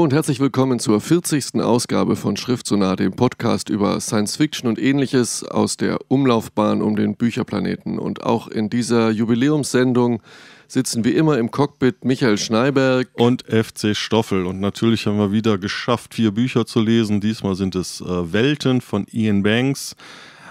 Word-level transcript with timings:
Und 0.00 0.14
herzlich 0.14 0.40
willkommen 0.40 0.78
zur 0.78 0.98
40. 0.98 1.56
Ausgabe 1.56 2.16
von 2.16 2.34
Schriftsonar, 2.34 2.96
dem 2.96 3.12
Podcast 3.12 3.68
über 3.68 4.00
Science 4.00 4.36
Fiction 4.36 4.66
und 4.66 4.78
ähnliches 4.78 5.44
aus 5.44 5.76
der 5.76 5.98
Umlaufbahn 6.08 6.80
um 6.80 6.96
den 6.96 7.16
Bücherplaneten. 7.16 7.98
Und 7.98 8.22
auch 8.22 8.48
in 8.48 8.70
dieser 8.70 9.10
Jubiläumssendung 9.10 10.22
sitzen 10.68 11.04
wie 11.04 11.10
immer 11.10 11.36
im 11.36 11.50
Cockpit 11.50 12.02
Michael 12.02 12.38
Schneiberg 12.38 13.08
und 13.12 13.42
FC 13.42 13.94
Stoffel. 13.94 14.46
Und 14.46 14.58
natürlich 14.58 15.04
haben 15.04 15.18
wir 15.18 15.32
wieder 15.32 15.58
geschafft, 15.58 16.14
vier 16.14 16.30
Bücher 16.30 16.64
zu 16.64 16.80
lesen. 16.80 17.20
Diesmal 17.20 17.54
sind 17.54 17.74
es 17.74 18.00
äh, 18.00 18.32
Welten 18.32 18.80
von 18.80 19.06
Ian 19.12 19.42
Banks. 19.42 19.96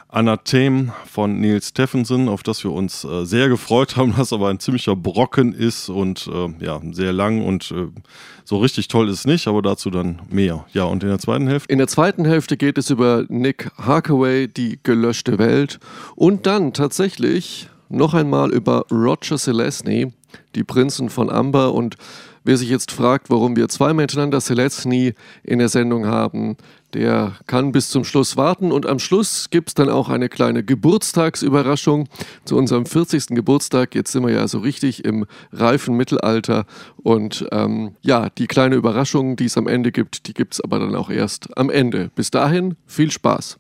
Anathem 0.10 0.92
von 1.06 1.40
Neil 1.40 1.62
Stephenson, 1.62 2.30
auf 2.30 2.42
das 2.42 2.64
wir 2.64 2.72
uns 2.72 3.04
äh, 3.04 3.26
sehr 3.26 3.48
gefreut 3.48 3.96
haben, 3.96 4.14
was 4.18 4.34
aber 4.34 4.50
ein 4.50 4.60
ziemlicher 4.60 4.96
Brocken 4.96 5.54
ist 5.54 5.90
und 5.90 6.28
äh, 6.28 6.66
ja, 6.66 6.82
sehr 6.92 7.14
lang 7.14 7.46
und 7.46 7.72
äh, 7.72 7.88
so 8.44 8.58
richtig 8.58 8.88
toll 8.88 9.08
ist 9.10 9.20
es 9.20 9.26
nicht, 9.28 9.48
aber 9.48 9.62
dazu 9.62 9.92
dann 9.92 10.22
mehr. 10.30 10.66
Ja, 10.74 10.86
und 10.86 11.04
in 11.04 11.10
der 11.10 11.20
zweiten 11.20 11.48
Hälfte? 11.48 11.72
In 11.72 11.78
der 11.78 11.88
zweiten 11.88 12.26
Hälfte 12.26 12.58
geht 12.58 12.80
es 12.80 12.90
über 12.90 13.26
Nick 13.30 13.70
Harkaway, 13.78 14.48
die 14.48 14.80
gelöschte 14.82 15.38
Welt 15.38 15.80
und 16.16 16.48
dann 16.48 16.74
tatsächlich 16.74 17.70
noch 17.90 18.16
einmal 18.16 18.52
über 18.52 18.86
Roger 18.92 19.38
Selesny, 19.38 20.12
die 20.56 20.64
Prinzen 20.64 21.10
von 21.10 21.30
Amber 21.30 21.74
und 21.74 21.98
Wer 22.44 22.58
sich 22.58 22.70
jetzt 22.70 22.92
fragt, 22.92 23.30
warum 23.30 23.56
wir 23.56 23.68
zweimal 23.70 24.04
hintereinander 24.04 24.42
Selesny 24.42 25.14
in 25.44 25.60
der 25.60 25.70
Sendung 25.70 26.06
haben, 26.06 26.58
der 26.94 27.34
kann 27.46 27.72
bis 27.72 27.90
zum 27.90 28.04
Schluss 28.04 28.38
warten. 28.38 28.72
Und 28.72 28.86
am 28.86 29.00
Schluss 29.00 29.50
gibt 29.50 29.70
es 29.70 29.74
dann 29.76 29.90
auch 29.90 30.10
eine 30.10 30.30
kleine 30.30 30.64
Geburtstagsüberraschung 30.64 32.08
zu 32.46 32.58
unserem 32.58 32.86
40. 32.86 33.28
Geburtstag. 33.28 33.94
Jetzt 33.96 34.12
sind 34.12 34.26
wir 34.26 34.34
ja 34.34 34.48
so 34.48 34.60
richtig 34.60 35.06
im 35.06 35.26
reifen 35.52 35.96
Mittelalter. 35.96 36.66
Und 36.98 37.48
ähm, 37.52 37.96
ja, 38.02 38.30
die 38.30 38.48
kleine 38.48 38.76
Überraschung, 38.76 39.36
die 39.36 39.46
es 39.46 39.58
am 39.58 39.68
Ende 39.68 39.92
gibt, 39.92 40.28
die 40.28 40.34
gibt 40.34 40.54
es 40.54 40.62
aber 40.62 40.80
dann 40.80 40.96
auch 40.96 41.10
erst 41.10 41.58
am 41.58 41.70
Ende. 41.70 42.10
Bis 42.16 42.32
dahin, 42.32 42.76
viel 42.88 43.12
Spaß. 43.12 43.58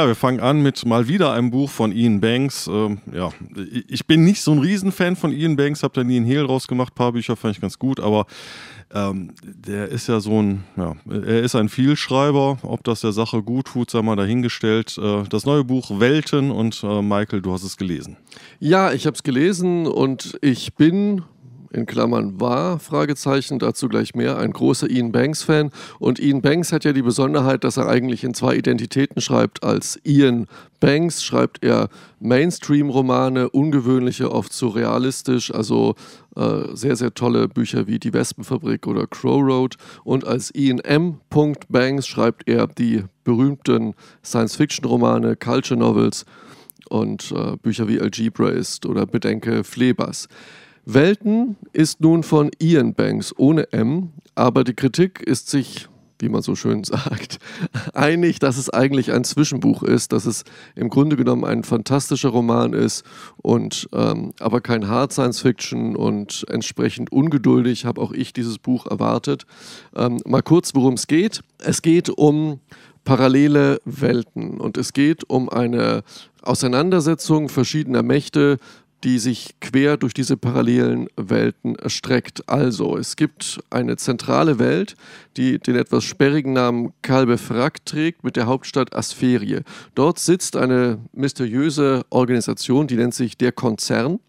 Ja, 0.00 0.06
wir 0.06 0.14
fangen 0.14 0.40
an 0.40 0.62
mit 0.62 0.86
mal 0.86 1.08
wieder 1.08 1.34
einem 1.34 1.50
Buch 1.50 1.68
von 1.68 1.92
Ian 1.92 2.22
Banks. 2.22 2.66
Ähm, 2.66 3.00
ja, 3.12 3.32
ich 3.86 4.06
bin 4.06 4.24
nicht 4.24 4.40
so 4.40 4.52
ein 4.52 4.58
Riesenfan 4.58 5.14
von 5.14 5.30
Ian 5.30 5.56
Banks, 5.56 5.82
habe 5.82 5.92
da 5.92 6.02
nie 6.02 6.16
einen 6.16 6.24
Hehl 6.24 6.42
rausgemacht. 6.42 6.94
Ein 6.94 6.96
paar 6.96 7.12
Bücher 7.12 7.36
fand 7.36 7.56
ich 7.56 7.60
ganz 7.60 7.78
gut, 7.78 8.00
aber 8.00 8.24
ähm, 8.94 9.32
der 9.42 9.88
ist 9.88 10.08
ja 10.08 10.18
so 10.20 10.40
ein, 10.40 10.64
ja, 10.78 10.96
er 11.06 11.42
ist 11.42 11.54
ein 11.54 11.68
Vielschreiber. 11.68 12.56
Ob 12.62 12.82
das 12.82 13.02
der 13.02 13.12
Sache 13.12 13.42
gut 13.42 13.66
tut, 13.66 13.90
sei 13.90 14.00
mal 14.00 14.16
dahingestellt. 14.16 14.96
Äh, 14.96 15.24
das 15.28 15.44
neue 15.44 15.64
Buch 15.64 16.00
Welten 16.00 16.50
und 16.50 16.82
äh, 16.82 17.02
Michael, 17.02 17.42
du 17.42 17.52
hast 17.52 17.64
es 17.64 17.76
gelesen. 17.76 18.16
Ja, 18.58 18.92
ich 18.92 19.04
habe 19.04 19.16
es 19.16 19.22
gelesen 19.22 19.86
und 19.86 20.38
ich 20.40 20.76
bin 20.76 21.24
in 21.72 21.86
Klammern 21.86 22.40
war, 22.40 22.78
Fragezeichen, 22.78 23.58
dazu 23.58 23.88
gleich 23.88 24.14
mehr, 24.14 24.38
ein 24.38 24.52
großer 24.52 24.90
Ian 24.90 25.12
Banks-Fan. 25.12 25.70
Und 25.98 26.18
Ian 26.18 26.42
Banks 26.42 26.72
hat 26.72 26.84
ja 26.84 26.92
die 26.92 27.02
Besonderheit, 27.02 27.64
dass 27.64 27.76
er 27.76 27.88
eigentlich 27.88 28.24
in 28.24 28.34
zwei 28.34 28.56
Identitäten 28.56 29.20
schreibt. 29.20 29.62
Als 29.62 30.00
Ian 30.04 30.46
Banks 30.80 31.22
schreibt 31.22 31.62
er 31.62 31.88
Mainstream-Romane, 32.18 33.50
ungewöhnliche, 33.50 34.32
oft 34.32 34.52
surrealistisch, 34.52 35.52
also 35.54 35.94
äh, 36.36 36.74
sehr, 36.74 36.96
sehr 36.96 37.14
tolle 37.14 37.48
Bücher 37.48 37.86
wie 37.86 37.98
Die 37.98 38.12
Wespenfabrik 38.12 38.86
oder 38.86 39.06
Crow 39.06 39.42
Road. 39.42 39.76
Und 40.04 40.26
als 40.26 40.52
Ian 40.54 40.80
M. 40.80 41.20
Banks 41.68 42.06
schreibt 42.06 42.48
er 42.48 42.66
die 42.66 43.04
berühmten 43.24 43.94
Science-Fiction-Romane, 44.24 45.36
Culture 45.36 45.78
Novels 45.78 46.24
und 46.88 47.32
äh, 47.32 47.56
Bücher 47.56 47.86
wie 47.88 48.00
Algebra 48.00 48.48
ist 48.48 48.84
oder 48.86 49.06
Bedenke 49.06 49.62
Flebas. 49.62 50.28
Welten 50.94 51.56
ist 51.72 52.00
nun 52.00 52.22
von 52.22 52.50
Ian 52.60 52.94
Banks 52.94 53.32
ohne 53.36 53.72
M, 53.72 54.10
aber 54.34 54.64
die 54.64 54.74
Kritik 54.74 55.20
ist 55.20 55.48
sich, 55.48 55.88
wie 56.18 56.28
man 56.28 56.42
so 56.42 56.56
schön 56.56 56.82
sagt, 56.84 57.38
einig, 57.94 58.40
dass 58.40 58.56
es 58.56 58.70
eigentlich 58.70 59.12
ein 59.12 59.22
Zwischenbuch 59.22 59.84
ist, 59.84 60.12
dass 60.12 60.26
es 60.26 60.44
im 60.74 60.88
Grunde 60.88 61.16
genommen 61.16 61.44
ein 61.44 61.62
fantastischer 61.62 62.30
Roman 62.30 62.72
ist 62.72 63.04
und 63.36 63.88
ähm, 63.92 64.32
aber 64.40 64.60
kein 64.60 64.88
Hard 64.88 65.12
Science 65.12 65.40
Fiction 65.40 65.94
und 65.94 66.44
entsprechend 66.48 67.12
ungeduldig 67.12 67.84
habe 67.84 68.00
auch 68.00 68.12
ich 68.12 68.32
dieses 68.32 68.58
Buch 68.58 68.86
erwartet. 68.86 69.46
Ähm, 69.94 70.20
mal 70.26 70.42
kurz, 70.42 70.74
worum 70.74 70.94
es 70.94 71.06
geht. 71.06 71.42
Es 71.58 71.82
geht 71.82 72.10
um 72.10 72.58
parallele 73.04 73.80
Welten 73.84 74.60
und 74.60 74.76
es 74.76 74.92
geht 74.92 75.28
um 75.28 75.48
eine 75.48 76.02
Auseinandersetzung 76.42 77.48
verschiedener 77.48 78.02
Mächte 78.02 78.58
die 79.04 79.18
sich 79.18 79.54
quer 79.60 79.96
durch 79.96 80.14
diese 80.14 80.36
parallelen 80.36 81.08
Welten 81.16 81.76
erstreckt. 81.76 82.48
Also, 82.48 82.96
es 82.96 83.16
gibt 83.16 83.60
eine 83.70 83.96
zentrale 83.96 84.58
Welt, 84.58 84.96
die 85.36 85.58
den 85.58 85.76
etwas 85.76 86.04
sperrigen 86.04 86.52
Namen 86.52 86.92
Kalbefrak 87.02 87.84
trägt, 87.84 88.24
mit 88.24 88.36
der 88.36 88.46
Hauptstadt 88.46 88.94
Aspherie. 88.94 89.60
Dort 89.94 90.18
sitzt 90.18 90.56
eine 90.56 90.98
mysteriöse 91.12 92.04
Organisation, 92.10 92.86
die 92.86 92.96
nennt 92.96 93.14
sich 93.14 93.38
der 93.38 93.52
Konzern. 93.52 94.20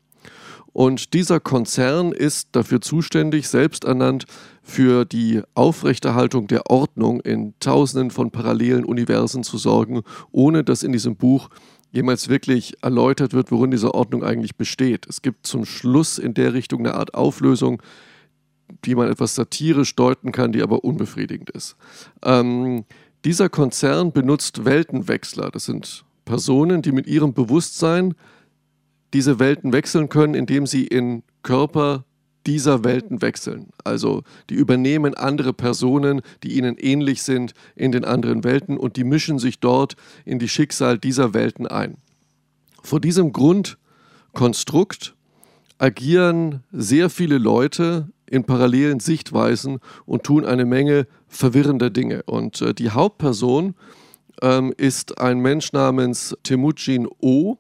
Und 0.74 1.13
dieser 1.13 1.41
Konzern 1.41 2.13
ist 2.13 2.50
dafür 2.53 2.79
zuständig, 2.79 3.50
selbst 3.50 3.83
ernannt, 3.83 4.25
für 4.63 5.06
die 5.06 5.41
Aufrechterhaltung 5.53 6.47
der 6.47 6.69
Ordnung 6.69 7.19
in 7.21 7.53
Tausenden 7.59 8.09
von 8.09 8.31
parallelen 8.31 8.85
Universen 8.85 9.44
zu 9.44 9.57
sorgen, 9.57 10.01
ohne 10.31 10.63
dass 10.63 10.83
in 10.83 10.94
diesem 10.94 11.17
Buch 11.17 11.50
jemals 11.91 12.29
wirklich 12.29 12.81
erläutert 12.81 13.33
wird, 13.33 13.51
worin 13.51 13.71
diese 13.71 13.93
Ordnung 13.93 14.23
eigentlich 14.23 14.55
besteht. 14.55 15.05
Es 15.07 15.21
gibt 15.21 15.45
zum 15.45 15.65
Schluss 15.65 16.17
in 16.17 16.33
der 16.33 16.53
Richtung 16.53 16.79
eine 16.79 16.95
Art 16.95 17.13
Auflösung, 17.13 17.81
die 18.85 18.95
man 18.95 19.09
etwas 19.09 19.35
satirisch 19.35 19.95
deuten 19.95 20.31
kann, 20.31 20.53
die 20.53 20.61
aber 20.61 20.83
unbefriedigend 20.83 21.49
ist. 21.49 21.75
Ähm, 22.23 22.85
dieser 23.25 23.49
Konzern 23.49 24.11
benutzt 24.11 24.65
Weltenwechsler. 24.65 25.51
Das 25.51 25.65
sind 25.65 26.05
Personen, 26.25 26.81
die 26.81 26.91
mit 26.91 27.07
ihrem 27.07 27.33
Bewusstsein 27.33 28.15
diese 29.13 29.39
Welten 29.39 29.73
wechseln 29.73 30.07
können, 30.07 30.33
indem 30.33 30.65
sie 30.65 30.88
in 30.88 31.23
Körper 31.43 32.05
dieser 32.45 32.83
Welten 32.83 33.21
wechseln. 33.21 33.69
Also 33.83 34.23
die 34.49 34.55
übernehmen 34.55 35.13
andere 35.13 35.53
Personen, 35.53 36.21
die 36.43 36.57
ihnen 36.57 36.77
ähnlich 36.77 37.23
sind 37.23 37.53
in 37.75 37.91
den 37.91 38.05
anderen 38.05 38.43
Welten 38.43 38.77
und 38.77 38.95
die 38.95 39.03
mischen 39.03 39.39
sich 39.39 39.59
dort 39.59 39.95
in 40.25 40.39
die 40.39 40.49
Schicksal 40.49 40.97
dieser 40.97 41.33
Welten 41.33 41.67
ein. 41.67 41.97
Vor 42.81 42.99
diesem 42.99 43.31
Grundkonstrukt 43.31 45.15
agieren 45.77 46.63
sehr 46.71 47.09
viele 47.09 47.38
Leute 47.38 48.09
in 48.25 48.45
parallelen 48.45 48.99
Sichtweisen 48.99 49.79
und 50.05 50.23
tun 50.23 50.45
eine 50.45 50.65
Menge 50.65 51.05
verwirrender 51.27 51.89
Dinge. 51.89 52.23
Und 52.23 52.61
äh, 52.61 52.73
die 52.73 52.91
Hauptperson 52.91 53.75
ähm, 54.41 54.73
ist 54.77 55.19
ein 55.19 55.39
Mensch 55.39 55.73
namens 55.73 56.35
Temujin 56.43 57.07
O, 57.19 57.57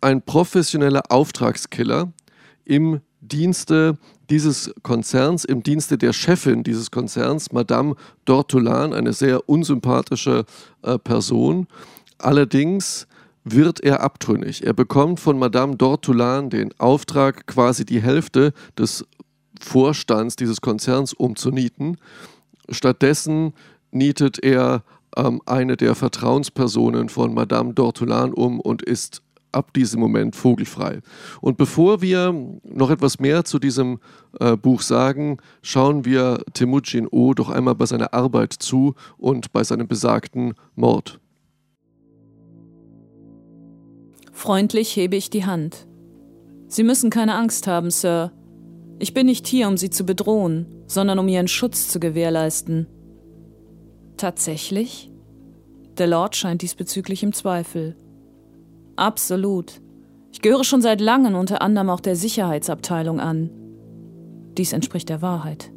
ein 0.00 0.22
professioneller 0.22 1.10
Auftragskiller 1.10 2.12
im 2.64 3.00
Dienste 3.20 3.98
dieses 4.30 4.72
Konzerns, 4.82 5.44
im 5.44 5.62
Dienste 5.62 5.98
der 5.98 6.12
Chefin 6.12 6.62
dieses 6.62 6.90
Konzerns, 6.90 7.52
Madame 7.52 7.94
Dortolan, 8.24 8.92
eine 8.92 9.12
sehr 9.12 9.48
unsympathische 9.48 10.44
äh, 10.82 10.98
Person. 10.98 11.66
Allerdings 12.18 13.06
wird 13.44 13.80
er 13.80 14.02
abtrünnig. 14.02 14.66
Er 14.66 14.72
bekommt 14.72 15.20
von 15.20 15.38
Madame 15.38 15.76
Dortolan 15.76 16.50
den 16.50 16.72
Auftrag, 16.78 17.46
quasi 17.46 17.84
die 17.84 18.02
Hälfte 18.02 18.52
des 18.76 19.04
Vorstands 19.60 20.36
dieses 20.36 20.60
Konzerns 20.60 21.12
umzunieten. 21.12 21.98
Stattdessen 22.68 23.54
nietet 23.92 24.42
er 24.42 24.82
ähm, 25.16 25.40
eine 25.46 25.76
der 25.76 25.94
Vertrauenspersonen 25.94 27.08
von 27.08 27.32
Madame 27.32 27.72
Dortolan 27.72 28.32
um 28.34 28.60
und 28.60 28.82
ist 28.82 29.22
ab 29.56 29.72
diesem 29.72 30.00
Moment 30.00 30.36
vogelfrei. 30.36 31.00
Und 31.40 31.56
bevor 31.56 32.02
wir 32.02 32.32
noch 32.62 32.90
etwas 32.90 33.18
mehr 33.18 33.44
zu 33.44 33.58
diesem 33.58 33.98
äh, 34.38 34.56
Buch 34.56 34.82
sagen, 34.82 35.38
schauen 35.62 36.04
wir 36.04 36.44
Temujin 36.52 37.08
O 37.10 37.34
doch 37.34 37.50
einmal 37.50 37.74
bei 37.74 37.86
seiner 37.86 38.14
Arbeit 38.14 38.52
zu 38.52 38.94
und 39.16 39.52
bei 39.52 39.64
seinem 39.64 39.88
besagten 39.88 40.54
Mord. 40.74 41.18
Freundlich 44.32 44.94
hebe 44.94 45.16
ich 45.16 45.30
die 45.30 45.46
Hand. 45.46 45.88
Sie 46.68 46.82
müssen 46.82 47.10
keine 47.10 47.34
Angst 47.34 47.66
haben, 47.66 47.90
Sir. 47.90 48.32
Ich 48.98 49.14
bin 49.14 49.26
nicht 49.26 49.46
hier, 49.46 49.68
um 49.68 49.76
Sie 49.76 49.90
zu 49.90 50.04
bedrohen, 50.04 50.66
sondern 50.86 51.18
um 51.18 51.28
Ihren 51.28 51.48
Schutz 51.48 51.88
zu 51.88 52.00
gewährleisten. 52.00 52.86
Tatsächlich? 54.16 55.10
Der 55.96 56.06
Lord 56.06 56.36
scheint 56.36 56.62
diesbezüglich 56.62 57.22
im 57.22 57.32
Zweifel. 57.32 57.96
Absolut. 58.96 59.80
Ich 60.32 60.40
gehöre 60.40 60.64
schon 60.64 60.82
seit 60.82 61.00
langem 61.00 61.34
unter 61.34 61.62
anderem 61.62 61.90
auch 61.90 62.00
der 62.00 62.16
Sicherheitsabteilung 62.16 63.20
an. 63.20 63.50
Dies 64.56 64.72
entspricht 64.72 65.08
der 65.08 65.22
Wahrheit. 65.22 65.70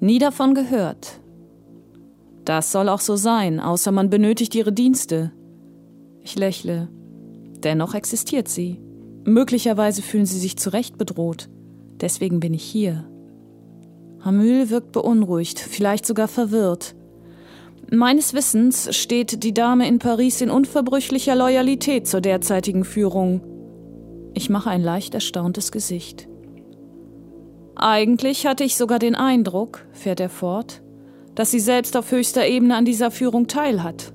Nie 0.00 0.18
davon 0.18 0.54
gehört. 0.54 1.20
Das 2.44 2.72
soll 2.72 2.88
auch 2.88 3.00
so 3.00 3.16
sein, 3.16 3.60
außer 3.60 3.92
man 3.92 4.10
benötigt 4.10 4.54
ihre 4.54 4.72
Dienste. 4.72 5.32
Ich 6.22 6.36
lächle. 6.36 6.88
Dennoch 7.62 7.94
existiert 7.94 8.48
sie. 8.48 8.80
Möglicherweise 9.24 10.00
fühlen 10.00 10.26
sie 10.26 10.38
sich 10.38 10.56
zu 10.56 10.72
Recht 10.72 10.96
bedroht. 10.96 11.50
Deswegen 12.00 12.40
bin 12.40 12.54
ich 12.54 12.62
hier. 12.62 13.06
Hamül 14.20 14.70
wirkt 14.70 14.92
beunruhigt, 14.92 15.58
vielleicht 15.58 16.06
sogar 16.06 16.28
verwirrt. 16.28 16.94
Meines 17.92 18.34
Wissens 18.34 18.96
steht 18.96 19.42
die 19.42 19.52
Dame 19.52 19.88
in 19.88 19.98
Paris 19.98 20.40
in 20.40 20.50
unverbrüchlicher 20.50 21.34
Loyalität 21.34 22.06
zur 22.06 22.20
derzeitigen 22.20 22.84
Führung. 22.84 23.40
Ich 24.32 24.48
mache 24.48 24.70
ein 24.70 24.82
leicht 24.82 25.14
erstauntes 25.14 25.72
Gesicht. 25.72 26.28
Eigentlich 27.74 28.46
hatte 28.46 28.62
ich 28.62 28.76
sogar 28.76 29.00
den 29.00 29.16
Eindruck, 29.16 29.84
fährt 29.90 30.20
er 30.20 30.28
fort, 30.28 30.82
dass 31.34 31.50
sie 31.50 31.58
selbst 31.58 31.96
auf 31.96 32.12
höchster 32.12 32.46
Ebene 32.46 32.76
an 32.76 32.84
dieser 32.84 33.10
Führung 33.10 33.48
teilhat. 33.48 34.12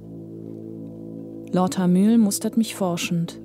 Lord 1.52 1.78
Hamül 1.78 2.18
mustert 2.18 2.56
mich 2.56 2.76
forschend. 2.76 3.42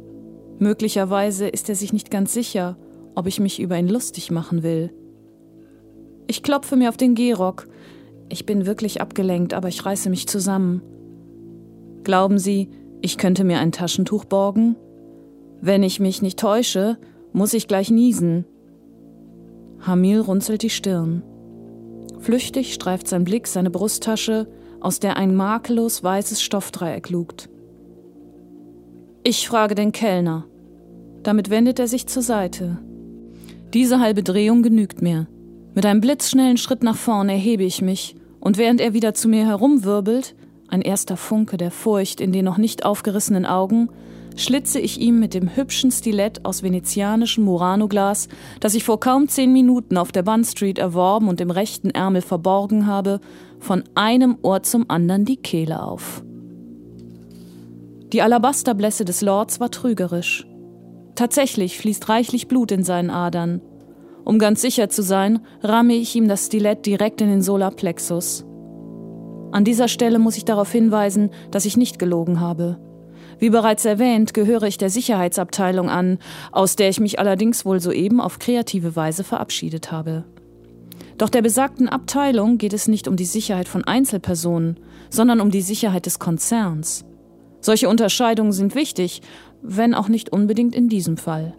Möglicherweise 0.60 1.48
ist 1.48 1.68
er 1.68 1.74
sich 1.74 1.92
nicht 1.92 2.08
ganz 2.08 2.32
sicher, 2.32 2.76
ob 3.16 3.26
ich 3.26 3.40
mich 3.40 3.58
über 3.58 3.76
ihn 3.76 3.88
lustig 3.88 4.30
machen 4.30 4.62
will. 4.62 4.92
Ich 6.28 6.44
klopfe 6.44 6.76
mir 6.76 6.88
auf 6.88 6.96
den 6.96 7.16
Gehrock, 7.16 7.66
ich 8.30 8.46
bin 8.46 8.64
wirklich 8.64 9.00
abgelenkt, 9.00 9.52
aber 9.52 9.68
ich 9.68 9.84
reiße 9.84 10.08
mich 10.08 10.28
zusammen. 10.28 10.82
Glauben 12.04 12.38
Sie, 12.38 12.70
ich 13.02 13.18
könnte 13.18 13.44
mir 13.44 13.58
ein 13.58 13.72
Taschentuch 13.72 14.24
borgen? 14.24 14.76
Wenn 15.60 15.82
ich 15.82 16.00
mich 16.00 16.22
nicht 16.22 16.38
täusche, 16.38 16.96
muss 17.32 17.52
ich 17.52 17.68
gleich 17.68 17.90
niesen. 17.90 18.44
Hamil 19.80 20.20
runzelt 20.20 20.62
die 20.62 20.70
Stirn. 20.70 21.22
Flüchtig 22.20 22.72
streift 22.72 23.08
sein 23.08 23.24
Blick 23.24 23.46
seine 23.46 23.70
Brusttasche, 23.70 24.46
aus 24.80 25.00
der 25.00 25.16
ein 25.16 25.34
makellos 25.34 26.02
weißes 26.02 26.40
Stoffdreieck 26.40 27.10
lugt. 27.10 27.50
Ich 29.22 29.48
frage 29.48 29.74
den 29.74 29.92
Kellner. 29.92 30.46
Damit 31.22 31.50
wendet 31.50 31.78
er 31.78 31.88
sich 31.88 32.06
zur 32.06 32.22
Seite. 32.22 32.78
Diese 33.74 34.00
halbe 34.00 34.22
Drehung 34.22 34.62
genügt 34.62 35.02
mir. 35.02 35.26
Mit 35.74 35.84
einem 35.84 36.00
blitzschnellen 36.00 36.56
Schritt 36.56 36.82
nach 36.82 36.96
vorn 36.96 37.28
erhebe 37.28 37.64
ich 37.64 37.82
mich 37.82 38.16
und 38.40 38.58
während 38.58 38.80
er 38.80 38.94
wieder 38.94 39.14
zu 39.14 39.28
mir 39.28 39.46
herumwirbelt, 39.46 40.34
ein 40.68 40.82
erster 40.82 41.16
Funke 41.16 41.56
der 41.56 41.70
Furcht 41.70 42.20
in 42.20 42.32
den 42.32 42.44
noch 42.44 42.58
nicht 42.58 42.84
aufgerissenen 42.84 43.44
Augen, 43.44 43.90
schlitze 44.36 44.78
ich 44.78 45.00
ihm 45.00 45.18
mit 45.18 45.34
dem 45.34 45.54
hübschen 45.54 45.90
Stilett 45.90 46.44
aus 46.44 46.62
venezianischem 46.62 47.44
Murano-Glas, 47.44 48.28
das 48.60 48.74
ich 48.74 48.84
vor 48.84 49.00
kaum 49.00 49.28
zehn 49.28 49.52
Minuten 49.52 49.96
auf 49.96 50.12
der 50.12 50.22
Bun 50.22 50.44
Street 50.44 50.78
erworben 50.78 51.28
und 51.28 51.40
im 51.40 51.50
rechten 51.50 51.90
Ärmel 51.90 52.22
verborgen 52.22 52.86
habe, 52.86 53.20
von 53.58 53.84
einem 53.94 54.38
Ohr 54.42 54.62
zum 54.62 54.88
anderen 54.88 55.24
die 55.24 55.36
Kehle 55.36 55.82
auf. 55.82 56.22
Die 58.12 58.22
Alabasterblässe 58.22 59.04
des 59.04 59.20
Lords 59.20 59.60
war 59.60 59.70
trügerisch. 59.70 60.46
Tatsächlich 61.14 61.78
fließt 61.78 62.08
reichlich 62.08 62.48
Blut 62.48 62.72
in 62.72 62.82
seinen 62.82 63.10
Adern. 63.10 63.60
Um 64.24 64.38
ganz 64.38 64.60
sicher 64.60 64.88
zu 64.88 65.02
sein, 65.02 65.40
ramme 65.62 65.94
ich 65.94 66.14
ihm 66.14 66.28
das 66.28 66.46
Stilett 66.46 66.86
direkt 66.86 67.20
in 67.20 67.28
den 67.28 67.42
Solarplexus. 67.42 68.44
An 69.52 69.64
dieser 69.64 69.88
Stelle 69.88 70.18
muss 70.18 70.36
ich 70.36 70.44
darauf 70.44 70.70
hinweisen, 70.70 71.30
dass 71.50 71.64
ich 71.64 71.76
nicht 71.76 71.98
gelogen 71.98 72.40
habe. 72.40 72.78
Wie 73.38 73.50
bereits 73.50 73.84
erwähnt, 73.84 74.34
gehöre 74.34 74.64
ich 74.64 74.78
der 74.78 74.90
Sicherheitsabteilung 74.90 75.88
an, 75.88 76.18
aus 76.52 76.76
der 76.76 76.90
ich 76.90 77.00
mich 77.00 77.18
allerdings 77.18 77.64
wohl 77.64 77.80
soeben 77.80 78.20
auf 78.20 78.38
kreative 78.38 78.94
Weise 78.96 79.24
verabschiedet 79.24 79.90
habe. 79.90 80.24
Doch 81.16 81.30
der 81.30 81.42
besagten 81.42 81.88
Abteilung 81.88 82.58
geht 82.58 82.72
es 82.72 82.86
nicht 82.86 83.08
um 83.08 83.16
die 83.16 83.24
Sicherheit 83.24 83.68
von 83.68 83.84
Einzelpersonen, 83.84 84.78
sondern 85.08 85.40
um 85.40 85.50
die 85.50 85.62
Sicherheit 85.62 86.06
des 86.06 86.18
Konzerns. 86.18 87.04
Solche 87.60 87.88
Unterscheidungen 87.88 88.52
sind 88.52 88.74
wichtig, 88.74 89.22
wenn 89.62 89.94
auch 89.94 90.08
nicht 90.08 90.32
unbedingt 90.32 90.74
in 90.74 90.88
diesem 90.88 91.16
Fall. 91.16 91.54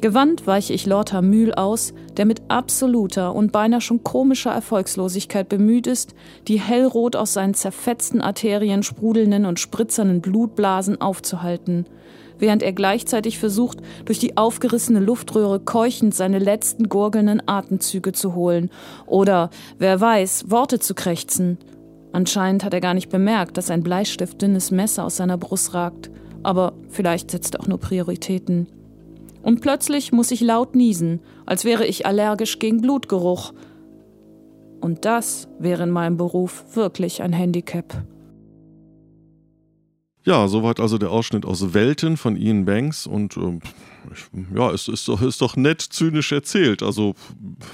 Gewandt 0.00 0.46
weiche 0.46 0.72
ich 0.72 0.86
Lord 0.86 1.12
Hamül 1.12 1.52
aus, 1.52 1.92
der 2.16 2.24
mit 2.24 2.40
absoluter 2.48 3.34
und 3.34 3.52
beinahe 3.52 3.82
schon 3.82 4.02
komischer 4.02 4.50
Erfolgslosigkeit 4.50 5.50
bemüht 5.50 5.86
ist, 5.86 6.14
die 6.48 6.58
hellrot 6.58 7.16
aus 7.16 7.34
seinen 7.34 7.52
zerfetzten 7.52 8.22
Arterien 8.22 8.82
sprudelnden 8.82 9.44
und 9.44 9.60
spritzernden 9.60 10.22
Blutblasen 10.22 11.02
aufzuhalten, 11.02 11.84
während 12.38 12.62
er 12.62 12.72
gleichzeitig 12.72 13.38
versucht, 13.38 13.80
durch 14.06 14.18
die 14.18 14.38
aufgerissene 14.38 15.00
Luftröhre 15.00 15.60
keuchend 15.60 16.14
seine 16.14 16.38
letzten 16.38 16.88
gurgelnden 16.88 17.42
Atemzüge 17.46 18.12
zu 18.12 18.34
holen 18.34 18.70
oder, 19.06 19.50
wer 19.78 20.00
weiß, 20.00 20.50
Worte 20.50 20.78
zu 20.78 20.94
krächzen. 20.94 21.58
Anscheinend 22.12 22.64
hat 22.64 22.72
er 22.72 22.80
gar 22.80 22.94
nicht 22.94 23.10
bemerkt, 23.10 23.58
dass 23.58 23.70
ein 23.70 23.82
bleistiftdünnes 23.82 24.70
Messer 24.70 25.04
aus 25.04 25.18
seiner 25.18 25.36
Brust 25.36 25.74
ragt, 25.74 26.10
aber 26.42 26.72
vielleicht 26.88 27.30
setzt 27.30 27.54
er 27.54 27.60
auch 27.60 27.68
nur 27.68 27.78
Prioritäten. 27.78 28.66
Und 29.42 29.60
plötzlich 29.60 30.12
muss 30.12 30.30
ich 30.30 30.40
laut 30.40 30.74
niesen, 30.74 31.20
als 31.46 31.64
wäre 31.64 31.86
ich 31.86 32.06
allergisch 32.06 32.58
gegen 32.58 32.80
Blutgeruch. 32.80 33.52
Und 34.80 35.04
das 35.04 35.48
wäre 35.58 35.82
in 35.84 35.90
meinem 35.90 36.16
Beruf 36.16 36.64
wirklich 36.74 37.22
ein 37.22 37.32
Handicap. 37.32 38.04
Ja, 40.24 40.48
soweit 40.48 40.80
also 40.80 40.98
der 40.98 41.10
Ausschnitt 41.10 41.46
aus 41.46 41.72
Welten 41.72 42.16
von 42.16 42.36
Ian 42.36 42.66
Banks 42.66 43.06
und 43.06 43.36
äh, 43.36 43.58
ja, 44.54 44.70
es 44.70 44.88
ist 44.88 45.08
doch, 45.08 45.22
ist 45.22 45.40
doch 45.40 45.56
nett 45.56 45.80
zynisch 45.80 46.32
erzählt. 46.32 46.82
Also, 46.82 47.14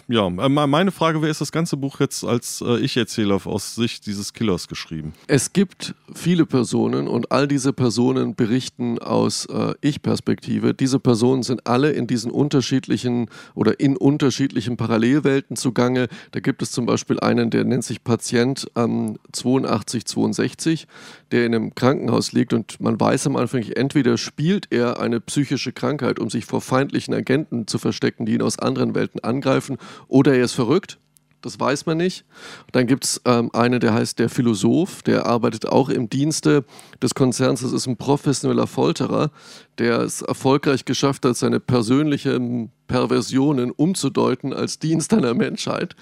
ja, 0.09 0.27
äh, 0.27 0.49
meine 0.49 0.91
Frage, 0.91 1.23
wer 1.23 1.31
ist 1.31 1.41
das 1.41 1.53
ganze 1.53 1.77
Buch 1.77 2.01
jetzt 2.01 2.25
als 2.25 2.63
äh, 2.67 2.79
Ich-Erzähler 2.79 3.41
aus 3.47 3.75
Sicht 3.75 4.07
dieses 4.07 4.33
Killers 4.33 4.69
geschrieben? 4.69 5.13
Es 5.27 5.53
gibt 5.53 5.95
viele 6.15 6.47
Personen 6.47 7.09
und 7.09 7.33
all 7.33 7.49
diese 7.49 7.73
Personen 7.73 8.35
berichten 8.35 8.99
aus 8.99 9.47
äh, 9.47 9.75
Ich-Perspektive. 9.81 10.75
Diese 10.75 10.99
Personen 10.99 11.43
sind 11.43 11.67
alle 11.67 11.93
in 11.93 12.07
diesen 12.07 12.31
unterschiedlichen 12.31 13.29
oder 13.55 13.81
in 13.81 13.97
unterschiedlichen 13.97 14.77
Parallelwelten 14.77 15.57
zugange. 15.57 16.09
Da 16.33 16.41
gibt 16.41 16.63
es 16.63 16.71
zum 16.71 16.87
Beispiel 16.87 17.21
einen, 17.21 17.51
der 17.51 17.65
nennt 17.65 17.85
sich 17.85 18.05
Patient 18.05 18.67
ähm, 18.77 19.19
8262, 19.33 20.87
der 21.31 21.47
in 21.47 21.55
einem 21.55 21.75
Krankenhaus 21.75 22.33
liegt 22.33 22.53
und 22.53 22.81
man 22.81 22.99
weiß 22.99 23.27
am 23.27 23.37
Anfang, 23.37 23.63
entweder 23.63 24.19
spielt 24.19 24.69
er 24.71 25.01
eine 25.01 25.21
psychische 25.21 25.73
Krankheit, 25.73 26.19
um 26.27 26.31
sich 26.31 26.45
vor 26.45 26.61
feindlichen 26.61 27.15
Agenten 27.15 27.69
zu 27.69 27.79
verstecken, 27.79 28.27
die 28.27 28.35
ihn 28.35 28.43
aus 28.43 28.59
anderen 28.59 28.97
Welten 28.97 29.23
angreifen, 29.23 29.79
oder 30.09 30.35
er 30.35 30.45
ist 30.45 30.55
verrückt. 30.55 30.99
Das 31.41 31.61
weiß 31.61 31.87
man 31.87 31.99
nicht. 31.99 32.25
Dann 32.73 32.89
gibt 32.89 33.05
es 33.05 33.21
ähm, 33.25 33.51
einen, 33.53 33.79
der 33.79 33.95
heißt 33.95 34.19
der 34.19 34.29
Philosoph, 34.29 35.03
der 35.03 35.27
arbeitet 35.27 35.69
auch 35.69 35.89
im 35.89 36.11
Dienste 36.11 36.65
des 37.01 37.15
Konzerns. 37.15 37.61
Das 37.61 37.73
ist 37.73 37.87
ein 37.87 37.97
professioneller 37.97 38.67
Folterer, 38.67 39.31
der 39.79 40.01
es 40.01 40.23
erfolgreich 40.23 40.85
geschafft 40.85 41.25
hat, 41.25 41.37
seine 41.37 41.61
persönlichen 41.61 42.73
Perversionen 42.89 43.71
umzudeuten 43.71 44.53
als 44.53 44.81
Dienst 44.81 45.13
der 45.13 45.35
Menschheit. 45.35 45.95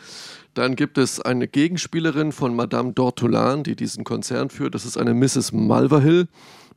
Dann 0.54 0.74
gibt 0.74 0.96
es 0.96 1.20
eine 1.20 1.48
Gegenspielerin 1.48 2.32
von 2.32 2.56
Madame 2.56 2.92
d'Ortolan, 2.92 3.64
die 3.64 3.76
diesen 3.76 4.04
Konzern 4.04 4.48
führt. 4.48 4.74
Das 4.74 4.86
ist 4.86 4.96
eine 4.96 5.12
Mrs. 5.12 5.52
Malverhill. 5.52 6.28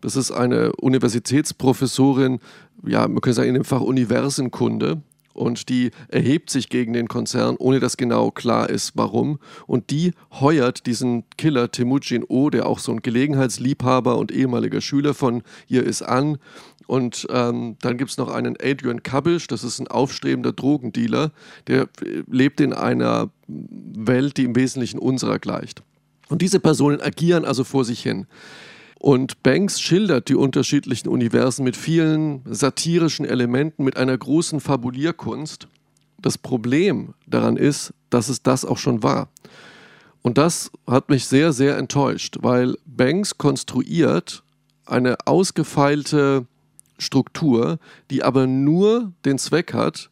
Das 0.01 0.15
ist 0.15 0.31
eine 0.31 0.73
Universitätsprofessorin, 0.73 2.39
ja, 2.85 3.07
man 3.07 3.21
könnte 3.21 3.35
sagen, 3.35 3.49
in 3.49 3.55
dem 3.55 3.65
Fach 3.65 3.81
Universenkunde. 3.81 5.01
Und 5.33 5.69
die 5.69 5.91
erhebt 6.07 6.49
sich 6.49 6.67
gegen 6.67 6.93
den 6.93 7.07
Konzern, 7.07 7.57
ohne 7.59 7.79
dass 7.79 7.95
genau 7.95 8.31
klar 8.31 8.71
ist, 8.71 8.93
warum. 8.95 9.37
Und 9.67 9.91
die 9.91 10.13
heuert 10.39 10.87
diesen 10.87 11.25
Killer 11.37 11.69
Temujin 11.69 12.23
O, 12.27 12.49
der 12.49 12.65
auch 12.65 12.79
so 12.79 12.91
ein 12.91 13.03
Gelegenheitsliebhaber 13.03 14.17
und 14.17 14.31
ehemaliger 14.31 14.81
Schüler 14.81 15.13
von 15.13 15.43
ihr 15.67 15.83
ist, 15.83 16.01
an. 16.01 16.39
Und 16.87 17.27
ähm, 17.29 17.75
dann 17.81 17.97
gibt 17.97 18.09
es 18.09 18.17
noch 18.17 18.29
einen 18.29 18.57
Adrian 18.59 19.03
Kabisch, 19.03 19.45
das 19.45 19.63
ist 19.63 19.79
ein 19.79 19.87
aufstrebender 19.87 20.53
Drogendealer, 20.53 21.31
der 21.67 21.87
lebt 22.31 22.59
in 22.59 22.73
einer 22.73 23.29
Welt, 23.47 24.37
die 24.37 24.45
im 24.45 24.55
Wesentlichen 24.55 24.97
unserer 24.97 25.37
gleicht. 25.37 25.83
Und 26.29 26.41
diese 26.41 26.59
Personen 26.59 26.99
agieren 26.99 27.45
also 27.45 27.63
vor 27.63 27.85
sich 27.85 28.01
hin. 28.01 28.25
Und 28.99 29.43
Banks 29.43 29.79
schildert 29.79 30.29
die 30.29 30.35
unterschiedlichen 30.35 31.07
Universen 31.07 31.63
mit 31.63 31.77
vielen 31.77 32.41
satirischen 32.45 33.25
Elementen, 33.25 33.83
mit 33.83 33.97
einer 33.97 34.17
großen 34.17 34.59
Fabulierkunst. 34.59 35.67
Das 36.19 36.37
Problem 36.37 37.13
daran 37.27 37.57
ist, 37.57 37.93
dass 38.09 38.27
es 38.29 38.41
das 38.41 38.65
auch 38.65 38.77
schon 38.77 39.03
war. 39.03 39.29
Und 40.23 40.37
das 40.37 40.71
hat 40.87 41.09
mich 41.09 41.25
sehr, 41.25 41.53
sehr 41.53 41.77
enttäuscht, 41.77 42.37
weil 42.41 42.75
Banks 42.85 43.37
konstruiert 43.37 44.43
eine 44.85 45.17
ausgefeilte 45.25 46.47
Struktur, 46.97 47.77
die 48.09 48.23
aber 48.23 48.47
nur 48.47 49.13
den 49.25 49.37
Zweck 49.37 49.73
hat, 49.73 50.09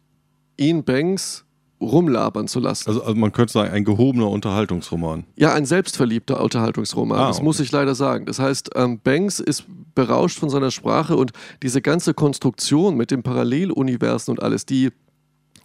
ihn 0.57 0.83
Banks 0.83 1.44
rumlabern 1.81 2.47
zu 2.47 2.59
lassen. 2.59 2.87
Also, 2.87 3.03
also, 3.03 3.15
man 3.15 3.31
könnte 3.31 3.53
sagen, 3.53 3.71
ein 3.71 3.83
gehobener 3.83 4.29
Unterhaltungsroman. 4.29 5.25
Ja, 5.35 5.53
ein 5.53 5.65
selbstverliebter 5.65 6.41
Unterhaltungsroman. 6.41 7.17
Ah, 7.17 7.27
das 7.27 7.37
okay. 7.37 7.45
muss 7.45 7.59
ich 7.59 7.71
leider 7.71 7.95
sagen. 7.95 8.25
Das 8.25 8.39
heißt, 8.39 8.71
ähm, 8.75 8.99
Banks 9.03 9.39
ist 9.39 9.65
berauscht 9.93 10.39
von 10.39 10.49
seiner 10.49 10.71
Sprache 10.71 11.15
und 11.15 11.31
diese 11.63 11.81
ganze 11.81 12.13
Konstruktion 12.13 12.95
mit 12.95 13.11
den 13.11 13.23
Paralleluniversen 13.23 14.31
und 14.31 14.41
alles, 14.41 14.65
die 14.65 14.91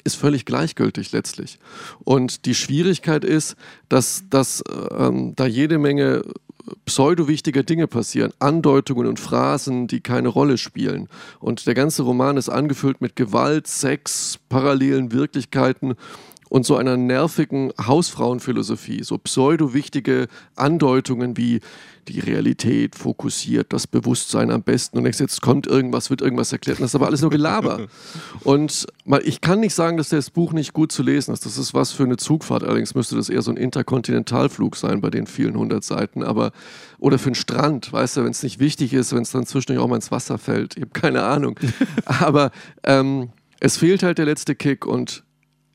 ist 0.04 0.16
völlig 0.16 0.46
gleichgültig 0.46 1.12
letztlich. 1.12 1.58
Und 2.04 2.46
die 2.46 2.54
Schwierigkeit 2.54 3.24
ist, 3.24 3.56
dass, 3.88 4.24
dass 4.30 4.64
ähm, 4.96 5.34
da 5.36 5.46
jede 5.46 5.78
Menge 5.78 6.22
pseudo-wichtige 6.84 7.64
Dinge 7.64 7.86
passieren, 7.86 8.32
Andeutungen 8.38 9.06
und 9.06 9.20
Phrasen, 9.20 9.86
die 9.86 10.00
keine 10.00 10.28
Rolle 10.28 10.58
spielen. 10.58 11.08
Und 11.38 11.66
der 11.66 11.74
ganze 11.74 12.02
Roman 12.02 12.36
ist 12.36 12.48
angefüllt 12.48 13.00
mit 13.00 13.16
Gewalt, 13.16 13.66
Sex, 13.66 14.38
parallelen 14.48 15.12
Wirklichkeiten 15.12 15.94
und 16.50 16.66
so 16.66 16.76
einer 16.76 16.96
nervigen 16.96 17.72
Hausfrauenphilosophie, 17.80 19.04
so 19.04 19.16
pseudo-wichtige 19.18 20.26
Andeutungen 20.56 21.36
wie 21.36 21.60
die 22.08 22.18
Realität 22.18 22.96
fokussiert, 22.96 23.72
das 23.72 23.86
Bewusstsein 23.86 24.50
am 24.50 24.62
besten 24.62 24.98
und 24.98 25.06
jetzt 25.06 25.42
kommt 25.42 25.68
irgendwas, 25.68 26.10
wird 26.10 26.20
irgendwas 26.20 26.50
erklärt 26.50 26.78
und 26.78 26.82
das 26.82 26.90
ist 26.90 26.94
aber 26.96 27.06
alles 27.06 27.20
nur 27.20 27.30
Gelaber. 27.30 27.86
und 28.44 28.86
mal, 29.04 29.22
ich 29.24 29.40
kann 29.40 29.60
nicht 29.60 29.74
sagen, 29.74 29.96
dass 29.96 30.08
das 30.08 30.30
Buch 30.30 30.52
nicht 30.52 30.72
gut 30.72 30.90
zu 30.90 31.04
lesen 31.04 31.32
ist, 31.32 31.46
das 31.46 31.56
ist 31.56 31.72
was 31.72 31.92
für 31.92 32.02
eine 32.02 32.16
Zugfahrt, 32.16 32.64
allerdings 32.64 32.96
müsste 32.96 33.14
das 33.14 33.28
eher 33.28 33.42
so 33.42 33.52
ein 33.52 33.56
Interkontinentalflug 33.56 34.74
sein 34.74 35.00
bei 35.00 35.10
den 35.10 35.28
vielen 35.28 35.56
hundert 35.56 35.84
Seiten, 35.84 36.24
aber 36.24 36.50
oder 36.98 37.18
für 37.18 37.26
einen 37.26 37.36
Strand, 37.36 37.92
weißt 37.92 38.16
du, 38.16 38.24
wenn 38.24 38.32
es 38.32 38.42
nicht 38.42 38.58
wichtig 38.58 38.92
ist, 38.92 39.14
wenn 39.14 39.22
es 39.22 39.30
dann 39.30 39.46
zwischendurch 39.46 39.84
auch 39.84 39.88
mal 39.88 39.96
ins 39.96 40.10
Wasser 40.10 40.36
fällt, 40.36 40.76
ich 40.76 40.82
habe 40.82 40.92
keine 40.92 41.22
Ahnung, 41.22 41.60
aber 42.06 42.50
ähm, 42.82 43.30
es 43.60 43.76
fehlt 43.76 44.02
halt 44.02 44.18
der 44.18 44.24
letzte 44.24 44.56
Kick 44.56 44.84
und 44.84 45.22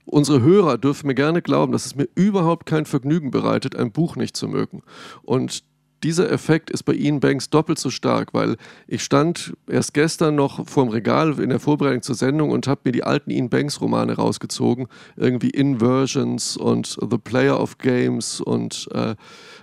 Unsere 0.05 0.41
Hörer 0.41 0.77
dürfen 0.77 1.07
mir 1.07 1.15
gerne 1.15 1.41
glauben, 1.41 1.71
dass 1.71 1.85
es 1.85 1.95
mir 1.95 2.07
überhaupt 2.15 2.65
kein 2.65 2.85
Vergnügen 2.85 3.31
bereitet, 3.31 3.75
ein 3.75 3.91
Buch 3.91 4.15
nicht 4.15 4.37
zu 4.37 4.47
mögen. 4.47 4.83
Und 5.23 5.63
dieser 6.03 6.31
Effekt 6.31 6.69
ist 6.69 6.83
bei 6.83 6.93
Ian 6.93 7.19
Banks 7.19 7.49
doppelt 7.49 7.79
so 7.79 7.89
stark, 7.89 8.33
weil 8.33 8.57
ich 8.85 9.03
stand 9.03 9.53
erst 9.67 9.95
gestern 9.95 10.35
noch 10.35 10.67
vorm 10.67 10.89
Regal 10.89 11.39
in 11.39 11.49
der 11.49 11.59
Vorbereitung 11.59 12.03
zur 12.03 12.13
Sendung 12.13 12.51
und 12.51 12.67
habe 12.67 12.81
mir 12.83 12.91
die 12.91 13.03
alten 13.03 13.31
Ian 13.31 13.49
Banks 13.49 13.81
Romane 13.81 14.13
rausgezogen, 14.13 14.87
irgendwie 15.15 15.49
Inversions 15.49 16.57
und 16.57 16.97
The 17.09 17.17
Player 17.17 17.59
of 17.59 17.79
Games 17.79 18.39
und 18.39 18.87
äh, 18.93 19.15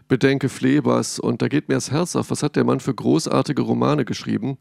Bedenke 0.08 0.48
Flebers 0.48 1.20
und 1.20 1.42
da 1.42 1.48
geht 1.48 1.68
mir 1.68 1.76
das 1.76 1.92
Herz 1.92 2.16
auf, 2.16 2.30
was 2.30 2.42
hat 2.42 2.56
der 2.56 2.64
Mann 2.64 2.80
für 2.80 2.94
großartige 2.94 3.62
Romane 3.62 4.04
geschrieben 4.04 4.58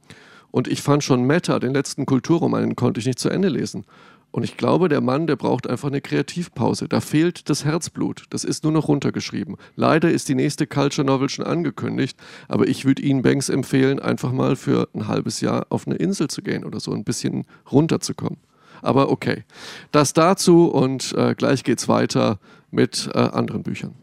und 0.51 0.67
ich 0.67 0.81
fand 0.81 1.03
schon 1.03 1.23
Meta, 1.23 1.59
den 1.59 1.73
letzten 1.73 2.05
Kulturroman, 2.05 2.61
den 2.61 2.75
konnte 2.75 2.99
ich 2.99 3.05
nicht 3.05 3.19
zu 3.19 3.29
Ende 3.29 3.47
lesen. 3.47 3.85
Und 4.31 4.43
ich 4.43 4.55
glaube, 4.57 4.87
der 4.87 5.01
Mann, 5.01 5.27
der 5.27 5.35
braucht 5.35 5.69
einfach 5.69 5.89
eine 5.89 6.01
Kreativpause. 6.01 6.87
Da 6.87 7.01
fehlt 7.01 7.49
das 7.49 7.65
Herzblut. 7.65 8.25
Das 8.29 8.43
ist 8.43 8.63
nur 8.63 8.71
noch 8.71 8.87
runtergeschrieben. 8.87 9.57
Leider 9.75 10.09
ist 10.09 10.29
die 10.29 10.35
nächste 10.35 10.67
Culture 10.67 11.05
Novel 11.05 11.29
schon 11.29 11.45
angekündigt, 11.45 12.17
aber 12.47 12.67
ich 12.67 12.85
würde 12.85 13.01
Ihnen 13.01 13.21
Banks 13.21 13.49
empfehlen, 13.49 13.99
einfach 13.99 14.31
mal 14.31 14.55
für 14.55 14.87
ein 14.93 15.07
halbes 15.07 15.41
Jahr 15.41 15.65
auf 15.69 15.85
eine 15.85 15.97
Insel 15.97 16.29
zu 16.29 16.41
gehen 16.41 16.63
oder 16.63 16.79
so 16.79 16.93
ein 16.93 17.03
bisschen 17.03 17.45
runterzukommen. 17.71 18.37
Aber 18.81 19.11
okay, 19.11 19.43
das 19.91 20.13
dazu 20.13 20.67
und 20.67 21.13
äh, 21.13 21.35
gleich 21.35 21.63
geht's 21.63 21.87
weiter 21.87 22.39
mit 22.71 23.09
äh, 23.13 23.19
anderen 23.19 23.63
Büchern. 23.63 23.93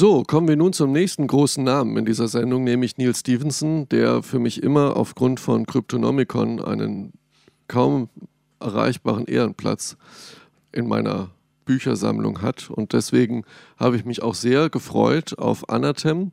So, 0.00 0.22
kommen 0.22 0.48
wir 0.48 0.56
nun 0.56 0.72
zum 0.72 0.92
nächsten 0.92 1.26
großen 1.26 1.62
Namen 1.62 1.94
in 1.98 2.06
dieser 2.06 2.26
Sendung, 2.26 2.64
nämlich 2.64 2.96
Neil 2.96 3.14
Stevenson, 3.14 3.86
der 3.90 4.22
für 4.22 4.38
mich 4.38 4.62
immer 4.62 4.96
aufgrund 4.96 5.40
von 5.40 5.66
Cryptonomicon 5.66 6.58
einen 6.58 7.12
kaum 7.68 8.08
erreichbaren 8.60 9.26
Ehrenplatz 9.26 9.98
in 10.72 10.88
meiner 10.88 11.32
Büchersammlung 11.66 12.40
hat. 12.40 12.70
Und 12.70 12.94
deswegen 12.94 13.44
habe 13.76 13.96
ich 13.96 14.06
mich 14.06 14.22
auch 14.22 14.34
sehr 14.34 14.70
gefreut 14.70 15.38
auf 15.38 15.68
Anathem, 15.68 16.32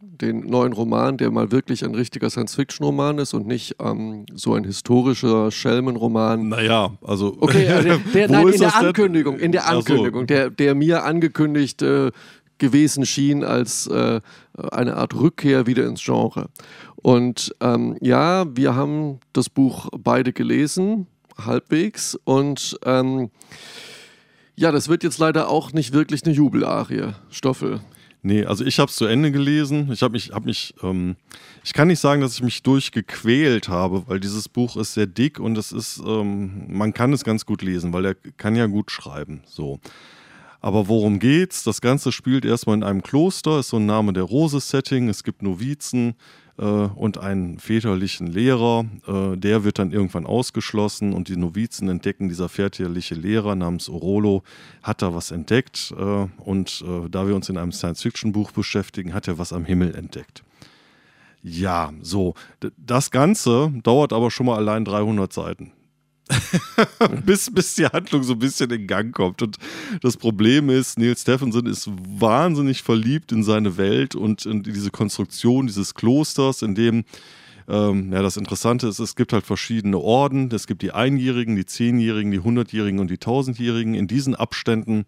den 0.00 0.40
neuen 0.40 0.72
Roman, 0.72 1.16
der 1.16 1.30
mal 1.30 1.52
wirklich 1.52 1.84
ein 1.84 1.94
richtiger 1.94 2.30
Science-Fiction-Roman 2.30 3.18
ist 3.18 3.32
und 3.32 3.46
nicht 3.46 3.76
ähm, 3.80 4.26
so 4.34 4.54
ein 4.54 4.64
historischer 4.64 5.52
Schelmenroman. 5.52 6.48
Naja, 6.48 6.90
also. 7.00 7.36
Okay, 7.38 7.64
äh, 7.64 7.82
der, 7.84 7.98
der, 7.98 8.28
nein, 8.28 8.48
in 8.48 8.58
der 8.58 8.76
Ankündigung, 8.76 9.38
in 9.38 9.52
der 9.52 9.68
Ankündigung, 9.68 10.26
der, 10.26 10.50
der 10.50 10.74
mir 10.74 11.04
angekündigt 11.04 11.80
äh, 11.82 12.10
gewesen 12.58 13.06
schien 13.06 13.44
als 13.44 13.86
äh, 13.86 14.20
eine 14.56 14.96
Art 14.96 15.14
Rückkehr 15.14 15.66
wieder 15.66 15.86
ins 15.86 16.02
Genre. 16.02 16.48
Und 16.96 17.54
ähm, 17.60 17.96
ja, 18.00 18.46
wir 18.56 18.74
haben 18.74 19.20
das 19.32 19.48
Buch 19.48 19.88
beide 19.98 20.32
gelesen, 20.32 21.06
halbwegs. 21.36 22.18
Und 22.24 22.78
ähm, 22.84 23.30
ja, 24.56 24.72
das 24.72 24.88
wird 24.88 25.02
jetzt 25.02 25.18
leider 25.18 25.48
auch 25.48 25.72
nicht 25.72 25.92
wirklich 25.92 26.24
eine 26.24 26.34
Jubelarie, 26.34 27.12
Stoffel. 27.30 27.80
Nee, 28.22 28.46
also 28.46 28.64
ich 28.64 28.78
habe 28.78 28.88
es 28.88 28.96
zu 28.96 29.04
Ende 29.04 29.30
gelesen. 29.32 29.90
Ich 29.92 30.02
habe 30.02 30.12
mich, 30.12 30.30
hab 30.32 30.46
mich 30.46 30.74
ähm, 30.82 31.16
ich 31.62 31.72
kann 31.72 31.88
nicht 31.88 32.00
sagen, 32.00 32.20
dass 32.20 32.34
ich 32.34 32.42
mich 32.42 32.62
durchgequält 32.62 33.68
habe, 33.68 34.04
weil 34.06 34.20
dieses 34.20 34.50
Buch 34.50 34.76
ist 34.76 34.94
sehr 34.94 35.06
dick 35.06 35.40
und 35.40 35.56
es 35.56 35.72
ist, 35.72 36.00
ähm, 36.06 36.66
man 36.68 36.92
kann 36.92 37.12
es 37.14 37.24
ganz 37.24 37.46
gut 37.46 37.62
lesen, 37.62 37.92
weil 37.94 38.04
er 38.04 38.14
kann 38.36 38.54
ja 38.54 38.66
gut 38.66 38.90
schreiben. 38.90 39.42
So. 39.46 39.80
Aber 40.64 40.88
worum 40.88 41.18
geht's? 41.18 41.62
Das 41.62 41.82
Ganze 41.82 42.10
spielt 42.10 42.46
erstmal 42.46 42.76
in 42.76 42.84
einem 42.84 43.02
Kloster, 43.02 43.58
ist 43.58 43.68
so 43.68 43.76
ein 43.76 43.84
Name 43.84 44.14
der 44.14 44.22
Rose-Setting. 44.22 45.10
Es 45.10 45.22
gibt 45.22 45.42
Novizen 45.42 46.14
äh, 46.56 46.64
und 46.64 47.18
einen 47.18 47.58
väterlichen 47.58 48.28
Lehrer. 48.28 48.86
Äh, 49.06 49.36
der 49.36 49.64
wird 49.64 49.78
dann 49.78 49.92
irgendwann 49.92 50.24
ausgeschlossen 50.24 51.12
und 51.12 51.28
die 51.28 51.36
Novizen 51.36 51.90
entdecken, 51.90 52.30
dieser 52.30 52.48
väterliche 52.48 53.14
Lehrer 53.14 53.54
namens 53.56 53.90
Orolo 53.90 54.42
hat 54.82 55.02
da 55.02 55.14
was 55.14 55.32
entdeckt. 55.32 55.92
Äh, 55.98 56.28
und 56.38 56.82
äh, 56.88 57.10
da 57.10 57.28
wir 57.28 57.34
uns 57.34 57.50
in 57.50 57.58
einem 57.58 57.72
Science-Fiction-Buch 57.72 58.52
beschäftigen, 58.52 59.12
hat 59.12 59.28
er 59.28 59.36
was 59.36 59.52
am 59.52 59.66
Himmel 59.66 59.94
entdeckt. 59.94 60.44
Ja, 61.42 61.92
so. 62.00 62.32
Das 62.78 63.10
Ganze 63.10 63.70
dauert 63.82 64.14
aber 64.14 64.30
schon 64.30 64.46
mal 64.46 64.56
allein 64.56 64.86
300 64.86 65.30
Seiten. 65.30 65.72
bis, 67.26 67.52
bis 67.52 67.74
die 67.74 67.86
Handlung 67.86 68.22
so 68.22 68.32
ein 68.32 68.38
bisschen 68.38 68.70
in 68.70 68.86
Gang 68.86 69.14
kommt. 69.14 69.42
Und 69.42 69.58
das 70.00 70.16
Problem 70.16 70.70
ist, 70.70 70.98
Neil 70.98 71.16
Stephenson 71.16 71.66
ist 71.66 71.90
wahnsinnig 72.18 72.82
verliebt 72.82 73.32
in 73.32 73.42
seine 73.42 73.76
Welt 73.76 74.14
und 74.14 74.46
in 74.46 74.62
diese 74.62 74.90
Konstruktion 74.90 75.66
dieses 75.66 75.94
Klosters, 75.94 76.62
in 76.62 76.74
dem 76.74 77.04
ähm, 77.66 78.12
ja, 78.12 78.22
das 78.22 78.36
Interessante 78.36 78.88
ist, 78.88 78.98
es 78.98 79.16
gibt 79.16 79.32
halt 79.32 79.46
verschiedene 79.46 79.98
Orden. 79.98 80.50
Es 80.52 80.66
gibt 80.66 80.82
die 80.82 80.92
Einjährigen, 80.92 81.56
die 81.56 81.64
Zehnjährigen, 81.64 82.30
die 82.30 82.40
Hundertjährigen 82.40 83.00
und 83.00 83.10
die 83.10 83.18
Tausendjährigen. 83.18 83.94
In 83.94 84.06
diesen 84.06 84.34
Abständen 84.34 85.06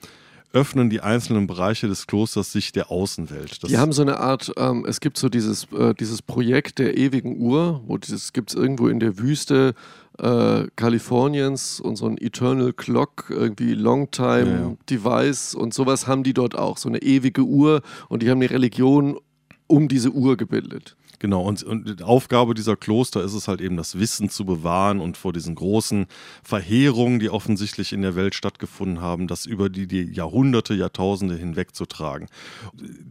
öffnen 0.53 0.89
die 0.89 1.01
einzelnen 1.03 1.47
Bereiche 1.47 1.87
des 1.87 2.07
Klosters 2.07 2.51
sich 2.51 2.73
der 2.73 2.91
Außenwelt. 2.91 3.63
Das 3.63 3.69
die 3.69 3.77
haben 3.77 3.93
so 3.93 4.01
eine 4.01 4.19
Art, 4.19 4.53
ähm, 4.57 4.87
es 4.89 5.01
gibt 5.01 5.19
so 5.19 5.29
dieses, 5.29 5.71
äh, 5.73 5.93
dieses 5.95 6.23
Projekt 6.23 6.79
der 6.79 6.97
ewigen 6.97 7.39
Uhr, 7.39 7.83
wo 7.87 7.99
dieses 7.99 8.33
gibt 8.33 8.51
es 8.51 8.57
irgendwo 8.57 8.89
in 8.89 8.99
der 8.99 9.19
Wüste 9.19 9.75
äh, 10.19 10.67
Kaliforniens 10.77 11.81
und 11.81 11.97
so 11.97 12.07
ein 12.07 12.19
Eternal 12.19 12.73
Clock, 12.73 13.27
irgendwie 13.31 13.75
Longtime 13.75 14.51
ja, 14.51 14.61
ja. 14.61 14.77
Device 14.89 15.55
und 15.55 15.75
sowas 15.75 16.07
haben 16.07 16.23
die 16.23 16.35
dort 16.35 16.57
auch, 16.57 16.79
so 16.79 16.89
eine 16.89 17.03
ewige 17.03 17.43
Uhr 17.43 17.83
und 18.09 18.23
die 18.23 18.31
haben 18.31 18.39
eine 18.39 18.51
Religion 18.51 19.19
um 19.67 19.89
diese 19.89 20.11
Uhr 20.11 20.37
gebildet. 20.37 20.97
Genau, 21.19 21.43
und, 21.43 21.63
und 21.63 22.01
die 22.01 22.03
Aufgabe 22.03 22.55
dieser 22.55 22.77
Kloster 22.77 23.23
ist 23.23 23.35
es 23.35 23.49
halt 23.49 23.61
eben, 23.61 23.77
das 23.77 23.99
Wissen 23.99 24.29
zu 24.29 24.45
bewahren 24.45 25.01
und 25.01 25.17
vor 25.17 25.33
diesen 25.33 25.55
großen 25.55 26.07
Verheerungen, 26.43 27.19
die 27.19 27.31
offensichtlich 27.31 27.93
in 27.93 28.03
der 28.03 28.17
Welt 28.17 28.35
stattgefunden 28.35 29.01
haben, 29.01 29.27
das 29.27 29.47
über 29.47 29.69
die, 29.69 29.87
die 29.87 30.03
Jahrhunderte, 30.03 30.75
Jahrtausende 30.75 31.37
hinweg 31.37 31.75
zu 31.75 31.87
tragen. 31.87 32.27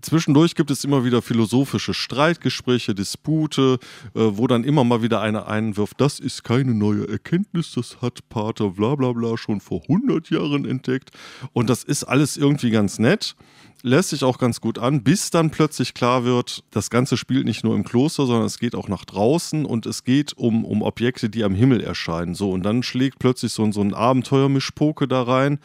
Zwischendurch 0.01 0.55
gibt 0.55 0.71
es 0.71 0.83
immer 0.83 1.03
wieder 1.03 1.21
philosophische 1.21 1.93
Streitgespräche, 1.93 2.93
Dispute, 2.93 3.79
äh, 4.13 4.19
wo 4.19 4.47
dann 4.47 4.63
immer 4.63 4.83
mal 4.83 5.01
wieder 5.01 5.21
einer 5.21 5.47
einwirft, 5.47 5.99
das 5.99 6.19
ist 6.19 6.43
keine 6.43 6.73
neue 6.73 7.07
Erkenntnis, 7.07 7.71
das 7.73 8.01
hat 8.01 8.29
Pater 8.29 8.71
bla 8.71 8.95
bla 8.95 9.11
bla 9.13 9.37
schon 9.37 9.61
vor 9.61 9.81
100 9.83 10.29
Jahren 10.29 10.65
entdeckt. 10.65 11.11
Und 11.53 11.69
das 11.69 11.83
ist 11.83 12.03
alles 12.03 12.37
irgendwie 12.37 12.69
ganz 12.69 12.99
nett 12.99 13.35
lässt 13.81 14.09
sich 14.09 14.23
auch 14.23 14.37
ganz 14.37 14.61
gut 14.61 14.79
an, 14.79 15.03
bis 15.03 15.29
dann 15.29 15.51
plötzlich 15.51 15.93
klar 15.93 16.25
wird, 16.25 16.63
das 16.71 16.89
Ganze 16.89 17.17
spielt 17.17 17.45
nicht 17.45 17.63
nur 17.63 17.75
im 17.75 17.83
Kloster, 17.83 18.25
sondern 18.25 18.45
es 18.45 18.59
geht 18.59 18.75
auch 18.75 18.87
nach 18.87 19.05
draußen 19.05 19.65
und 19.65 19.85
es 19.85 20.03
geht 20.03 20.33
um, 20.37 20.65
um 20.65 20.81
Objekte, 20.81 21.29
die 21.29 21.43
am 21.43 21.55
Himmel 21.55 21.81
erscheinen. 21.81 22.35
So, 22.35 22.51
und 22.51 22.63
dann 22.63 22.83
schlägt 22.83 23.19
plötzlich 23.19 23.51
so, 23.51 23.71
so 23.71 23.81
ein 23.81 23.93
Abenteuermischpoke 23.93 25.07
da 25.07 25.23
rein 25.23 25.59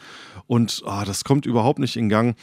und 0.47 0.83
ah, 0.85 1.05
das 1.05 1.23
kommt 1.23 1.45
überhaupt 1.45 1.79
nicht 1.79 1.97
in 1.97 2.09
Gang. 2.09 2.35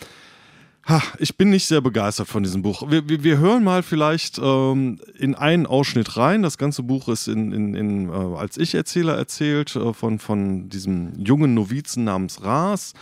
Ha, 0.89 1.03
ich 1.19 1.37
bin 1.37 1.51
nicht 1.51 1.67
sehr 1.67 1.83
begeistert 1.83 2.29
von 2.29 2.43
diesem 2.43 2.63
Buch. 2.63 2.91
Wir, 2.91 3.07
wir, 3.11 3.23
wir 3.23 3.37
hören 3.37 3.63
mal 3.63 3.83
vielleicht 3.83 4.39
ähm, 4.43 4.99
in 5.19 5.35
einen 5.35 5.67
Ausschnitt 5.67 6.17
rein. 6.17 6.43
Das 6.43 6.57
ganze 6.57 6.83
Buch 6.83 7.09
ist 7.09 7.29
in, 7.29 7.53
in, 7.53 7.75
in, 7.75 8.09
äh, 8.09 8.13
als 8.13 8.57
Ich-Erzähler 8.57 9.15
erzählt 9.15 9.77
äh, 9.77 9.93
von, 9.93 10.19
von 10.19 10.71
diesem 10.71 11.13
jungen 11.23 11.53
Novizen 11.53 12.05
namens 12.05 12.43
Ras. 12.43 12.95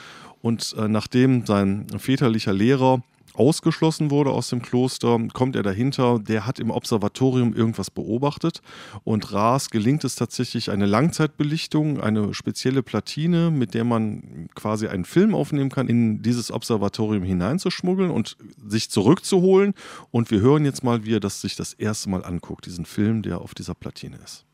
Und 0.47 0.77
äh, 0.79 0.87
nachdem 0.87 1.45
sein 1.45 1.89
väterlicher 1.99 2.53
Lehrer 2.53 3.03
ausgeschlossen 3.35 4.13
wurde 4.13 4.31
aus 4.31 4.49
dem 4.49 4.63
Kloster, 4.63 5.19
kommt 5.33 5.57
er 5.57 5.65
dahinter, 5.65 6.21
der 6.21 6.47
hat 6.47 6.61
im 6.61 6.71
Observatorium 6.71 7.53
irgendwas 7.53 7.91
beobachtet 7.91 8.63
und 9.03 9.33
Ras 9.33 9.71
gelingt 9.71 10.05
es 10.05 10.15
tatsächlich 10.15 10.71
eine 10.71 10.87
Langzeitbelichtung, 10.87 12.01
eine 12.01 12.33
spezielle 12.33 12.85
Platine, 12.85 13.51
mit 13.51 13.75
der 13.75 13.83
man 13.83 14.49
quasi 14.55 14.87
einen 14.87 15.05
Film 15.05 15.35
aufnehmen 15.35 15.69
kann, 15.69 15.89
in 15.89 16.23
dieses 16.23 16.53
Observatorium 16.53 17.25
hineinzuschmuggeln 17.25 18.13
und 18.13 18.37
sich 18.65 18.89
zurückzuholen. 18.89 19.75
Und 20.13 20.31
wir 20.31 20.41
hören 20.41 20.65
jetzt 20.65 20.85
mal, 20.85 21.05
wie 21.05 21.17
er 21.17 21.21
das 21.21 21.41
sich 21.41 21.57
das 21.57 21.73
erste 21.73 22.09
Mal 22.09 22.25
anguckt, 22.25 22.67
diesen 22.67 22.87
Film, 22.87 23.23
der 23.23 23.41
auf 23.41 23.53
dieser 23.53 23.75
Platine 23.75 24.17
ist. 24.25 24.45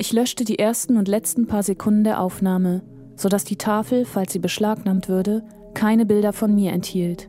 Ich 0.00 0.14
löschte 0.14 0.46
die 0.46 0.58
ersten 0.58 0.96
und 0.96 1.08
letzten 1.08 1.46
paar 1.46 1.62
Sekunden 1.62 2.04
der 2.04 2.22
Aufnahme, 2.22 2.80
sodass 3.16 3.44
die 3.44 3.56
Tafel, 3.58 4.06
falls 4.06 4.32
sie 4.32 4.38
beschlagnahmt 4.38 5.10
würde, 5.10 5.42
keine 5.74 6.06
Bilder 6.06 6.32
von 6.32 6.54
mir 6.54 6.72
enthielt. 6.72 7.28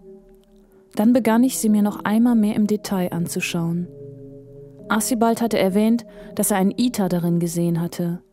Dann 0.96 1.12
begann 1.12 1.44
ich 1.44 1.58
sie 1.58 1.68
mir 1.68 1.82
noch 1.82 2.06
einmal 2.06 2.36
mehr 2.36 2.56
im 2.56 2.68
Detail 2.68 3.12
anzuschauen. 3.12 3.90
Archibald 4.88 5.42
hatte 5.42 5.60
erwähnt, 5.60 6.06
dass 6.36 6.52
er 6.52 6.58
einen 6.60 6.74
Ita 6.78 7.10
darin 7.10 7.42
gesehen 7.42 7.82
hatte. 7.82 8.24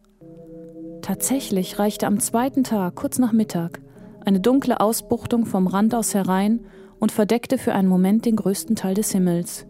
Tatsächlich 1.03 1.81
reichte 1.81 2.07
am 2.07 2.21
zweiten 2.21 2.63
Tag, 2.63 2.95
kurz 2.95 3.19
nach 3.19 3.33
Mittag, 3.33 3.81
eine 4.25 4.39
dunkle 4.39 4.79
Ausbuchtung 4.79 5.47
vom 5.47 5.67
Rand 5.67 5.97
aus 5.97 6.15
herein 6.15 6.61
und 7.01 7.11
verdeckte 7.11 7.59
für 7.59 7.73
einen 7.73 7.89
Moment 7.89 8.25
den 8.25 8.37
größten 8.37 8.77
Teil 8.77 8.95
des 8.95 9.11
Himmels. 9.11 9.67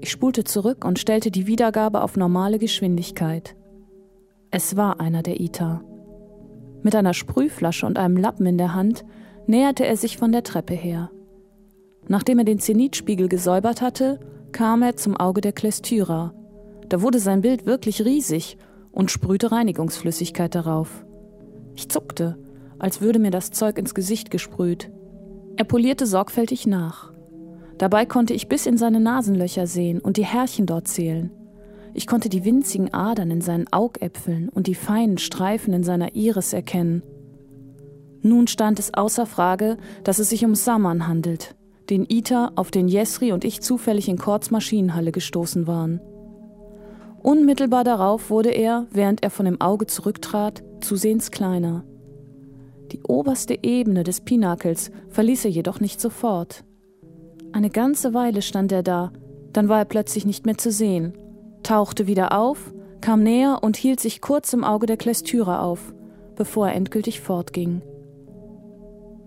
Ich 0.00 0.10
spulte 0.10 0.42
zurück 0.42 0.84
und 0.84 0.98
stellte 0.98 1.30
die 1.30 1.46
Wiedergabe 1.46 2.02
auf 2.02 2.16
normale 2.16 2.58
Geschwindigkeit. 2.58 3.54
Es 4.52 4.76
war 4.76 4.98
einer 4.98 5.22
der 5.22 5.40
Ita. 5.40 5.82
Mit 6.82 6.96
einer 6.96 7.14
Sprühflasche 7.14 7.86
und 7.86 7.98
einem 7.98 8.16
Lappen 8.16 8.46
in 8.46 8.58
der 8.58 8.74
Hand 8.74 9.04
näherte 9.46 9.86
er 9.86 9.96
sich 9.96 10.16
von 10.16 10.32
der 10.32 10.42
Treppe 10.42 10.74
her. 10.74 11.10
Nachdem 12.08 12.38
er 12.38 12.44
den 12.44 12.58
Zenitspiegel 12.58 13.28
gesäubert 13.28 13.80
hatte, 13.80 14.18
kam 14.50 14.82
er 14.82 14.96
zum 14.96 15.16
Auge 15.16 15.40
der 15.40 15.52
Klestüra. 15.52 16.34
Da 16.88 17.00
wurde 17.00 17.20
sein 17.20 17.42
Bild 17.42 17.64
wirklich 17.64 18.04
riesig 18.04 18.58
und 18.90 19.12
sprühte 19.12 19.52
Reinigungsflüssigkeit 19.52 20.52
darauf. 20.52 21.04
Ich 21.76 21.88
zuckte, 21.88 22.36
als 22.80 23.00
würde 23.00 23.20
mir 23.20 23.30
das 23.30 23.52
Zeug 23.52 23.78
ins 23.78 23.94
Gesicht 23.94 24.32
gesprüht. 24.32 24.90
Er 25.56 25.64
polierte 25.64 26.06
sorgfältig 26.06 26.66
nach. 26.66 27.12
Dabei 27.78 28.04
konnte 28.04 28.34
ich 28.34 28.48
bis 28.48 28.66
in 28.66 28.76
seine 28.76 28.98
Nasenlöcher 28.98 29.68
sehen 29.68 30.00
und 30.00 30.16
die 30.16 30.24
Härchen 30.24 30.66
dort 30.66 30.88
zählen. 30.88 31.30
Ich 31.92 32.06
konnte 32.06 32.28
die 32.28 32.44
winzigen 32.44 32.92
Adern 32.94 33.30
in 33.30 33.40
seinen 33.40 33.72
Augäpfeln 33.72 34.48
und 34.48 34.66
die 34.66 34.74
feinen 34.74 35.18
Streifen 35.18 35.72
in 35.72 35.82
seiner 35.82 36.14
Iris 36.14 36.52
erkennen. 36.52 37.02
Nun 38.22 38.46
stand 38.46 38.78
es 38.78 38.94
außer 38.94 39.26
Frage, 39.26 39.76
dass 40.04 40.18
es 40.18 40.30
sich 40.30 40.44
um 40.44 40.54
Saman 40.54 41.08
handelt, 41.08 41.56
den 41.88 42.06
Ita, 42.08 42.52
auf 42.54 42.70
den 42.70 42.86
Jesri 42.86 43.32
und 43.32 43.44
ich 43.44 43.60
zufällig 43.62 44.08
in 44.08 44.18
Korts 44.18 44.50
Maschinenhalle 44.50 45.10
gestoßen 45.10 45.66
waren. 45.66 46.00
Unmittelbar 47.22 47.84
darauf 47.84 48.30
wurde 48.30 48.50
er, 48.50 48.86
während 48.90 49.22
er 49.22 49.30
von 49.30 49.44
dem 49.44 49.60
Auge 49.60 49.86
zurücktrat, 49.86 50.62
zusehends 50.80 51.30
kleiner. 51.30 51.84
Die 52.92 53.02
oberste 53.02 53.58
Ebene 53.62 54.04
des 54.04 54.20
Pinakels 54.20 54.90
verließ 55.08 55.44
er 55.44 55.50
jedoch 55.50 55.80
nicht 55.80 56.00
sofort. 56.00 56.64
Eine 57.52 57.70
ganze 57.70 58.14
Weile 58.14 58.42
stand 58.42 58.72
er 58.72 58.82
da, 58.82 59.12
dann 59.52 59.68
war 59.68 59.78
er 59.78 59.84
plötzlich 59.84 60.24
nicht 60.24 60.46
mehr 60.46 60.58
zu 60.58 60.70
sehen, 60.70 61.14
tauchte 61.62 62.06
wieder 62.06 62.36
auf, 62.38 62.72
kam 63.00 63.22
näher 63.22 63.58
und 63.62 63.76
hielt 63.76 64.00
sich 64.00 64.20
kurz 64.20 64.52
im 64.52 64.64
Auge 64.64 64.86
der 64.86 64.96
Klestüre 64.96 65.60
auf, 65.60 65.94
bevor 66.36 66.68
er 66.68 66.74
endgültig 66.74 67.20
fortging. 67.20 67.82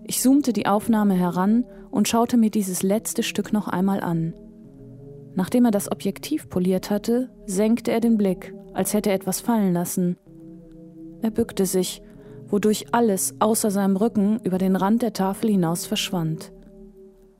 Ich 0.04 0.20
zoomte 0.20 0.52
die 0.52 0.66
Aufnahme 0.66 1.14
heran 1.14 1.64
und 1.90 2.08
schaute 2.08 2.36
mir 2.36 2.50
dieses 2.50 2.82
letzte 2.82 3.22
Stück 3.22 3.52
noch 3.52 3.68
einmal 3.68 4.00
an. 4.00 4.34
Nachdem 5.34 5.64
er 5.64 5.70
das 5.70 5.90
Objektiv 5.90 6.48
poliert 6.48 6.90
hatte, 6.90 7.30
senkte 7.46 7.90
er 7.90 8.00
den 8.00 8.16
Blick, 8.16 8.54
als 8.72 8.94
hätte 8.94 9.10
er 9.10 9.16
etwas 9.16 9.40
fallen 9.40 9.72
lassen. 9.72 10.16
Er 11.22 11.30
bückte 11.30 11.66
sich, 11.66 12.02
wodurch 12.46 12.86
alles 12.92 13.34
außer 13.40 13.70
seinem 13.70 13.96
Rücken 13.96 14.40
über 14.44 14.58
den 14.58 14.76
Rand 14.76 15.02
der 15.02 15.12
Tafel 15.12 15.50
hinaus 15.50 15.86
verschwand. 15.86 16.52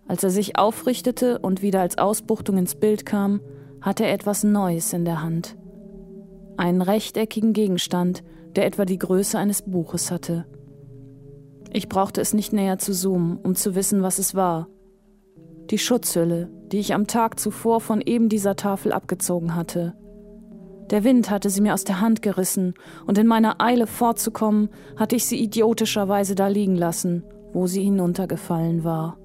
Als 0.09 0.25
er 0.25 0.31
sich 0.31 0.59
aufrichtete 0.59 1.39
und 1.39 1.63
wieder 1.63 1.81
als 1.81 1.99
Ausbuchtung 1.99 2.59
ins 2.59 2.75
Bild 2.75 3.07
kam, 3.07 3.41
hatte 3.85 4.05
er 4.05 4.15
etwas 4.15 4.45
Neues 4.45 4.95
in 4.95 5.05
der 5.05 5.23
Hand. 5.23 5.57
Einen 6.57 6.81
rechteckigen 6.81 7.53
Gegenstand, 7.53 8.25
der 8.57 8.65
etwa 8.65 8.87
die 8.87 8.99
Größe 8.99 9.39
eines 9.39 9.61
Buches 9.61 10.11
hatte. 10.11 10.47
Ich 11.71 11.89
brauchte 11.91 12.23
es 12.23 12.33
nicht 12.33 12.55
näher 12.55 12.79
zu 12.79 12.95
zoomen, 12.95 13.37
um 13.37 13.55
zu 13.55 13.75
wissen, 13.75 14.03
was 14.03 14.19
es 14.19 14.35
war. 14.35 14.69
Die 15.71 15.77
Schutzhülle, 15.77 16.51
die 16.73 16.79
ich 16.79 16.95
am 16.95 17.07
Tag 17.07 17.39
zuvor 17.39 17.81
von 17.81 18.01
eben 18.01 18.31
dieser 18.31 18.57
Tafel 18.57 18.93
abgezogen 18.93 19.55
hatte. 19.55 19.95
Der 20.91 21.05
Wind 21.05 21.29
hatte 21.29 21.51
sie 21.51 21.61
mir 21.61 21.75
aus 21.75 21.85
der 21.85 22.01
Hand 22.01 22.23
gerissen, 22.23 22.75
und 23.07 23.19
in 23.19 23.27
meiner 23.27 23.61
Eile 23.61 23.87
fortzukommen, 23.87 24.71
hatte 24.97 25.17
ich 25.17 25.27
sie 25.27 25.43
idiotischerweise 25.43 26.35
da 26.35 26.49
liegen 26.49 26.77
lassen, 26.77 27.23
wo 27.53 27.67
sie 27.67 27.83
hinuntergefallen 27.83 28.83
war. 28.83 29.19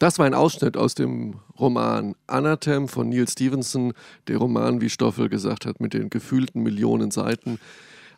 Das 0.00 0.18
war 0.18 0.26
ein 0.26 0.34
Ausschnitt 0.34 0.76
aus 0.76 0.94
dem 0.94 1.40
Roman 1.58 2.14
Anathem 2.26 2.88
von 2.88 3.08
Neil 3.08 3.28
Stevenson, 3.28 3.92
der 4.28 4.38
Roman, 4.38 4.80
wie 4.80 4.90
Stoffel 4.90 5.28
gesagt 5.28 5.66
hat, 5.66 5.80
mit 5.80 5.94
den 5.94 6.10
gefühlten 6.10 6.62
Millionen 6.62 7.10
Seiten. 7.10 7.58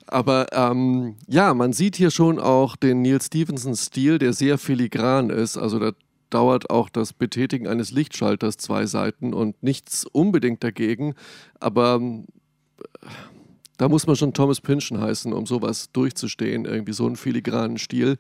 Aber 0.07 0.47
ähm, 0.53 1.17
ja, 1.27 1.53
man 1.55 1.73
sieht 1.73 1.97
hier 1.97 2.11
schon 2.11 2.39
auch 2.39 2.77
den 2.77 3.03
Neil 3.03 3.21
Stevenson-Stil, 3.21 4.19
der 4.19 4.33
sehr 4.33 4.57
filigran 4.59 5.31
ist. 5.31 5.57
Also 5.57 5.79
da 5.79 5.93
dauert 6.31 6.71
auch 6.71 6.89
das 6.89 7.13
Betätigen 7.13 7.67
eines 7.67 7.91
Lichtschalters 7.91 8.57
zwei 8.57 8.87
Seiten 8.87 9.35
und 9.35 9.63
nichts 9.63 10.05
unbedingt 10.05 10.63
dagegen. 10.63 11.15
Aber 11.61 12.01
äh, 12.01 13.07
da 13.77 13.89
muss 13.89 14.07
man 14.07 14.17
schon 14.17 14.33
Thomas 14.33 14.61
Pynchon 14.61 15.01
heißen, 15.01 15.33
um 15.33 15.47
sowas 15.47 15.91
durchzustehen. 15.93 16.65
Irgendwie 16.65 16.93
so 16.93 17.07
einen 17.07 17.17
filigranen 17.17 17.79
Stil. 17.79 18.17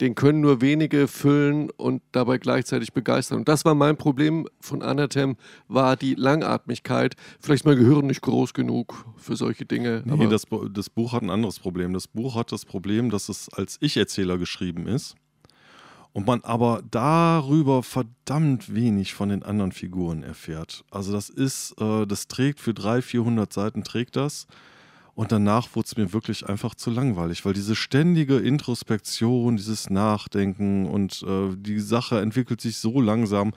Den 0.00 0.14
können 0.14 0.40
nur 0.40 0.60
wenige 0.60 1.08
füllen 1.08 1.70
und 1.70 2.02
dabei 2.12 2.38
gleichzeitig 2.38 2.92
begeistern. 2.92 3.38
Und 3.38 3.48
das 3.48 3.64
war 3.64 3.74
mein 3.74 3.96
Problem 3.96 4.46
von 4.60 4.82
Anathem, 4.82 5.36
war 5.66 5.96
die 5.96 6.14
Langatmigkeit. 6.14 7.16
Vielleicht 7.40 7.64
mein 7.64 7.78
Gehirn 7.78 8.06
nicht 8.06 8.22
groß 8.22 8.54
genug 8.54 9.06
für 9.16 9.36
solche 9.36 9.64
Dinge. 9.64 10.02
Nee, 10.04 10.28
das, 10.28 10.44
das 10.72 10.90
Buch 10.90 11.12
hat 11.12 11.22
ein 11.22 11.30
anderes 11.30 11.58
Problem. 11.58 11.94
Das 11.94 12.06
Buch 12.06 12.36
hat 12.36 12.52
das 12.52 12.64
Problem, 12.64 13.10
dass 13.10 13.28
es 13.28 13.48
als 13.48 13.78
Ich-Erzähler 13.80 14.38
geschrieben 14.38 14.86
ist 14.86 15.16
und 16.12 16.26
man 16.26 16.42
aber 16.42 16.82
darüber 16.90 17.82
verdammt 17.82 18.74
wenig 18.74 19.14
von 19.14 19.30
den 19.30 19.42
anderen 19.42 19.72
Figuren 19.72 20.22
erfährt. 20.22 20.84
Also 20.90 21.12
das 21.12 21.28
ist, 21.28 21.74
äh, 21.80 22.06
das 22.06 22.28
trägt 22.28 22.60
für 22.60 22.74
300, 22.74 23.04
400 23.04 23.52
Seiten 23.52 23.84
trägt 23.84 24.16
das 24.16 24.46
und 25.18 25.32
danach 25.32 25.74
wurde 25.74 25.86
es 25.86 25.96
mir 25.96 26.12
wirklich 26.12 26.48
einfach 26.48 26.76
zu 26.76 26.90
langweilig, 26.90 27.44
weil 27.44 27.52
diese 27.52 27.74
ständige 27.74 28.36
Introspektion, 28.36 29.56
dieses 29.56 29.90
Nachdenken 29.90 30.86
und 30.86 31.24
äh, 31.26 31.56
die 31.56 31.80
Sache 31.80 32.20
entwickelt 32.20 32.60
sich 32.60 32.76
so 32.76 33.00
langsam. 33.00 33.52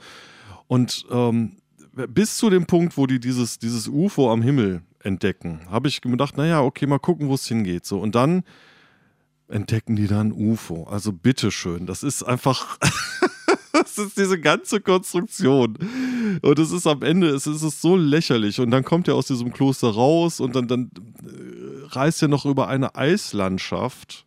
Und 0.66 1.06
ähm, 1.12 1.58
bis 2.08 2.36
zu 2.36 2.50
dem 2.50 2.66
Punkt, 2.66 2.96
wo 2.96 3.06
die 3.06 3.20
dieses, 3.20 3.60
dieses 3.60 3.86
UFO 3.86 4.32
am 4.32 4.42
Himmel 4.42 4.82
entdecken, 5.04 5.60
habe 5.70 5.86
ich 5.86 6.00
gedacht, 6.00 6.36
naja, 6.36 6.62
okay, 6.62 6.88
mal 6.88 6.98
gucken, 6.98 7.28
wo 7.28 7.34
es 7.34 7.46
hingeht. 7.46 7.86
So. 7.86 8.00
Und 8.00 8.16
dann 8.16 8.42
entdecken 9.46 9.94
die 9.94 10.08
dann 10.08 10.32
UFO. 10.32 10.88
Also 10.90 11.12
bitteschön, 11.12 11.86
das 11.86 12.02
ist 12.02 12.24
einfach. 12.24 12.76
das 13.72 13.98
ist 13.98 14.18
diese 14.18 14.40
ganze 14.40 14.80
Konstruktion. 14.80 15.78
Und 16.40 16.58
es 16.58 16.70
ist 16.70 16.86
am 16.86 17.02
Ende, 17.02 17.28
es 17.28 17.46
ist 17.46 17.82
so 17.82 17.96
lächerlich. 17.96 18.60
Und 18.60 18.70
dann 18.70 18.84
kommt 18.84 19.08
er 19.08 19.14
aus 19.14 19.26
diesem 19.26 19.52
Kloster 19.52 19.88
raus 19.88 20.40
und 20.40 20.56
dann, 20.56 20.68
dann 20.68 20.90
äh, 21.22 21.86
reist 21.94 22.22
er 22.22 22.28
noch 22.28 22.44
über 22.46 22.68
eine 22.68 22.94
Eislandschaft, 22.94 24.24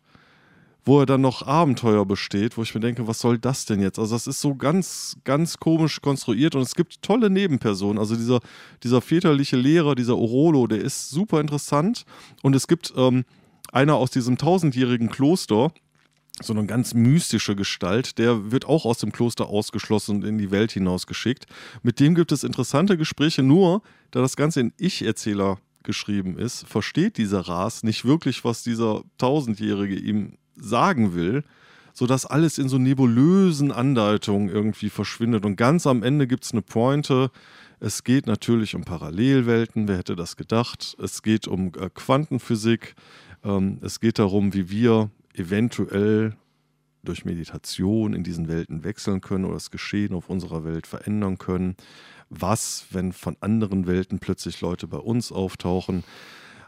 wo 0.84 1.00
er 1.00 1.06
dann 1.06 1.20
noch 1.20 1.46
Abenteuer 1.46 2.06
besteht, 2.06 2.56
wo 2.56 2.62
ich 2.62 2.74
mir 2.74 2.80
denke, 2.80 3.08
was 3.08 3.18
soll 3.18 3.38
das 3.38 3.64
denn 3.64 3.80
jetzt? 3.80 3.98
Also, 3.98 4.14
das 4.14 4.26
ist 4.26 4.40
so 4.40 4.54
ganz, 4.54 5.16
ganz 5.24 5.58
komisch 5.58 6.00
konstruiert 6.00 6.54
und 6.54 6.62
es 6.62 6.74
gibt 6.74 7.02
tolle 7.02 7.28
Nebenpersonen. 7.28 7.98
Also, 7.98 8.14
dieser, 8.14 8.40
dieser 8.84 9.00
väterliche 9.00 9.56
Lehrer, 9.56 9.94
dieser 9.94 10.16
Orolo, 10.16 10.66
der 10.66 10.80
ist 10.80 11.10
super 11.10 11.40
interessant. 11.40 12.04
Und 12.42 12.54
es 12.54 12.68
gibt 12.68 12.92
ähm, 12.96 13.24
einer 13.72 13.96
aus 13.96 14.10
diesem 14.10 14.38
tausendjährigen 14.38 15.10
Kloster, 15.10 15.72
so 16.42 16.52
eine 16.52 16.66
ganz 16.66 16.94
mystische 16.94 17.56
Gestalt, 17.56 18.18
der 18.18 18.50
wird 18.52 18.66
auch 18.66 18.84
aus 18.84 18.98
dem 18.98 19.12
Kloster 19.12 19.46
ausgeschlossen 19.46 20.16
und 20.16 20.24
in 20.24 20.38
die 20.38 20.50
Welt 20.50 20.72
hinausgeschickt. 20.72 21.46
Mit 21.82 21.98
dem 21.98 22.14
gibt 22.14 22.32
es 22.32 22.44
interessante 22.44 22.96
Gespräche, 22.96 23.42
nur 23.42 23.82
da 24.10 24.20
das 24.20 24.36
Ganze 24.36 24.60
in 24.60 24.72
Ich-Erzähler 24.76 25.58
geschrieben 25.82 26.36
ist, 26.36 26.66
versteht 26.66 27.16
dieser 27.16 27.40
Ras 27.40 27.82
nicht 27.82 28.04
wirklich, 28.04 28.44
was 28.44 28.62
dieser 28.62 29.02
Tausendjährige 29.18 29.94
ihm 29.94 30.36
sagen 30.56 31.14
will, 31.14 31.44
sodass 31.94 32.26
alles 32.26 32.58
in 32.58 32.68
so 32.68 32.76
nebulösen 32.76 33.72
Andeutungen 33.72 34.50
irgendwie 34.50 34.90
verschwindet. 34.90 35.46
Und 35.46 35.56
ganz 35.56 35.86
am 35.86 36.02
Ende 36.02 36.26
gibt 36.26 36.44
es 36.44 36.52
eine 36.52 36.60
Pointe. 36.60 37.30
Es 37.80 38.04
geht 38.04 38.26
natürlich 38.26 38.74
um 38.74 38.84
Parallelwelten, 38.84 39.88
wer 39.88 39.98
hätte 39.98 40.16
das 40.16 40.36
gedacht? 40.36 40.96
Es 41.02 41.22
geht 41.22 41.46
um 41.46 41.68
äh, 41.78 41.88
Quantenphysik. 41.94 42.94
Ähm, 43.44 43.78
es 43.80 44.00
geht 44.00 44.18
darum, 44.18 44.52
wie 44.52 44.68
wir 44.68 45.10
eventuell 45.38 46.36
durch 47.04 47.24
Meditation 47.24 48.12
in 48.12 48.24
diesen 48.24 48.48
Welten 48.48 48.84
wechseln 48.84 49.20
können 49.20 49.44
oder 49.44 49.54
das 49.54 49.70
Geschehen 49.70 50.14
auf 50.14 50.28
unserer 50.28 50.64
Welt 50.64 50.86
verändern 50.86 51.38
können. 51.38 51.76
Was, 52.28 52.86
wenn 52.90 53.12
von 53.12 53.36
anderen 53.40 53.86
Welten 53.86 54.18
plötzlich 54.18 54.60
Leute 54.60 54.86
bei 54.88 54.98
uns 54.98 55.30
auftauchen? 55.30 56.02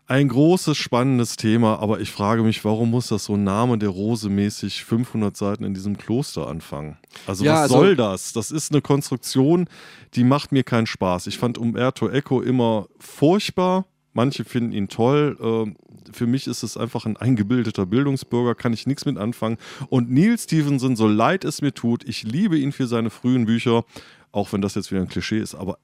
Ein 0.07 0.29
großes, 0.29 0.79
spannendes 0.79 1.37
Thema, 1.37 1.81
aber 1.81 2.01
ich 2.01 2.11
frage 2.11 2.43
mich, 2.43 2.65
warum 2.65 2.91
muss 2.91 3.09
das 3.09 3.27
so 3.27 3.37
Name 3.37 3.77
der 3.77 3.91
Rose 3.91 4.31
mäßig 4.31 4.85
500 4.85 5.37
Seiten 5.37 5.65
in 5.65 5.75
diesem 5.75 5.99
Kloster 5.99 6.47
anfangen? 6.49 6.97
Also 7.27 7.45
ja, 7.45 7.55
was 7.55 7.61
also 7.63 7.75
soll 7.75 7.97
das? 7.97 8.33
Das 8.33 8.51
ist 8.51 8.73
eine 8.73 8.81
Konstruktion, 8.81 9.69
die 10.15 10.25
macht 10.25 10.51
mir 10.51 10.65
keinen 10.65 10.87
Spaß. 10.87 11.27
Ich 11.27 11.37
fand 11.37 11.59
Umberto 11.59 12.09
Eco 12.09 12.41
immer 12.41 12.87
furchtbar. 12.99 13.85
Manche 14.15 14.45
finden 14.45 14.73
ihn 14.73 14.89
toll. 14.89 15.77
Für 16.13 16.27
mich 16.27 16.47
ist 16.47 16.63
es 16.63 16.77
einfach 16.77 17.07
ein 17.07 17.17
eingebildeter 17.17 17.87
Bildungsbürger, 17.87 18.55
kann 18.55 18.73
ich 18.73 18.87
nichts 18.87 19.05
mit 19.05 19.19
anfangen. 19.19 19.59
Und 19.89 20.11
Neil 20.11 20.39
Stevenson, 20.39 20.97
so 20.97 21.07
leid 21.07 21.45
es 21.45 21.63
mir 21.63 21.73
tut, 21.73 22.05
ich 22.05 22.23
liebe 22.23 22.59
ihn 22.59 22.73
für 22.73 22.87
seine 22.87 23.11
frühen 23.11 23.47
Bücher, 23.47 23.85
auch 24.33 24.53
wenn 24.53 24.61
das 24.61 24.75
jetzt 24.75 24.91
wieder 24.91 25.01
ein 25.01 25.09
Klischee 25.09 25.39
ist, 25.39 25.55
aber 25.55 25.79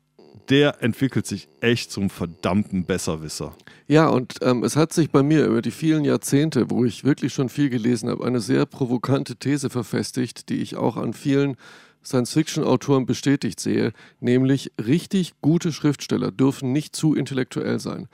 der 0.49 0.83
entwickelt 0.83 1.27
sich 1.27 1.49
echt 1.61 1.91
zum 1.91 2.11
verdammten 2.11 2.85
Besserwisser. 2.85 3.55
Ja, 3.87 4.09
und 4.09 4.35
ähm, 4.43 4.63
es 4.63 4.77
hat 4.77 4.93
sich 4.93 5.11
bei 5.11 5.23
mir 5.23 5.47
über 5.47 5.63
die 5.63 5.71
vielen 5.71 6.05
Jahrzehnte, 6.05 6.71
wo 6.71 6.85
ich 6.85 7.05
wirklich 7.05 7.33
schon 7.33 7.49
viel 7.49 7.71
gelesen 7.71 8.11
habe, 8.11 8.25
eine 8.25 8.41
sehr 8.41 8.67
provokante 8.67 9.37
These 9.37 9.71
verfestigt, 9.71 10.49
die 10.49 10.57
ich 10.57 10.77
auch 10.77 10.97
an 10.97 11.13
vielen 11.13 11.57
Science-Fiction-Autoren 12.05 13.07
bestätigt 13.07 13.59
sehe, 13.59 13.93
nämlich 14.21 14.73
richtig 14.85 15.33
gute 15.41 15.73
Schriftsteller 15.73 16.31
dürfen 16.31 16.73
nicht 16.73 16.95
zu 16.95 17.15
intellektuell 17.15 17.79
sein 17.81 18.09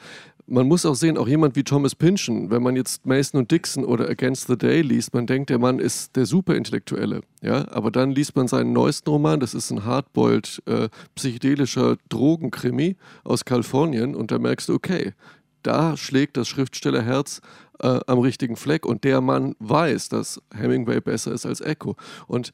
man 0.50 0.66
muss 0.66 0.84
auch 0.84 0.94
sehen, 0.94 1.16
auch 1.16 1.28
jemand 1.28 1.54
wie 1.54 1.62
Thomas 1.62 1.94
Pynchon, 1.94 2.50
wenn 2.50 2.62
man 2.62 2.74
jetzt 2.74 3.06
Mason 3.06 3.40
und 3.40 3.50
Dixon 3.50 3.84
oder 3.84 4.08
Against 4.08 4.48
the 4.48 4.58
Day 4.58 4.82
liest, 4.82 5.14
man 5.14 5.26
denkt, 5.26 5.48
der 5.48 5.58
Mann 5.58 5.78
ist 5.78 6.16
der 6.16 6.26
Superintellektuelle. 6.26 7.20
Ja? 7.40 7.68
Aber 7.70 7.90
dann 7.90 8.10
liest 8.10 8.34
man 8.34 8.48
seinen 8.48 8.72
neuesten 8.72 9.08
Roman, 9.08 9.38
das 9.38 9.54
ist 9.54 9.70
ein 9.70 9.84
hardboiled, 9.84 10.62
äh, 10.66 10.88
psychedelischer 11.14 11.96
Drogenkrimi 12.08 12.96
aus 13.22 13.44
Kalifornien 13.44 14.16
und 14.16 14.32
da 14.32 14.38
merkst 14.38 14.68
du, 14.68 14.74
okay, 14.74 15.14
da 15.62 15.96
schlägt 15.96 16.36
das 16.36 16.48
Schriftstellerherz 16.48 17.40
äh, 17.78 18.00
am 18.06 18.18
richtigen 18.18 18.56
Fleck 18.56 18.84
und 18.86 19.04
der 19.04 19.20
Mann 19.20 19.54
weiß, 19.60 20.08
dass 20.08 20.42
Hemingway 20.52 21.00
besser 21.00 21.32
ist 21.32 21.46
als 21.46 21.60
Echo. 21.60 21.96
Und 22.26 22.50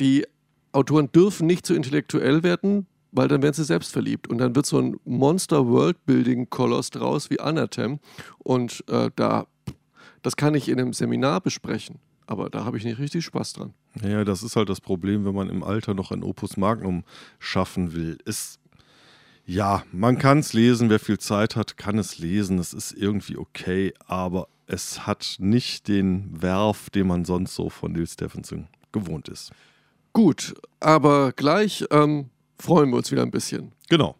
die 0.00 0.26
Autoren 0.72 1.12
dürfen 1.12 1.46
nicht 1.46 1.66
zu 1.66 1.74
intellektuell 1.74 2.42
werden, 2.42 2.86
weil 3.16 3.28
dann 3.28 3.42
werden 3.42 3.54
sie 3.54 3.64
selbst 3.64 3.92
verliebt. 3.92 4.28
Und 4.28 4.38
dann 4.38 4.54
wird 4.54 4.66
so 4.66 4.78
ein 4.78 4.96
Monster-World-Building-Koloss 5.04 6.90
draus 6.90 7.30
wie 7.30 7.40
Anathem. 7.40 7.98
Und 8.38 8.84
äh, 8.88 9.10
da, 9.16 9.46
das 10.22 10.36
kann 10.36 10.54
ich 10.54 10.68
in 10.68 10.78
einem 10.78 10.92
Seminar 10.92 11.40
besprechen. 11.40 11.98
Aber 12.26 12.50
da 12.50 12.64
habe 12.64 12.76
ich 12.76 12.84
nicht 12.84 12.98
richtig 12.98 13.24
Spaß 13.24 13.54
dran. 13.54 13.72
Ja, 14.02 14.24
das 14.24 14.42
ist 14.42 14.56
halt 14.56 14.68
das 14.68 14.80
Problem, 14.80 15.24
wenn 15.24 15.34
man 15.34 15.48
im 15.48 15.62
Alter 15.62 15.94
noch 15.94 16.10
ein 16.10 16.22
Opus 16.22 16.56
Magnum 16.56 17.04
schaffen 17.38 17.94
will. 17.94 18.18
Es 18.24 18.58
ja, 19.48 19.84
man 19.92 20.18
kann 20.18 20.40
es 20.40 20.52
lesen, 20.54 20.90
wer 20.90 20.98
viel 20.98 21.18
Zeit 21.18 21.54
hat, 21.54 21.76
kann 21.76 21.98
es 21.98 22.18
lesen. 22.18 22.58
Es 22.58 22.72
ist 22.72 22.90
irgendwie 22.92 23.36
okay, 23.36 23.94
aber 24.04 24.48
es 24.66 25.06
hat 25.06 25.36
nicht 25.38 25.86
den 25.86 26.42
Werf, 26.42 26.90
den 26.90 27.06
man 27.06 27.24
sonst 27.24 27.54
so 27.54 27.70
von 27.70 27.92
Neil 27.92 28.08
Stephenson 28.08 28.66
gewohnt 28.90 29.28
ist. 29.28 29.52
Gut, 30.12 30.54
aber 30.80 31.30
gleich 31.30 31.84
ähm, 31.92 32.30
freuen 32.58 32.90
wir 32.90 32.96
uns 32.96 33.10
wieder 33.10 33.22
ein 33.22 33.30
bisschen. 33.30 33.72
Genau. 33.88 34.16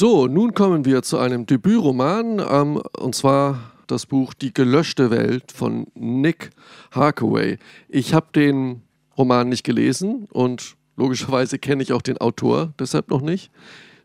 So, 0.00 0.28
nun 0.28 0.54
kommen 0.54 0.86
wir 0.86 1.02
zu 1.02 1.18
einem 1.18 1.44
Debütroman, 1.44 2.40
ähm, 2.50 2.80
und 2.98 3.14
zwar 3.14 3.72
das 3.86 4.06
Buch 4.06 4.32
Die 4.32 4.54
gelöschte 4.54 5.10
Welt 5.10 5.52
von 5.52 5.88
Nick 5.94 6.52
Harkaway. 6.90 7.58
Ich 7.86 8.14
habe 8.14 8.28
den 8.34 8.80
Roman 9.18 9.50
nicht 9.50 9.62
gelesen 9.62 10.26
und 10.32 10.76
logischerweise 10.96 11.58
kenne 11.58 11.82
ich 11.82 11.92
auch 11.92 12.00
den 12.00 12.16
Autor 12.16 12.72
deshalb 12.78 13.10
noch 13.10 13.20
nicht. 13.20 13.50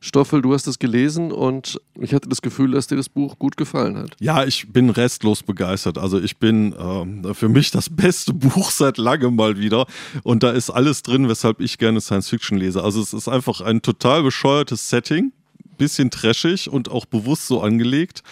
Stoffel, 0.02 0.42
du 0.42 0.54
hast 0.54 0.68
es 0.68 0.80
gelesen 0.80 1.32
und 1.32 1.80
ich 1.98 2.14
hatte 2.14 2.28
das 2.28 2.42
Gefühl, 2.42 2.72
dass 2.72 2.88
dir 2.88 2.98
das 2.98 3.08
Buch 3.08 3.40
gut 3.40 3.56
gefallen 3.56 3.98
hat. 3.98 4.18
Ja, 4.20 4.44
ich 4.44 4.74
bin 4.74 4.90
restlos 4.90 5.44
begeistert. 5.44 5.98
Also 5.98 6.20
ich 6.20 6.40
bin 6.40 6.74
äh, 6.74 7.34
für 7.34 7.48
mich 7.48 7.72
das 7.72 7.90
beste 7.90 8.34
Buch 8.34 8.70
seit 8.70 8.98
langem 8.98 9.38
mal 9.38 9.58
wieder 9.58 9.86
und 10.24 10.44
da 10.44 10.52
ist 10.52 10.72
alles 10.72 11.04
drin, 11.04 11.30
weshalb 11.30 11.62
ich 11.62 11.78
gerne 11.78 12.02
Science 12.02 12.28
Fiction 12.28 12.58
lese. 12.58 12.84
Also 12.84 13.02
es 13.02 13.14
ist 13.14 13.30
einfach 13.30 13.62
ein 13.62 13.82
total 13.82 14.24
bescheuertes 14.24 14.90
Setting 14.90 15.32
bisschen 15.78 16.12
trashig 16.12 16.70
und 16.70 16.90
auch 16.90 17.06
bewusst 17.06 17.48
so 17.48 17.62
angelegt 17.62 18.24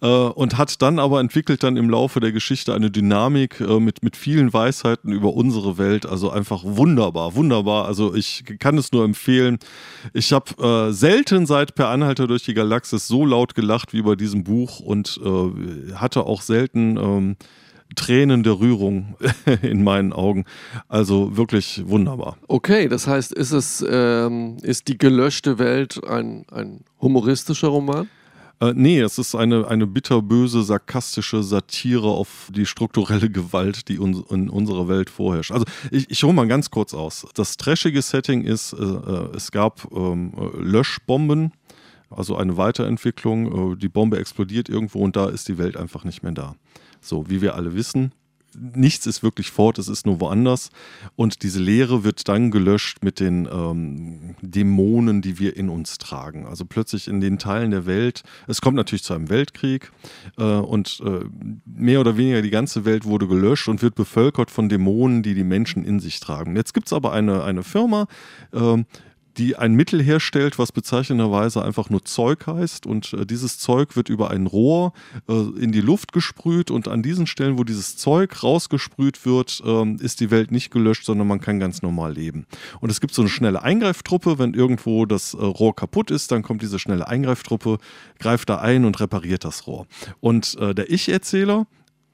äh, 0.00 0.06
und 0.06 0.58
hat 0.58 0.80
dann 0.82 0.98
aber 0.98 1.20
entwickelt 1.20 1.62
dann 1.62 1.76
im 1.76 1.90
Laufe 1.90 2.20
der 2.20 2.32
Geschichte 2.32 2.74
eine 2.74 2.90
Dynamik 2.90 3.60
äh, 3.60 3.80
mit, 3.80 4.02
mit 4.02 4.16
vielen 4.16 4.52
Weisheiten 4.52 5.12
über 5.12 5.34
unsere 5.34 5.78
Welt. 5.78 6.06
Also 6.06 6.30
einfach 6.30 6.62
wunderbar, 6.64 7.34
wunderbar. 7.34 7.86
Also 7.86 8.14
ich 8.14 8.44
kann 8.58 8.78
es 8.78 8.92
nur 8.92 9.04
empfehlen. 9.04 9.58
Ich 10.12 10.32
habe 10.32 10.88
äh, 10.88 10.92
selten 10.92 11.46
seit 11.46 11.74
Per 11.74 11.88
Anhalter 11.88 12.26
durch 12.26 12.44
die 12.44 12.54
Galaxis 12.54 13.06
so 13.06 13.24
laut 13.24 13.54
gelacht 13.54 13.92
wie 13.92 14.02
bei 14.02 14.16
diesem 14.16 14.44
Buch 14.44 14.80
und 14.80 15.20
äh, 15.24 15.94
hatte 15.94 16.24
auch 16.24 16.42
selten 16.42 16.96
ähm, 16.96 17.36
Tränen 17.94 18.42
der 18.42 18.58
Rührung 18.58 19.16
in 19.62 19.84
meinen 19.84 20.12
Augen. 20.12 20.44
Also 20.88 21.36
wirklich 21.36 21.82
wunderbar. 21.86 22.36
Okay, 22.48 22.88
das 22.88 23.06
heißt, 23.06 23.32
ist 23.32 23.52
es 23.52 23.84
ähm, 23.88 24.56
ist 24.62 24.88
die 24.88 24.98
gelöschte 24.98 25.58
Welt 25.58 26.02
ein, 26.04 26.44
ein 26.50 26.80
humoristischer 27.00 27.68
Roman? 27.68 28.08
Äh, 28.62 28.74
nee, 28.76 29.00
es 29.00 29.18
ist 29.18 29.34
eine, 29.34 29.66
eine 29.66 29.88
bitterböse, 29.88 30.62
sarkastische 30.62 31.42
Satire 31.42 32.08
auf 32.08 32.48
die 32.54 32.64
strukturelle 32.64 33.28
Gewalt, 33.30 33.88
die 33.88 33.98
uns, 33.98 34.22
in 34.30 34.48
unserer 34.48 34.86
Welt 34.86 35.10
vorherrscht. 35.10 35.50
Also 35.50 35.66
ich, 35.90 36.08
ich 36.08 36.22
hole 36.22 36.32
mal 36.32 36.46
ganz 36.46 36.70
kurz 36.70 36.94
aus. 36.94 37.26
Das 37.34 37.56
trashige 37.56 38.00
Setting 38.00 38.44
ist, 38.44 38.72
äh, 38.72 38.76
äh 38.76 39.36
es 39.36 39.50
gab 39.50 39.88
ähm, 39.92 40.32
Löschbomben, 40.58 41.52
also 42.08 42.36
eine 42.36 42.56
Weiterentwicklung. 42.56 43.72
Äh, 43.72 43.76
die 43.76 43.88
Bombe 43.88 44.18
explodiert 44.18 44.68
irgendwo 44.68 45.00
und 45.00 45.16
da 45.16 45.28
ist 45.28 45.48
die 45.48 45.58
Welt 45.58 45.76
einfach 45.76 46.04
nicht 46.04 46.22
mehr 46.22 46.32
da. 46.32 46.54
So, 47.02 47.28
wie 47.28 47.42
wir 47.42 47.54
alle 47.54 47.74
wissen, 47.74 48.12
nichts 48.54 49.06
ist 49.06 49.22
wirklich 49.22 49.50
fort, 49.50 49.78
es 49.78 49.88
ist 49.88 50.06
nur 50.06 50.20
woanders. 50.20 50.70
Und 51.16 51.42
diese 51.42 51.60
Leere 51.60 52.04
wird 52.04 52.28
dann 52.28 52.50
gelöscht 52.50 52.98
mit 53.02 53.20
den 53.20 53.48
ähm, 53.50 54.36
Dämonen, 54.40 55.22
die 55.22 55.38
wir 55.38 55.56
in 55.56 55.68
uns 55.68 55.98
tragen. 55.98 56.46
Also 56.46 56.64
plötzlich 56.64 57.08
in 57.08 57.20
den 57.20 57.38
Teilen 57.38 57.70
der 57.70 57.86
Welt, 57.86 58.22
es 58.46 58.60
kommt 58.60 58.76
natürlich 58.76 59.02
zu 59.02 59.14
einem 59.14 59.30
Weltkrieg 59.30 59.90
äh, 60.38 60.42
und 60.42 61.02
äh, 61.04 61.24
mehr 61.64 62.00
oder 62.00 62.16
weniger 62.16 62.42
die 62.42 62.50
ganze 62.50 62.84
Welt 62.84 63.04
wurde 63.04 63.26
gelöscht 63.26 63.68
und 63.68 63.82
wird 63.82 63.94
bevölkert 63.94 64.50
von 64.50 64.68
Dämonen, 64.68 65.22
die 65.22 65.34
die 65.34 65.44
Menschen 65.44 65.84
in 65.84 66.00
sich 66.00 66.20
tragen. 66.20 66.56
Jetzt 66.56 66.74
gibt 66.74 66.86
es 66.86 66.92
aber 66.92 67.12
eine, 67.12 67.44
eine 67.44 67.62
Firma, 67.62 68.06
äh, 68.52 68.84
die 69.36 69.56
ein 69.56 69.74
Mittel 69.74 70.02
herstellt, 70.02 70.58
was 70.58 70.72
bezeichnenderweise 70.72 71.64
einfach 71.64 71.90
nur 71.90 72.04
Zeug 72.04 72.46
heißt. 72.46 72.86
Und 72.86 73.12
äh, 73.12 73.26
dieses 73.26 73.58
Zeug 73.58 73.96
wird 73.96 74.08
über 74.08 74.30
ein 74.30 74.46
Rohr 74.46 74.92
äh, 75.28 75.32
in 75.32 75.72
die 75.72 75.80
Luft 75.80 76.12
gesprüht. 76.12 76.70
Und 76.70 76.88
an 76.88 77.02
diesen 77.02 77.26
Stellen, 77.26 77.58
wo 77.58 77.64
dieses 77.64 77.96
Zeug 77.96 78.42
rausgesprüht 78.42 79.24
wird, 79.24 79.62
äh, 79.64 79.94
ist 79.96 80.20
die 80.20 80.30
Welt 80.30 80.52
nicht 80.52 80.70
gelöscht, 80.70 81.04
sondern 81.04 81.26
man 81.26 81.40
kann 81.40 81.58
ganz 81.58 81.82
normal 81.82 82.12
leben. 82.12 82.46
Und 82.80 82.90
es 82.90 83.00
gibt 83.00 83.14
so 83.14 83.22
eine 83.22 83.30
schnelle 83.30 83.62
Eingreiftruppe. 83.62 84.38
Wenn 84.38 84.54
irgendwo 84.54 85.06
das 85.06 85.34
äh, 85.34 85.38
Rohr 85.38 85.74
kaputt 85.74 86.10
ist, 86.10 86.30
dann 86.30 86.42
kommt 86.42 86.62
diese 86.62 86.78
schnelle 86.78 87.08
Eingreiftruppe, 87.08 87.78
greift 88.18 88.48
da 88.50 88.58
ein 88.58 88.84
und 88.84 89.00
repariert 89.00 89.44
das 89.44 89.66
Rohr. 89.66 89.86
Und 90.20 90.56
äh, 90.58 90.74
der 90.74 90.90
Ich-Erzähler, 90.90 91.66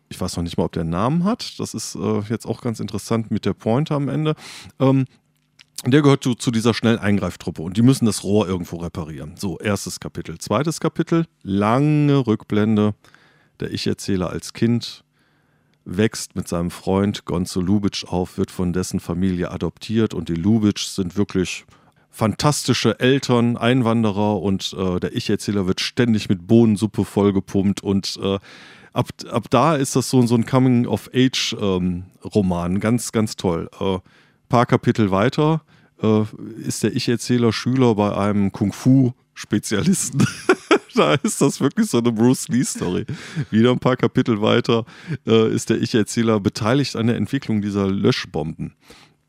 ich 0.09 0.21
weiß 0.21 0.37
noch 0.37 0.45
nicht 0.45 0.57
mal, 0.57 0.65
ob 0.65 0.73
der 0.73 0.83
einen 0.83 0.91
Namen 0.91 1.25
hat. 1.25 1.59
Das 1.59 1.75
ist 1.75 1.95
äh, 1.95 2.21
jetzt 2.29 2.47
auch 2.47 2.61
ganz 2.61 2.81
interessant 2.81 3.31
mit 3.31 3.45
der 3.45 3.55
Pointer 3.55 3.97
am 3.97 4.09
Ende. 4.09 4.35
Ähm, 4.79 5.05
der 5.87 6.03
gehört 6.03 6.25
zu, 6.25 6.35
zu 6.35 6.51
dieser 6.51 6.75
Schnelleingreiftruppe 6.75 7.63
und 7.63 7.77
die 7.77 7.83
müssen 7.83 8.07
das 8.07 8.25
Rohr 8.25 8.49
irgendwo 8.49 8.77
reparieren. 8.77 9.35
So, 9.37 9.59
erstes 9.59 10.01
Kapitel. 10.01 10.39
Zweites 10.39 10.81
Kapitel, 10.81 11.27
lange 11.43 12.27
Rückblende. 12.27 12.95
Der 13.61 13.73
Ich-Erzähler 13.73 14.31
als 14.31 14.53
Kind 14.53 15.05
wächst 15.85 16.37
mit 16.37 16.49
seinem 16.49 16.71
Freund 16.71 17.25
Gonzo 17.25 17.61
Lubitsch 17.61 18.05
auf, 18.05 18.39
wird 18.39 18.51
von 18.51 18.73
dessen 18.73 19.01
Familie 19.01 19.51
adoptiert 19.51 20.15
und 20.15 20.29
die 20.29 20.35
Lubitsch 20.35 20.87
sind 20.87 21.17
wirklich 21.17 21.65
fantastische 22.11 23.01
Eltern, 23.01 23.57
Einwanderer 23.57 24.43
und 24.43 24.75
äh, 24.77 25.01
der 25.01 25.15
Ich-Erzähler 25.15 25.67
wird 25.67 25.81
ständig 25.81 26.29
mit 26.29 26.47
Bohnensuppe 26.47 27.05
vollgepumpt 27.05 27.83
und 27.83 28.19
äh, 28.23 28.39
ab, 28.93 29.09
ab 29.31 29.45
da 29.51 29.77
ist 29.77 29.97
das 29.97 30.11
so, 30.11 30.21
so 30.27 30.35
ein 30.35 30.45
Coming-of-Age-Roman. 30.45 32.73
Ähm, 32.73 32.81
ganz, 32.81 33.13
ganz 33.13 33.37
toll. 33.37 33.71
Äh, 33.81 34.01
paar 34.49 34.67
Kapitel 34.67 35.11
weiter 35.11 35.63
äh, 36.03 36.23
ist 36.65 36.83
der 36.83 36.95
Ich-Erzähler 36.95 37.53
Schüler 37.53 37.95
bei 37.95 38.17
einem 38.17 38.53
Kung-Fu-Spezialisten. 38.53 40.27
da 40.95 41.15
ist 41.15 41.41
das 41.41 41.61
wirklich 41.61 41.89
so 41.89 41.99
eine 41.99 42.13
Bruce 42.13 42.49
Lee-Story. 42.49 43.07
Wieder 43.51 43.71
ein 43.71 43.79
paar 43.79 43.97
Kapitel 43.97 44.41
weiter 44.41 44.85
äh, 45.27 45.53
ist 45.53 45.71
der 45.71 45.81
Ich-Erzähler 45.81 46.41
beteiligt 46.41 46.97
an 46.97 47.07
der 47.07 47.17
Entwicklung 47.17 47.63
dieser 47.63 47.87
Löschbomben. 47.87 48.75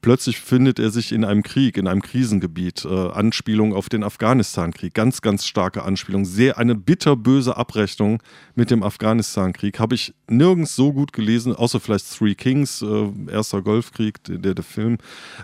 Plötzlich 0.01 0.39
findet 0.39 0.79
er 0.79 0.91
sich 0.91 1.12
in 1.12 1.25
einem 1.25 1.43
Krieg, 1.43 1.77
in 1.77 1.88
einem 1.88 2.01
Krisengebiet. 2.01 2.85
Äh, 2.85 3.09
Anspielung 3.09 3.73
auf 3.73 3.89
den 3.89 4.03
Afghanistan-Krieg. 4.03 4.93
Ganz, 4.93 5.21
ganz 5.21 5.45
starke 5.45 5.83
Anspielung. 5.83 6.25
Sehr 6.25 6.57
eine 6.57 6.75
bitterböse 6.75 7.57
Abrechnung 7.57 8.23
mit 8.55 8.71
dem 8.71 8.81
Afghanistan-Krieg. 8.83 9.79
Habe 9.79 9.95
ich 9.95 10.13
nirgends 10.29 10.75
so 10.75 10.93
gut 10.93 11.12
gelesen, 11.12 11.53
außer 11.53 11.79
vielleicht 11.79 12.09
Three 12.17 12.35
Kings, 12.35 12.81
äh, 12.81 13.12
erster 13.29 13.62
Golfkrieg, 13.62 14.23
der, 14.23 14.53
der 14.53 14.63
Film. 14.63 14.97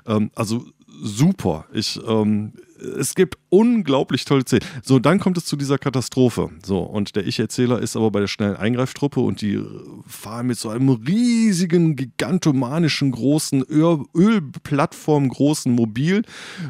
Ähm, 0.06 0.32
also 0.36 0.66
super. 1.02 1.66
Ich, 1.74 2.00
ähm, 2.08 2.54
es 2.78 3.16
gibt 3.16 3.38
unglaublich 3.50 4.26
tolle 4.26 4.42
Szenen. 4.42 4.66
So, 4.84 5.00
dann 5.00 5.20
kommt 5.20 5.38
es 5.38 5.46
zu 5.46 5.56
dieser 5.56 5.78
Katastrophe. 5.78 6.50
So, 6.66 6.80
und 6.80 7.16
der 7.16 7.26
Ich-Erzähler 7.26 7.80
ist 7.80 7.96
aber 7.96 8.12
bei 8.12 8.20
der 8.20 8.28
schnellen 8.28 8.58
Eingreiftruppe 8.58 9.20
und 9.20 9.42
die 9.42 9.62
fahren 10.06 10.48
mit 10.48 10.60
so 10.60 10.70
einem 10.70 10.90
riesigen, 10.90 11.96
gigantomanischen, 11.96 13.12
großen, 13.12 13.64
Öl 13.64 14.04
Ölplattform, 14.14 15.30
großen 15.30 15.72
Mobil 15.72 16.24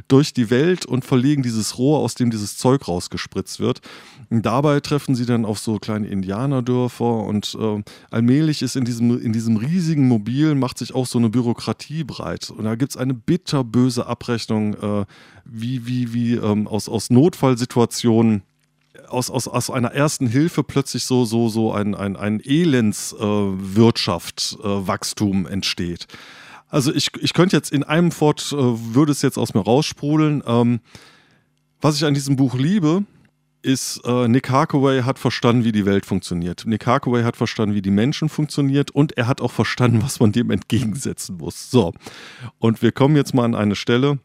durch 0.08 0.34
die 0.34 0.50
Welt 0.50 0.86
und 0.86 1.06
verlegen 1.06 1.44
dieses 1.44 1.78
Rohr, 1.78 2.00
aus 2.00 2.16
dem 2.16 2.30
dieses 2.30 2.58
Zeug 2.58 2.88
rausgespritzt 2.88 3.60
wird. 3.60 3.82
Und 4.30 4.46
dabei 4.46 4.80
treffen 4.80 5.16
sie 5.16 5.26
dann 5.26 5.46
auf 5.46 5.60
so 5.60 5.78
kleine 5.78 6.08
Indianerdörfer 6.08 7.24
und 7.24 7.58
äh, 7.60 7.84
allmählich 8.12 8.62
ist 8.62 8.76
in 8.76 8.86
diesem, 8.86 9.20
in 9.22 9.34
diesem 9.34 9.58
riesigen 9.58 10.08
Mobil 10.08 10.56
macht 10.56 10.78
sich 10.78 10.94
auch 10.94 11.06
so 11.06 11.18
eine 11.18 11.30
Bürokratie 11.30 12.04
breit. 12.04 12.50
Und 12.50 12.66
da 12.66 12.76
gibt 12.76 12.92
es 12.92 12.98
eine 12.98 13.14
bitterböse 13.14 14.08
Abrechnung, 14.08 14.74
äh, 14.76 15.06
wie, 15.46 15.88
wie, 15.88 16.14
wie 16.14 16.36
ähm, 16.36 16.68
aus, 16.68 16.90
aus 16.90 17.10
Notfallsituationen 17.10 18.44
aus, 19.10 19.30
aus, 19.30 19.48
aus 19.48 19.70
einer 19.70 19.92
ersten 19.92 20.28
Hilfe 20.28 20.64
plötzlich 20.64 21.06
so, 21.06 21.26
so, 21.26 21.50
so 21.50 21.74
ein, 21.74 21.94
ein, 21.96 22.16
ein 22.16 22.40
Elendswirtschaft, 22.44 24.58
äh, 24.64 24.68
äh, 24.68 25.52
entsteht. 25.52 26.08
Also 26.70 26.94
ich, 26.94 27.10
ich 27.20 27.34
könnte 27.34 27.56
jetzt 27.56 27.72
in 27.72 27.84
einem 27.84 28.12
Fort, 28.12 28.52
äh, 28.52 28.58
würde 28.58 29.12
es 29.12 29.22
jetzt 29.22 29.38
aus 29.38 29.54
mir 29.54 29.62
raussprudeln. 29.62 30.44
Ähm, 30.46 30.80
was 31.82 31.98
ich 31.98 32.06
an 32.06 32.14
diesem 32.14 32.36
Buch 32.36 32.56
liebe, 32.56 33.04
ist, 33.62 34.02
äh, 34.06 34.28
Nick 34.28 34.50
Harkaway 34.50 35.04
hat 35.04 35.20
verstanden, 35.20 35.64
wie 35.64 35.72
die 35.72 35.86
Welt 35.86 36.06
funktioniert. 36.06 36.64
Nick 36.66 36.86
Harkaway 36.86 37.24
hat 37.24 37.36
verstanden, 37.36 37.76
wie 37.76 37.82
die 37.82 37.92
Menschen 37.92 38.30
funktioniert 38.30 38.92
und 38.92 39.18
er 39.18 39.28
hat 39.28 39.42
auch 39.42 39.52
verstanden, 39.52 40.04
was 40.04 40.20
man 40.20 40.32
dem 40.32 40.52
entgegensetzen 40.52 41.38
muss. 41.38 41.72
So, 41.72 41.94
und 42.60 42.82
wir 42.82 42.92
kommen 42.92 43.16
jetzt 43.16 43.34
mal 43.34 43.46
an 43.46 43.56
eine 43.56 43.76
Stelle. 43.76 44.20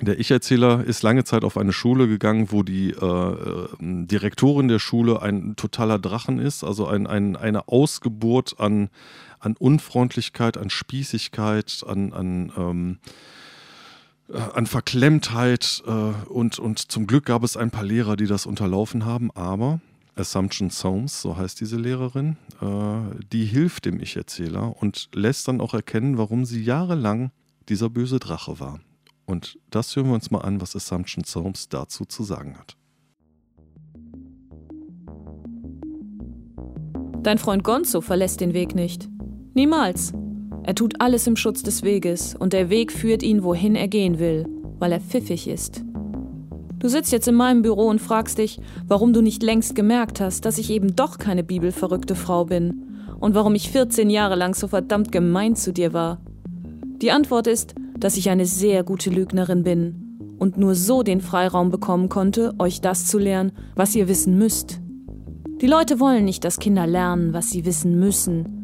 Der 0.00 0.20
Ich-Erzähler 0.20 0.84
ist 0.84 1.02
lange 1.02 1.24
Zeit 1.24 1.42
auf 1.42 1.56
eine 1.56 1.72
Schule 1.72 2.06
gegangen, 2.06 2.52
wo 2.52 2.62
die 2.62 2.90
äh, 2.90 3.04
äh 3.04 3.68
Direktorin 3.80 4.68
der 4.68 4.78
Schule 4.78 5.22
ein 5.22 5.56
totaler 5.56 5.98
Drachen 5.98 6.38
ist, 6.38 6.64
also 6.64 6.86
ein, 6.86 7.06
ein, 7.06 7.34
eine 7.34 7.68
Ausgeburt 7.68 8.60
an, 8.60 8.90
an 9.40 9.56
Unfreundlichkeit, 9.56 10.58
an 10.58 10.68
Spießigkeit, 10.68 11.82
an, 11.86 12.12
an 12.12 12.52
ähm, 12.56 12.98
äh, 14.28 14.38
an 14.38 14.66
Verklemmtheit 14.66 15.82
äh, 15.86 15.90
und, 15.90 16.58
und 16.58 16.90
zum 16.90 17.06
Glück 17.06 17.26
gab 17.26 17.42
es 17.44 17.56
ein 17.56 17.70
paar 17.70 17.84
Lehrer, 17.84 18.16
die 18.16 18.26
das 18.26 18.44
unterlaufen 18.44 19.04
haben, 19.04 19.30
aber 19.32 19.80
Assumption 20.16 20.70
Soames, 20.70 21.22
so 21.22 21.36
heißt 21.36 21.60
diese 21.60 21.76
Lehrerin, 21.76 22.36
äh, 22.60 23.24
die 23.32 23.44
hilft 23.44 23.84
dem 23.84 24.00
Ich-Erzähler 24.00 24.74
und 24.82 25.08
lässt 25.14 25.46
dann 25.48 25.60
auch 25.60 25.74
erkennen, 25.74 26.18
warum 26.18 26.44
sie 26.44 26.62
jahrelang 26.62 27.30
dieser 27.68 27.90
böse 27.90 28.18
Drache 28.18 28.58
war. 28.58 28.80
Und 29.26 29.58
das 29.70 29.94
hören 29.94 30.06
wir 30.06 30.14
uns 30.14 30.30
mal 30.30 30.40
an, 30.40 30.60
was 30.60 30.76
Assumption 30.76 31.24
Soames 31.24 31.68
dazu 31.68 32.04
zu 32.04 32.22
sagen 32.22 32.56
hat. 32.56 32.76
Dein 37.22 37.38
Freund 37.38 37.64
Gonzo 37.64 38.00
verlässt 38.00 38.40
den 38.40 38.54
Weg 38.54 38.76
nicht. 38.76 39.08
Niemals. 39.54 40.12
Er 40.62 40.74
tut 40.74 41.00
alles 41.00 41.26
im 41.26 41.36
Schutz 41.36 41.62
des 41.62 41.82
Weges 41.82 42.36
und 42.36 42.52
der 42.52 42.70
Weg 42.70 42.92
führt 42.92 43.22
ihn, 43.22 43.42
wohin 43.42 43.74
er 43.74 43.88
gehen 43.88 44.18
will, 44.18 44.46
weil 44.78 44.92
er 44.92 45.00
pfiffig 45.00 45.48
ist. 45.48 45.82
Du 46.78 46.88
sitzt 46.88 47.10
jetzt 47.10 47.26
in 47.26 47.34
meinem 47.34 47.62
Büro 47.62 47.88
und 47.88 48.00
fragst 48.00 48.38
dich, 48.38 48.60
warum 48.86 49.12
du 49.12 49.22
nicht 49.22 49.42
längst 49.42 49.74
gemerkt 49.74 50.20
hast, 50.20 50.44
dass 50.44 50.58
ich 50.58 50.70
eben 50.70 50.94
doch 50.94 51.18
keine 51.18 51.42
bibelverrückte 51.42 52.14
Frau 52.14 52.44
bin 52.44 52.86
und 53.18 53.34
warum 53.34 53.54
ich 53.54 53.70
14 53.70 54.10
Jahre 54.10 54.36
lang 54.36 54.54
so 54.54 54.68
verdammt 54.68 55.10
gemein 55.10 55.56
zu 55.56 55.72
dir 55.72 55.92
war. 55.92 56.20
Die 57.02 57.10
Antwort 57.10 57.46
ist, 57.46 57.74
dass 57.98 58.16
ich 58.16 58.30
eine 58.30 58.46
sehr 58.46 58.82
gute 58.84 59.10
Lügnerin 59.10 59.62
bin 59.62 60.36
und 60.38 60.58
nur 60.58 60.74
so 60.74 61.02
den 61.02 61.20
Freiraum 61.20 61.70
bekommen 61.70 62.08
konnte, 62.08 62.54
euch 62.58 62.80
das 62.80 63.06
zu 63.06 63.18
lernen, 63.18 63.52
was 63.74 63.94
ihr 63.94 64.08
wissen 64.08 64.38
müsst. 64.38 64.80
Die 65.60 65.66
Leute 65.66 66.00
wollen 66.00 66.24
nicht, 66.24 66.44
dass 66.44 66.58
Kinder 66.58 66.86
lernen, 66.86 67.32
was 67.32 67.50
sie 67.50 67.64
wissen 67.64 67.98
müssen, 67.98 68.56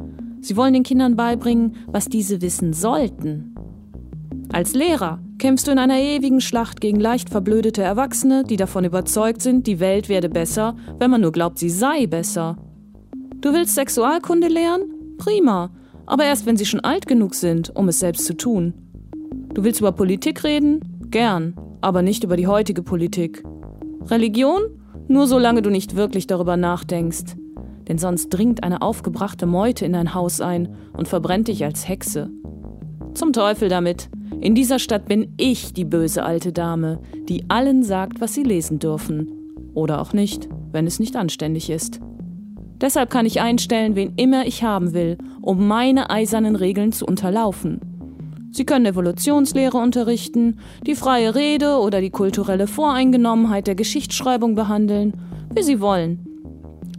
Sie 0.42 0.56
wollen 0.56 0.74
den 0.74 0.82
Kindern 0.82 1.14
beibringen, 1.14 1.76
was 1.86 2.06
diese 2.06 2.42
wissen 2.42 2.72
sollten. 2.72 3.54
Als 4.52 4.74
Lehrer 4.74 5.20
kämpfst 5.38 5.68
du 5.68 5.70
in 5.70 5.78
einer 5.78 5.98
ewigen 5.98 6.40
Schlacht 6.40 6.80
gegen 6.80 6.98
leicht 6.98 7.30
verblödete 7.30 7.80
Erwachsene, 7.80 8.42
die 8.42 8.56
davon 8.56 8.84
überzeugt 8.84 9.40
sind, 9.40 9.68
die 9.68 9.78
Welt 9.78 10.08
werde 10.08 10.28
besser, 10.28 10.74
wenn 10.98 11.12
man 11.12 11.20
nur 11.20 11.30
glaubt, 11.30 11.60
sie 11.60 11.70
sei 11.70 12.06
besser. 12.08 12.56
Du 13.40 13.52
willst 13.52 13.76
Sexualkunde 13.76 14.48
lernen? 14.48 15.16
Prima, 15.16 15.70
aber 16.06 16.24
erst 16.24 16.44
wenn 16.44 16.56
sie 16.56 16.66
schon 16.66 16.80
alt 16.80 17.06
genug 17.06 17.36
sind, 17.36 17.74
um 17.76 17.86
es 17.86 18.00
selbst 18.00 18.26
zu 18.26 18.36
tun. 18.36 18.74
Du 19.54 19.64
willst 19.64 19.80
über 19.80 19.92
Politik 19.92 20.44
reden? 20.44 20.80
Gern, 21.10 21.54
aber 21.80 22.02
nicht 22.02 22.24
über 22.24 22.36
die 22.36 22.46
heutige 22.46 22.82
Politik. 22.82 23.42
Religion? 24.06 24.62
Nur 25.08 25.26
solange 25.26 25.62
du 25.62 25.70
nicht 25.70 25.96
wirklich 25.96 26.26
darüber 26.26 26.56
nachdenkst 26.56 27.36
denn 27.88 27.98
sonst 27.98 28.30
dringt 28.30 28.62
eine 28.62 28.82
aufgebrachte 28.82 29.46
Meute 29.46 29.84
in 29.84 29.92
dein 29.92 30.14
Haus 30.14 30.40
ein 30.40 30.74
und 30.92 31.08
verbrennt 31.08 31.48
dich 31.48 31.64
als 31.64 31.88
Hexe. 31.88 32.30
Zum 33.14 33.32
Teufel 33.32 33.68
damit. 33.68 34.08
In 34.40 34.54
dieser 34.54 34.78
Stadt 34.78 35.06
bin 35.06 35.34
ich 35.36 35.72
die 35.72 35.84
böse 35.84 36.24
alte 36.24 36.52
Dame, 36.52 37.00
die 37.28 37.44
allen 37.48 37.82
sagt, 37.82 38.20
was 38.20 38.34
sie 38.34 38.42
lesen 38.42 38.78
dürfen. 38.78 39.30
Oder 39.74 40.00
auch 40.00 40.12
nicht, 40.12 40.48
wenn 40.70 40.86
es 40.86 41.00
nicht 41.00 41.16
anständig 41.16 41.70
ist. 41.70 42.00
Deshalb 42.80 43.10
kann 43.10 43.26
ich 43.26 43.40
einstellen, 43.40 43.94
wen 43.94 44.14
immer 44.16 44.46
ich 44.46 44.64
haben 44.64 44.92
will, 44.92 45.18
um 45.40 45.68
meine 45.68 46.10
eisernen 46.10 46.56
Regeln 46.56 46.92
zu 46.92 47.06
unterlaufen. 47.06 47.80
Sie 48.52 48.66
können 48.66 48.84
Evolutionslehre 48.84 49.78
unterrichten, 49.78 50.58
die 50.86 50.94
freie 50.94 51.34
Rede 51.34 51.78
oder 51.78 52.02
die 52.02 52.10
kulturelle 52.10 52.66
Voreingenommenheit 52.66 53.66
der 53.66 53.74
Geschichtsschreibung 53.74 54.54
behandeln, 54.54 55.14
wie 55.54 55.62
Sie 55.62 55.80
wollen. 55.80 56.26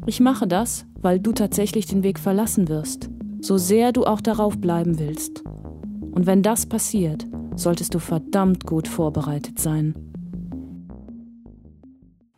Ich 0.07 0.19
mache 0.19 0.47
das, 0.47 0.85
weil 1.01 1.19
du 1.19 1.31
tatsächlich 1.31 1.85
den 1.85 2.01
Weg 2.01 2.17
verlassen 2.17 2.69
wirst, 2.69 3.09
so 3.39 3.57
sehr 3.57 3.91
du 3.91 4.03
auch 4.03 4.19
darauf 4.19 4.57
bleiben 4.57 4.97
willst. 4.97 5.43
Und 6.11 6.25
wenn 6.25 6.41
das 6.41 6.65
passiert, 6.65 7.27
solltest 7.55 7.93
du 7.93 7.99
verdammt 7.99 8.65
gut 8.65 8.87
vorbereitet 8.87 9.59
sein. 9.59 9.93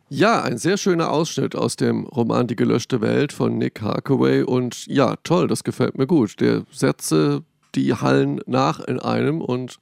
Ja, 0.08 0.42
ein 0.42 0.58
sehr 0.58 0.76
schöner 0.76 1.10
Ausschnitt 1.10 1.56
aus 1.56 1.74
dem 1.74 2.04
Roman 2.04 2.46
Die 2.46 2.54
gelöschte 2.54 3.00
Welt 3.00 3.32
von 3.32 3.58
Nick 3.58 3.80
Harkaway. 3.80 4.42
Und 4.42 4.86
ja, 4.86 5.16
toll, 5.24 5.48
das 5.48 5.64
gefällt 5.64 5.98
mir 5.98 6.06
gut. 6.06 6.40
Der 6.40 6.62
Sätze, 6.70 7.42
die 7.76 7.94
hallen 7.94 8.40
nach 8.46 8.80
in 8.80 8.98
einem 8.98 9.40
und 9.40 9.78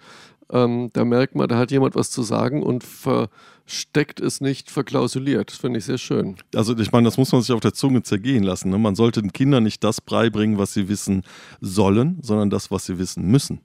ähm, 0.50 0.90
da 0.92 1.04
merkt 1.04 1.34
man, 1.34 1.48
da 1.48 1.56
hat 1.56 1.70
jemand 1.70 1.94
was 1.94 2.10
zu 2.10 2.22
sagen 2.22 2.62
und 2.62 2.84
versteckt 2.84 4.20
es 4.20 4.40
nicht 4.40 4.70
verklausuliert. 4.70 5.50
Das 5.50 5.58
finde 5.58 5.78
ich 5.78 5.86
sehr 5.86 5.98
schön. 5.98 6.36
Also 6.54 6.76
ich 6.76 6.92
meine, 6.92 7.06
das 7.06 7.16
muss 7.16 7.32
man 7.32 7.40
sich 7.40 7.52
auf 7.52 7.60
der 7.60 7.72
Zunge 7.72 8.02
zergehen 8.02 8.44
lassen. 8.44 8.70
Ne? 8.70 8.78
Man 8.78 8.94
sollte 8.94 9.22
den 9.22 9.32
Kindern 9.32 9.62
nicht 9.62 9.82
das 9.82 10.00
beibringen, 10.00 10.58
was 10.58 10.74
sie 10.74 10.88
wissen 10.88 11.22
sollen, 11.60 12.18
sondern 12.20 12.50
das, 12.50 12.70
was 12.70 12.84
sie 12.84 12.98
wissen 12.98 13.26
müssen. 13.26 13.60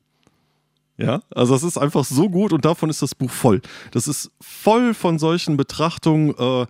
Ja, 1.01 1.21
also 1.33 1.53
das 1.53 1.63
ist 1.63 1.77
einfach 1.77 2.03
so 2.03 2.29
gut 2.29 2.51
und 2.51 2.65
davon 2.65 2.89
ist 2.89 3.01
das 3.01 3.15
Buch 3.15 3.31
voll. 3.31 3.61
Das 3.91 4.05
ist 4.05 4.31
voll 4.41 4.93
von 4.93 5.17
solchen 5.17 5.55
Betrachtungen, 5.55 6.35
äh, 6.37 6.65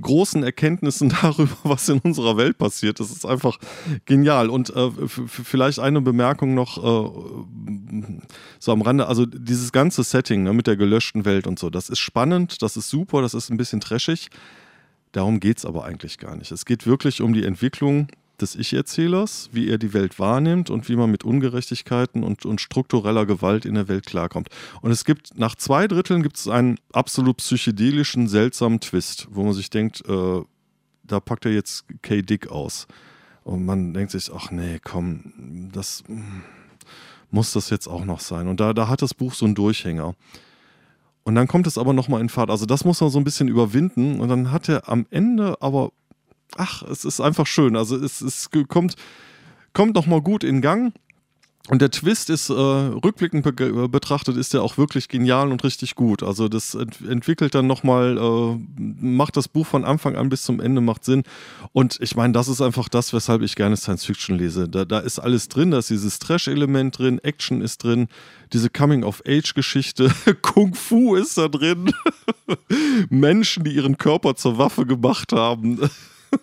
großen 0.00 0.44
Erkenntnissen 0.44 1.08
darüber, 1.22 1.56
was 1.64 1.88
in 1.88 1.98
unserer 1.98 2.36
Welt 2.36 2.58
passiert. 2.58 3.00
Das 3.00 3.10
ist 3.10 3.26
einfach 3.26 3.58
genial. 4.04 4.50
Und 4.50 4.70
äh, 4.70 4.88
vielleicht 5.08 5.80
eine 5.80 6.00
Bemerkung 6.00 6.54
noch 6.54 6.78
äh, 6.78 8.20
so 8.60 8.70
am 8.70 8.82
Rande. 8.82 9.08
Also 9.08 9.26
dieses 9.26 9.72
ganze 9.72 10.04
Setting 10.04 10.44
ne, 10.44 10.52
mit 10.52 10.68
der 10.68 10.76
gelöschten 10.76 11.24
Welt 11.24 11.48
und 11.48 11.58
so, 11.58 11.68
das 11.68 11.88
ist 11.88 11.98
spannend, 11.98 12.62
das 12.62 12.76
ist 12.76 12.88
super, 12.88 13.20
das 13.20 13.34
ist 13.34 13.50
ein 13.50 13.56
bisschen 13.56 13.80
trashig. 13.80 14.28
Darum 15.10 15.40
geht 15.40 15.58
es 15.58 15.66
aber 15.66 15.84
eigentlich 15.84 16.18
gar 16.18 16.36
nicht. 16.36 16.52
Es 16.52 16.64
geht 16.64 16.86
wirklich 16.86 17.20
um 17.20 17.32
die 17.32 17.44
Entwicklung 17.44 18.06
des 18.42 18.54
Ich-Erzählers, 18.54 19.48
wie 19.52 19.68
er 19.68 19.78
die 19.78 19.94
Welt 19.94 20.18
wahrnimmt 20.18 20.68
und 20.68 20.88
wie 20.88 20.96
man 20.96 21.10
mit 21.10 21.24
Ungerechtigkeiten 21.24 22.22
und, 22.22 22.44
und 22.44 22.60
struktureller 22.60 23.24
Gewalt 23.24 23.64
in 23.64 23.74
der 23.74 23.88
Welt 23.88 24.04
klarkommt. 24.06 24.48
Und 24.82 24.90
es 24.90 25.04
gibt 25.04 25.38
nach 25.38 25.54
zwei 25.54 25.86
Dritteln 25.88 26.22
gibt 26.22 26.36
es 26.36 26.48
einen 26.48 26.78
absolut 26.92 27.38
psychedelischen, 27.38 28.28
seltsamen 28.28 28.80
Twist, 28.80 29.28
wo 29.30 29.44
man 29.44 29.54
sich 29.54 29.70
denkt, 29.70 30.02
äh, 30.06 30.42
da 31.04 31.20
packt 31.20 31.46
er 31.46 31.52
jetzt 31.52 31.84
K. 32.02 32.22
Dick 32.22 32.48
aus. 32.48 32.86
Und 33.44 33.64
man 33.64 33.94
denkt 33.94 34.12
sich, 34.12 34.30
ach 34.34 34.50
nee, 34.50 34.78
komm, 34.82 35.70
das 35.72 36.04
muss 37.30 37.52
das 37.52 37.70
jetzt 37.70 37.88
auch 37.88 38.04
noch 38.04 38.20
sein. 38.20 38.46
Und 38.46 38.60
da, 38.60 38.72
da 38.72 38.88
hat 38.88 39.02
das 39.02 39.14
Buch 39.14 39.34
so 39.34 39.46
einen 39.46 39.54
Durchhänger. 39.54 40.14
Und 41.24 41.34
dann 41.34 41.46
kommt 41.46 41.66
es 41.66 41.78
aber 41.78 41.92
nochmal 41.92 42.20
in 42.20 42.28
Fahrt. 42.28 42.50
Also 42.50 42.66
das 42.66 42.84
muss 42.84 43.00
man 43.00 43.10
so 43.10 43.18
ein 43.18 43.24
bisschen 43.24 43.48
überwinden. 43.48 44.20
Und 44.20 44.28
dann 44.28 44.50
hat 44.50 44.68
er 44.68 44.88
am 44.88 45.06
Ende 45.10 45.56
aber, 45.60 45.92
ach, 46.56 46.82
es 46.82 47.04
ist 47.04 47.20
einfach 47.20 47.46
schön. 47.46 47.76
Also 47.76 47.96
es, 47.96 48.20
es 48.20 48.50
kommt, 48.68 48.96
kommt 49.72 49.94
nochmal 49.94 50.20
gut 50.20 50.44
in 50.44 50.60
Gang. 50.60 50.92
Und 51.68 51.80
der 51.80 51.92
Twist 51.92 52.28
ist, 52.28 52.50
äh, 52.50 52.52
rückblickend 52.54 53.44
be 53.44 53.88
betrachtet, 53.88 54.36
ist 54.36 54.52
der 54.52 54.64
auch 54.64 54.78
wirklich 54.78 55.08
genial 55.08 55.52
und 55.52 55.62
richtig 55.62 55.94
gut. 55.94 56.24
Also 56.24 56.48
das 56.48 56.74
ent 56.74 57.00
entwickelt 57.08 57.54
dann 57.54 57.68
nochmal, 57.68 58.18
äh, 58.18 58.58
macht 58.76 59.36
das 59.36 59.46
Buch 59.46 59.64
von 59.64 59.84
Anfang 59.84 60.16
an 60.16 60.28
bis 60.28 60.42
zum 60.42 60.58
Ende, 60.58 60.80
macht 60.80 61.04
Sinn. 61.04 61.22
Und 61.72 61.98
ich 62.00 62.16
meine, 62.16 62.32
das 62.32 62.48
ist 62.48 62.60
einfach 62.60 62.88
das, 62.88 63.12
weshalb 63.12 63.42
ich 63.42 63.54
gerne 63.54 63.76
Science 63.76 64.04
Fiction 64.04 64.36
lese. 64.36 64.68
Da, 64.68 64.84
da 64.84 64.98
ist 64.98 65.20
alles 65.20 65.48
drin, 65.48 65.70
da 65.70 65.78
ist 65.78 65.90
dieses 65.90 66.18
Trash-Element 66.18 66.98
drin, 66.98 67.20
Action 67.20 67.60
ist 67.62 67.84
drin, 67.84 68.08
diese 68.52 68.68
Coming-of-Age-Geschichte, 68.68 70.12
Kung 70.42 70.74
Fu 70.74 71.14
ist 71.14 71.38
da 71.38 71.46
drin, 71.46 71.92
Menschen, 73.08 73.62
die 73.62 73.70
ihren 73.70 73.98
Körper 73.98 74.34
zur 74.34 74.58
Waffe 74.58 74.84
gemacht 74.84 75.32
haben. 75.32 75.78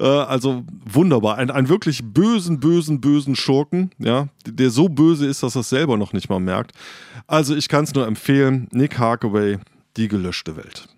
Äh, 0.00 0.04
also 0.04 0.64
wunderbar. 0.84 1.38
Ein, 1.38 1.50
ein 1.50 1.68
wirklich 1.68 2.02
bösen, 2.04 2.60
bösen, 2.60 3.00
bösen 3.00 3.36
Schurken, 3.36 3.90
ja, 3.98 4.28
der 4.44 4.70
so 4.70 4.88
böse 4.88 5.26
ist, 5.26 5.42
dass 5.42 5.54
er 5.54 5.60
es 5.60 5.68
selber 5.68 5.96
noch 5.96 6.12
nicht 6.12 6.28
mal 6.28 6.40
merkt. 6.40 6.72
Also 7.26 7.54
ich 7.54 7.68
kann 7.68 7.84
es 7.84 7.94
nur 7.94 8.06
empfehlen. 8.06 8.68
Nick 8.72 8.98
Harkaway, 8.98 9.58
die 9.96 10.08
gelöschte 10.08 10.56
Welt. 10.56 10.88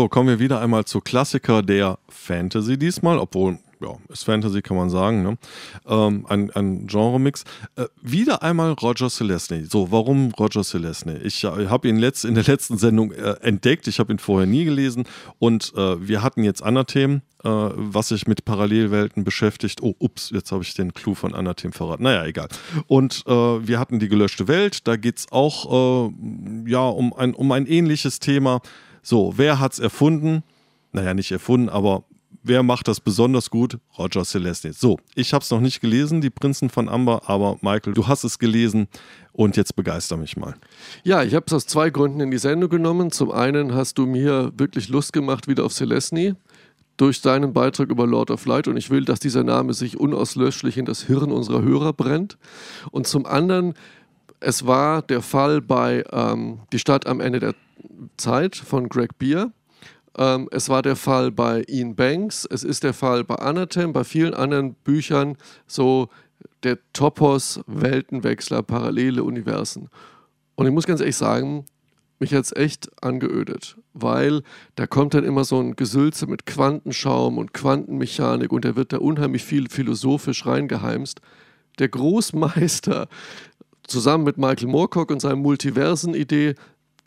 So, 0.00 0.08
kommen 0.08 0.30
wir 0.30 0.38
wieder 0.38 0.62
einmal 0.62 0.86
zu 0.86 1.02
Klassiker 1.02 1.62
der 1.62 1.98
Fantasy 2.08 2.78
diesmal, 2.78 3.18
obwohl, 3.18 3.58
ja, 3.82 3.98
ist 4.08 4.24
Fantasy, 4.24 4.62
kann 4.62 4.78
man 4.78 4.88
sagen, 4.88 5.22
ne? 5.22 5.36
Ähm, 5.86 6.24
ein, 6.26 6.50
ein 6.52 6.86
Genre-Mix. 6.86 7.44
Äh, 7.76 7.84
wieder 8.00 8.42
einmal 8.42 8.72
Roger 8.72 9.10
Celesny. 9.10 9.66
So, 9.66 9.92
warum 9.92 10.32
Roger 10.32 10.64
Celesny? 10.64 11.16
Ich 11.22 11.44
äh, 11.44 11.66
habe 11.66 11.86
ihn 11.86 11.98
letzt, 11.98 12.24
in 12.24 12.34
der 12.34 12.44
letzten 12.44 12.78
Sendung 12.78 13.12
äh, 13.12 13.32
entdeckt, 13.42 13.88
ich 13.88 13.98
habe 13.98 14.10
ihn 14.10 14.18
vorher 14.18 14.46
nie 14.46 14.64
gelesen 14.64 15.04
und 15.38 15.74
äh, 15.76 16.08
wir 16.08 16.22
hatten 16.22 16.44
jetzt 16.44 16.62
Anathem, 16.62 17.20
äh, 17.44 17.50
was 17.50 18.08
sich 18.08 18.26
mit 18.26 18.46
Parallelwelten 18.46 19.22
beschäftigt. 19.22 19.82
Oh, 19.82 19.94
ups, 19.98 20.30
jetzt 20.30 20.50
habe 20.50 20.62
ich 20.62 20.72
den 20.72 20.94
Clou 20.94 21.14
von 21.14 21.34
Anathem 21.34 21.74
verraten. 21.74 22.04
Naja, 22.04 22.24
egal. 22.24 22.48
Und 22.86 23.22
äh, 23.26 23.30
wir 23.30 23.78
hatten 23.78 23.98
die 23.98 24.08
gelöschte 24.08 24.48
Welt, 24.48 24.88
da 24.88 24.96
geht 24.96 25.18
es 25.18 25.26
auch 25.30 26.10
ja, 26.64 26.88
um, 26.88 27.12
ein, 27.12 27.34
um 27.34 27.52
ein 27.52 27.66
ähnliches 27.66 28.18
Thema. 28.18 28.62
So, 29.02 29.34
wer 29.36 29.58
hat's 29.60 29.78
erfunden? 29.78 30.42
Naja, 30.92 31.14
nicht 31.14 31.30
erfunden, 31.30 31.68
aber 31.68 32.04
wer 32.42 32.62
macht 32.62 32.88
das 32.88 33.00
besonders 33.00 33.50
gut? 33.50 33.78
Roger 33.98 34.24
Celeste. 34.24 34.72
So, 34.72 34.98
ich 35.14 35.32
habe 35.32 35.42
es 35.42 35.50
noch 35.50 35.60
nicht 35.60 35.80
gelesen, 35.80 36.20
die 36.20 36.30
Prinzen 36.30 36.70
von 36.70 36.88
Amber, 36.88 37.22
aber 37.26 37.58
Michael, 37.60 37.94
du 37.94 38.06
hast 38.06 38.24
es 38.24 38.38
gelesen 38.38 38.88
und 39.32 39.56
jetzt 39.56 39.76
begeister 39.76 40.16
mich 40.16 40.36
mal. 40.36 40.54
Ja, 41.04 41.22
ich 41.22 41.34
habe 41.34 41.46
es 41.46 41.52
aus 41.52 41.66
zwei 41.66 41.90
Gründen 41.90 42.20
in 42.20 42.30
die 42.30 42.38
Sendung 42.38 42.70
genommen. 42.70 43.10
Zum 43.10 43.30
einen 43.30 43.74
hast 43.74 43.98
du 43.98 44.06
mir 44.06 44.52
wirklich 44.56 44.88
Lust 44.88 45.12
gemacht 45.12 45.48
wieder 45.48 45.64
auf 45.64 45.72
Celestny 45.72 46.34
durch 46.96 47.22
deinen 47.22 47.54
Beitrag 47.54 47.88
über 47.88 48.06
Lord 48.06 48.30
of 48.30 48.44
Light 48.44 48.68
und 48.68 48.76
ich 48.76 48.90
will, 48.90 49.06
dass 49.06 49.20
dieser 49.20 49.42
Name 49.42 49.72
sich 49.72 49.98
unauslöschlich 49.98 50.76
in 50.76 50.84
das 50.84 51.02
Hirn 51.02 51.32
unserer 51.32 51.62
Hörer 51.62 51.94
brennt. 51.94 52.36
Und 52.90 53.06
zum 53.06 53.24
anderen, 53.24 53.74
es 54.40 54.66
war 54.66 55.00
der 55.00 55.22
Fall 55.22 55.62
bei 55.62 56.04
ähm, 56.12 56.60
Die 56.72 56.78
Stadt 56.78 57.06
am 57.06 57.20
Ende 57.20 57.40
der 57.40 57.54
Zeit 58.16 58.56
von 58.56 58.88
Greg 58.88 59.18
Beer. 59.18 59.52
Ähm, 60.16 60.48
es 60.50 60.68
war 60.68 60.82
der 60.82 60.96
Fall 60.96 61.30
bei 61.30 61.64
Ian 61.68 61.94
Banks, 61.94 62.46
es 62.50 62.64
ist 62.64 62.84
der 62.84 62.94
Fall 62.94 63.24
bei 63.24 63.36
Anathem, 63.36 63.92
bei 63.92 64.04
vielen 64.04 64.34
anderen 64.34 64.74
Büchern, 64.74 65.36
so 65.66 66.08
der 66.62 66.78
Topos, 66.92 67.60
Weltenwechsler, 67.66 68.62
parallele 68.62 69.24
Universen. 69.24 69.88
Und 70.56 70.66
ich 70.66 70.72
muss 70.72 70.86
ganz 70.86 71.00
ehrlich 71.00 71.16
sagen, 71.16 71.64
mich 72.18 72.34
hat 72.34 72.44
es 72.44 72.54
echt 72.54 72.90
angeödet, 73.02 73.78
weil 73.94 74.42
da 74.74 74.86
kommt 74.86 75.14
dann 75.14 75.24
immer 75.24 75.44
so 75.44 75.58
ein 75.58 75.74
Gesülze 75.74 76.26
mit 76.26 76.44
Quantenschaum 76.44 77.38
und 77.38 77.54
Quantenmechanik 77.54 78.52
und 78.52 78.66
da 78.66 78.76
wird 78.76 78.92
da 78.92 78.98
unheimlich 78.98 79.42
viel 79.42 79.70
philosophisch 79.70 80.44
reingeheimst. 80.44 81.22
Der 81.78 81.88
Großmeister 81.88 83.08
zusammen 83.86 84.24
mit 84.24 84.36
Michael 84.36 84.68
Moorcock 84.68 85.10
und 85.10 85.20
seinem 85.20 85.40
Multiversen-Idee 85.40 86.56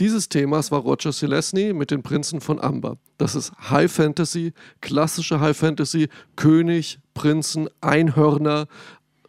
dieses 0.04 0.28
Themas 0.28 0.70
war 0.70 0.82
Roger 0.82 1.14
Celesny 1.14 1.72
mit 1.72 1.90
den 1.90 2.04
Prinzen 2.04 2.42
von 2.42 2.60
Amber. 2.60 2.98
Das 3.18 3.36
ist 3.36 3.54
High 3.70 3.90
Fantasy, 3.90 4.52
klassische 4.82 5.40
High 5.40 5.56
Fantasy, 5.56 6.10
König, 6.36 7.00
Prinzen, 7.14 7.70
Einhörner, 7.80 8.68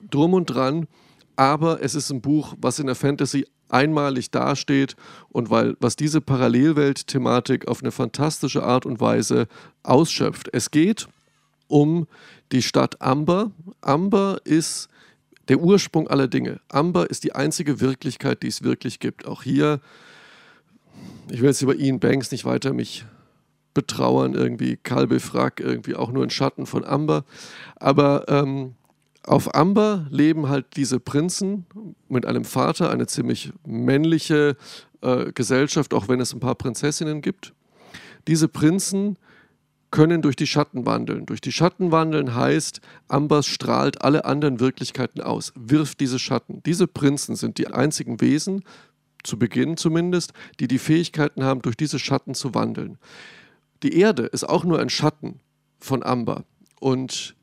drum 0.01 0.35
und 0.35 0.47
dran. 0.47 0.89
aber 1.37 1.81
es 1.81 1.95
ist 1.95 2.11
ein 2.11 2.21
Buch, 2.21 2.55
was 2.61 2.81
in 2.81 2.87
der 2.87 2.97
Fantasy 2.97 3.47
einmalig 3.69 4.33
dasteht 4.33 4.97
und 5.29 5.49
weil 5.49 5.77
was 5.79 5.95
diese 5.95 6.21
Parallelwelt-Thematik 6.21 7.69
auf 7.69 7.81
eine 7.81 7.93
fantastische 7.93 8.65
Art 8.65 8.85
und 8.85 9.01
Weise 9.01 9.47
ausschöpft. 9.85 10.49
Es 10.53 10.73
geht 10.73 11.07
um 11.69 12.09
die 12.51 12.63
Stadt 12.63 13.01
Amber. 13.01 13.53
Amber 13.81 14.41
ist 14.43 14.89
der 15.47 15.61
Ursprung 15.61 16.09
aller 16.09 16.27
Dinge. 16.27 16.61
Amber 16.69 17.11
ist 17.11 17.23
die 17.23 17.37
einzige 17.37 17.79
Wirklichkeit, 17.79 18.43
die 18.43 18.49
es 18.49 18.65
wirklich 18.65 18.99
gibt. 18.99 19.25
Auch 19.25 19.45
hier, 19.45 19.81
ich 21.31 21.41
will 21.41 21.49
jetzt 21.49 21.63
über 21.63 21.75
Ian 21.75 22.01
Banks 22.01 22.31
nicht 22.31 22.45
weiter 22.45 22.73
mich 22.73 23.05
betrauern, 23.73 24.35
irgendwie 24.35 24.77
Kalbe 24.77 25.21
Frack, 25.21 25.61
irgendwie 25.61 25.97
auch 25.97 26.13
nur 26.13 26.23
ein 26.23 26.31
Schatten 26.31 26.67
von 26.67 26.85
Amber. 26.85 27.25
Aber 27.77 28.25
ähm, 28.29 28.75
auf 29.25 29.55
Amber 29.55 30.07
leben 30.11 30.49
halt 30.49 30.77
diese 30.77 31.01
Prinzen 31.01 31.67
mit 32.09 32.27
einem 32.27 32.45
Vater, 32.45 32.91
eine 32.91 33.07
ziemlich 33.07 33.53
männliche 33.67 34.57
äh, 35.01 35.33
Gesellschaft, 35.33 35.93
auch 35.95 36.09
wenn 36.09 36.21
es 36.21 36.33
ein 36.33 36.41
paar 36.41 36.55
Prinzessinnen 36.55 37.21
gibt. 37.21 37.53
Diese 38.29 38.49
Prinzen 38.49 39.19
können 39.91 40.23
durch 40.23 40.35
die 40.35 40.47
Schatten 40.47 40.87
wandeln. 40.87 41.25
Durch 41.25 41.41
die 41.41 41.53
Schatten 41.53 41.93
wandeln 41.93 42.35
heißt, 42.35 42.81
Ambers 43.07 43.47
strahlt 43.47 44.03
alle 44.03 44.25
anderen 44.25 44.59
Wirklichkeiten 44.59 45.21
aus, 45.21 45.53
wirft 45.55 46.01
diese 46.01 46.19
Schatten. 46.19 46.63
Diese 46.65 46.89
Prinzen 46.89 47.37
sind 47.37 47.59
die 47.59 47.69
einzigen 47.69 48.21
Wesen, 48.21 48.65
zu 49.25 49.39
Beginn 49.39 49.77
zumindest, 49.77 50.33
die 50.61 50.69
die 50.69 50.79
Fähigkeiten 50.79 51.43
haben, 51.43 51.63
durch 51.63 51.77
diese 51.77 51.99
Schatten 51.99 52.35
zu 52.35 52.55
wandeln. 52.55 52.99
Die 53.83 53.99
Erde 53.99 54.25
ist 54.27 54.45
auch 54.45 54.65
nur 54.65 54.79
ein 54.79 54.91
Schatten 54.91 55.41
von 55.79 56.03
Amber. 56.03 56.45
Und 56.81 57.35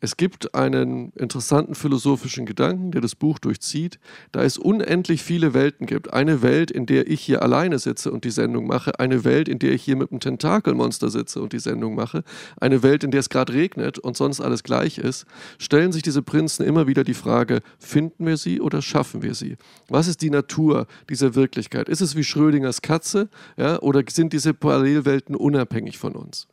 es 0.00 0.16
gibt 0.16 0.54
einen 0.54 1.10
interessanten 1.16 1.74
philosophischen 1.74 2.46
Gedanken, 2.46 2.92
der 2.92 3.00
das 3.00 3.16
Buch 3.16 3.40
durchzieht, 3.40 3.98
da 4.30 4.44
es 4.44 4.56
unendlich 4.56 5.24
viele 5.24 5.54
Welten 5.54 5.86
gibt. 5.86 6.12
Eine 6.12 6.40
Welt, 6.40 6.70
in 6.70 6.86
der 6.86 7.08
ich 7.08 7.20
hier 7.20 7.42
alleine 7.42 7.80
sitze 7.80 8.12
und 8.12 8.24
die 8.24 8.30
Sendung 8.30 8.68
mache, 8.68 9.00
eine 9.00 9.24
Welt, 9.24 9.48
in 9.48 9.58
der 9.58 9.72
ich 9.72 9.82
hier 9.82 9.96
mit 9.96 10.12
einem 10.12 10.20
Tentakelmonster 10.20 11.10
sitze 11.10 11.42
und 11.42 11.52
die 11.52 11.58
Sendung 11.58 11.96
mache, 11.96 12.22
eine 12.60 12.84
Welt, 12.84 13.02
in 13.02 13.10
der 13.10 13.20
es 13.20 13.28
gerade 13.28 13.52
regnet 13.52 13.98
und 13.98 14.16
sonst 14.16 14.40
alles 14.40 14.62
gleich 14.62 14.98
ist, 14.98 15.26
stellen 15.58 15.90
sich 15.90 16.02
diese 16.02 16.22
Prinzen 16.22 16.64
immer 16.64 16.86
wieder 16.86 17.02
die 17.02 17.14
Frage, 17.14 17.60
finden 17.80 18.24
wir 18.24 18.36
sie 18.36 18.60
oder 18.60 18.82
schaffen 18.82 19.22
wir 19.22 19.34
sie? 19.34 19.56
Was 19.88 20.06
ist 20.06 20.22
die 20.22 20.30
Natur 20.30 20.86
dieser 21.10 21.34
Wirklichkeit? 21.34 21.88
Ist 21.88 22.02
es 22.02 22.14
wie 22.14 22.22
Schrödingers 22.24 22.82
Katze 22.82 23.28
ja, 23.56 23.80
oder 23.80 24.04
sind 24.08 24.32
diese 24.32 24.54
Parallelwelten 24.54 25.34
unabhängig 25.34 25.98
von 25.98 26.14
uns? 26.14 26.46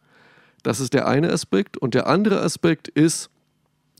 Das 0.66 0.80
ist 0.80 0.96
der 0.96 1.08
eine 1.08 1.32
Aspekt. 1.32 1.78
Und 1.78 1.94
der 1.94 2.08
andere 2.08 2.42
Aspekt 2.42 2.88
ist, 2.88 3.30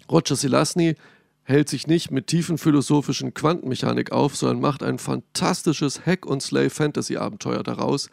Roger 0.10 0.36
Silasny 0.36 0.96
hält 1.44 1.70
sich 1.70 1.86
nicht 1.88 2.12
mit 2.12 2.28
tiefen 2.28 2.58
philosophischen 2.58 3.34
Quantenmechanik 3.34 4.12
auf, 4.12 4.36
sondern 4.36 4.60
macht 4.60 4.82
ein 4.82 4.98
fantastisches 4.98 6.06
Hack- 6.06 6.26
und 6.26 6.42
Slave-Fantasy-Abenteuer 6.42 7.64
daraus, 7.64 8.10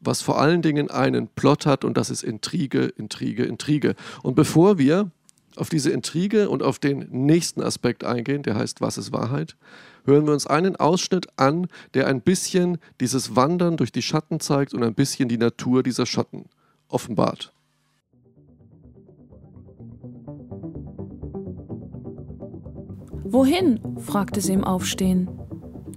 was 0.00 0.22
vor 0.22 0.40
allen 0.40 0.62
Dingen 0.62 0.90
einen 0.90 1.26
Plot 1.28 1.66
hat 1.66 1.84
und 1.84 1.96
das 1.96 2.10
ist 2.10 2.22
Intrige, 2.22 2.84
Intrige, 2.84 3.44
Intrige. 3.44 3.96
Und 4.22 4.36
bevor 4.36 4.78
wir 4.78 5.10
auf 5.56 5.68
diese 5.68 5.90
Intrige 5.90 6.48
und 6.48 6.62
auf 6.62 6.78
den 6.78 7.08
nächsten 7.10 7.62
Aspekt 7.62 8.04
eingehen, 8.04 8.42
der 8.42 8.54
heißt 8.54 8.80
Was 8.80 8.98
ist 8.98 9.12
Wahrheit, 9.12 9.56
hören 10.04 10.26
wir 10.26 10.32
uns 10.32 10.46
einen 10.46 10.76
Ausschnitt 10.76 11.26
an, 11.36 11.66
der 11.94 12.06
ein 12.06 12.20
bisschen 12.20 12.78
dieses 13.00 13.34
Wandern 13.34 13.76
durch 13.76 13.90
die 13.90 14.02
Schatten 14.02 14.38
zeigt 14.38 14.74
und 14.74 14.84
ein 14.84 14.94
bisschen 14.94 15.28
die 15.28 15.38
Natur 15.38 15.82
dieser 15.82 16.06
Schatten 16.06 16.44
offenbart. 16.88 17.52
Wohin? 23.28 23.80
fragte 23.98 24.40
sie 24.40 24.52
im 24.52 24.62
Aufstehen. 24.62 25.28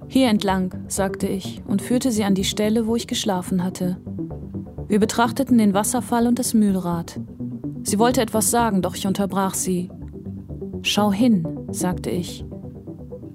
Hier 0.08 0.30
entlang, 0.30 0.74
sagte 0.88 1.28
ich 1.28 1.62
und 1.68 1.84
führte 1.84 2.12
sie 2.12 2.24
an 2.24 2.34
die 2.34 2.44
Stelle, 2.44 2.88
wo 2.88 2.96
ich 2.96 3.06
geschlafen 3.06 3.64
hatte. 3.64 3.98
Wir 4.88 5.00
betrachteten 5.00 5.60
den 5.60 5.76
Wasserfall 5.76 6.26
und 6.26 6.40
das 6.40 6.56
Mühlrad. 6.56 7.20
Sie 7.84 8.00
wollte 8.00 8.22
etwas 8.22 8.50
sagen, 8.50 8.82
doch 8.82 8.96
ich 8.96 9.06
unterbrach 9.06 9.54
sie. 9.54 9.92
Schau 10.82 11.14
hin, 11.14 11.48
sagte 11.70 12.10
ich. 12.10 12.44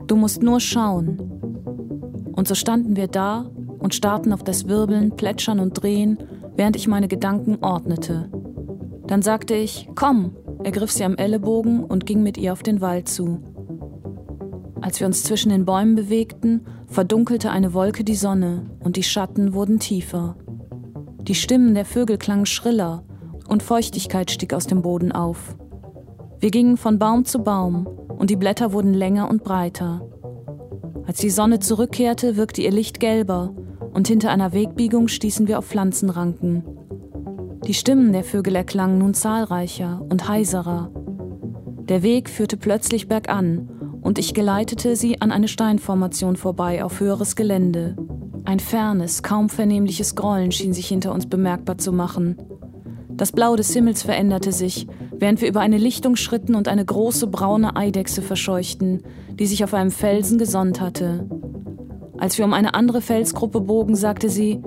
Du 0.08 0.16
musst 0.16 0.42
nur 0.42 0.58
schauen. 0.58 1.18
Und 2.32 2.48
so 2.48 2.56
standen 2.56 2.96
wir 2.96 3.06
da 3.06 3.48
und 3.78 3.94
starrten 3.94 4.32
auf 4.32 4.42
das 4.42 4.66
Wirbeln, 4.66 5.14
Plätschern 5.14 5.60
und 5.60 5.80
Drehen, 5.80 6.18
während 6.56 6.74
ich 6.74 6.88
meine 6.88 7.06
Gedanken 7.06 7.58
ordnete. 7.62 8.28
Dann 9.06 9.22
sagte 9.22 9.54
ich, 9.54 9.88
komm, 9.94 10.34
ergriff 10.64 10.90
sie 10.90 11.04
am 11.04 11.14
Ellenbogen 11.14 11.84
und 11.84 12.06
ging 12.06 12.24
mit 12.24 12.36
ihr 12.36 12.52
auf 12.52 12.64
den 12.64 12.80
Wald 12.80 13.08
zu. 13.08 13.53
Als 14.84 15.00
wir 15.00 15.06
uns 15.06 15.22
zwischen 15.22 15.48
den 15.48 15.64
Bäumen 15.64 15.94
bewegten, 15.94 16.66
verdunkelte 16.88 17.50
eine 17.50 17.72
Wolke 17.72 18.04
die 18.04 18.14
Sonne 18.14 18.66
und 18.80 18.96
die 18.96 19.02
Schatten 19.02 19.54
wurden 19.54 19.78
tiefer. 19.78 20.36
Die 21.22 21.34
Stimmen 21.34 21.74
der 21.74 21.86
Vögel 21.86 22.18
klangen 22.18 22.44
schriller 22.44 23.02
und 23.48 23.62
Feuchtigkeit 23.62 24.30
stieg 24.30 24.52
aus 24.52 24.66
dem 24.66 24.82
Boden 24.82 25.10
auf. 25.10 25.56
Wir 26.38 26.50
gingen 26.50 26.76
von 26.76 26.98
Baum 26.98 27.24
zu 27.24 27.38
Baum 27.38 27.86
und 27.86 28.28
die 28.28 28.36
Blätter 28.36 28.74
wurden 28.74 28.92
länger 28.92 29.30
und 29.30 29.42
breiter. 29.42 30.06
Als 31.06 31.16
die 31.16 31.30
Sonne 31.30 31.60
zurückkehrte, 31.60 32.36
wirkte 32.36 32.60
ihr 32.60 32.70
Licht 32.70 33.00
gelber 33.00 33.54
und 33.94 34.06
hinter 34.06 34.30
einer 34.30 34.52
Wegbiegung 34.52 35.08
stießen 35.08 35.48
wir 35.48 35.60
auf 35.60 35.64
Pflanzenranken. 35.64 36.62
Die 37.66 37.72
Stimmen 37.72 38.12
der 38.12 38.22
Vögel 38.22 38.54
erklangen 38.54 38.98
nun 38.98 39.14
zahlreicher 39.14 40.04
und 40.10 40.28
heiserer. 40.28 40.90
Der 41.88 42.02
Weg 42.02 42.28
führte 42.28 42.58
plötzlich 42.58 43.08
bergan 43.08 43.70
und 44.04 44.18
ich 44.18 44.34
geleitete 44.34 44.94
sie 44.94 45.20
an 45.20 45.32
eine 45.32 45.48
Steinformation 45.48 46.36
vorbei 46.36 46.84
auf 46.84 47.00
höheres 47.00 47.34
Gelände. 47.34 47.96
Ein 48.44 48.60
fernes, 48.60 49.22
kaum 49.22 49.48
vernehmliches 49.48 50.14
Grollen 50.14 50.52
schien 50.52 50.74
sich 50.74 50.86
hinter 50.86 51.12
uns 51.12 51.26
bemerkbar 51.26 51.78
zu 51.78 51.90
machen. 51.90 52.36
Das 53.08 53.32
Blau 53.32 53.56
des 53.56 53.72
Himmels 53.72 54.02
veränderte 54.02 54.52
sich, 54.52 54.86
während 55.16 55.40
wir 55.40 55.48
über 55.48 55.60
eine 55.60 55.78
Lichtung 55.78 56.16
schritten 56.16 56.54
und 56.54 56.68
eine 56.68 56.84
große 56.84 57.28
braune 57.28 57.76
Eidechse 57.76 58.20
verscheuchten, 58.20 59.02
die 59.30 59.46
sich 59.46 59.64
auf 59.64 59.72
einem 59.72 59.90
Felsen 59.90 60.36
gesonnt 60.36 60.82
hatte. 60.82 61.26
Als 62.18 62.36
wir 62.36 62.44
um 62.44 62.52
eine 62.52 62.74
andere 62.74 63.00
Felsgruppe 63.00 63.62
bogen, 63.62 63.96
sagte 63.96 64.28
sie, 64.28 64.62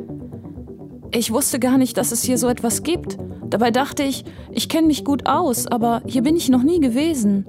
ich 1.11 1.31
wusste 1.31 1.59
gar 1.59 1.77
nicht, 1.77 1.97
dass 1.97 2.11
es 2.11 2.23
hier 2.23 2.39
so 2.39 2.47
etwas 2.47 2.81
gibt. 2.81 3.17
Dabei 3.49 3.69
dachte 3.69 4.01
ich, 4.01 4.25
ich 4.51 4.67
kenne 4.67 4.87
mich 4.87 5.05
gut 5.05 5.27
aus, 5.27 5.67
aber 5.67 6.01
hier 6.07 6.23
bin 6.23 6.35
ich 6.35 6.49
noch 6.49 6.63
nie 6.63 6.79
gewesen. 6.79 7.45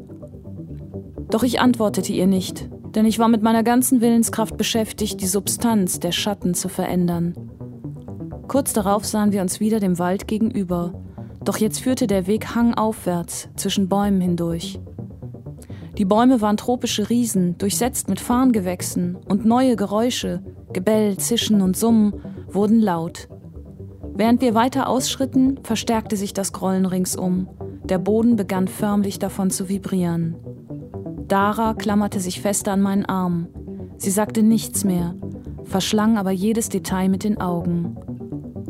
Doch 1.31 1.43
ich 1.43 1.61
antwortete 1.61 2.13
ihr 2.13 2.27
nicht, 2.27 2.69
denn 2.95 3.05
ich 3.05 3.19
war 3.19 3.29
mit 3.29 3.43
meiner 3.43 3.63
ganzen 3.63 4.01
Willenskraft 4.01 4.57
beschäftigt, 4.57 5.21
die 5.21 5.27
Substanz 5.27 6.01
der 6.01 6.13
Schatten 6.13 6.55
zu 6.55 6.69
verändern. 6.69 7.35
Kurz 8.49 8.73
darauf 8.73 9.05
sahen 9.05 9.33
wir 9.33 9.43
uns 9.43 9.61
wieder 9.61 9.79
dem 9.79 9.99
Wald 9.99 10.27
gegenüber, 10.27 10.95
doch 11.45 11.59
jetzt 11.59 11.81
führte 11.81 12.07
der 12.07 12.27
Weg 12.27 12.55
hangaufwärts 12.55 13.49
zwischen 13.57 13.89
Bäumen 13.89 14.21
hindurch. 14.21 14.81
Die 15.99 16.05
Bäume 16.05 16.41
waren 16.41 16.57
tropische 16.57 17.11
Riesen, 17.11 17.59
durchsetzt 17.59 18.09
mit 18.09 18.21
Farngewächsen, 18.21 19.17
und 19.29 19.45
neue 19.45 19.77
Geräusche, 19.77 20.43
Gebell, 20.73 21.17
Zischen 21.19 21.61
und 21.61 21.77
Summen, 21.77 22.15
wurden 22.47 22.81
laut. 22.81 23.29
Während 24.15 24.41
wir 24.41 24.55
weiter 24.55 24.89
ausschritten, 24.89 25.59
verstärkte 25.63 26.17
sich 26.17 26.33
das 26.33 26.53
Grollen 26.53 26.87
ringsum. 26.87 27.49
Der 27.85 27.99
Boden 27.99 28.37
begann 28.37 28.69
förmlich 28.69 29.19
davon 29.19 29.51
zu 29.51 29.69
vibrieren. 29.69 30.37
Dara 31.29 31.75
klammerte 31.75 32.21
sich 32.21 32.41
fester 32.41 32.73
an 32.73 32.81
meinen 32.81 33.05
Arm. 33.05 33.49
Sie 33.99 34.11
sagte 34.11 34.43
nichts 34.43 34.85
mehr, 34.85 35.15
verschlang 35.65 36.17
aber 36.17 36.31
jedes 36.31 36.71
Detail 36.71 37.11
mit 37.11 37.23
den 37.23 37.39
Augen. 37.39 37.97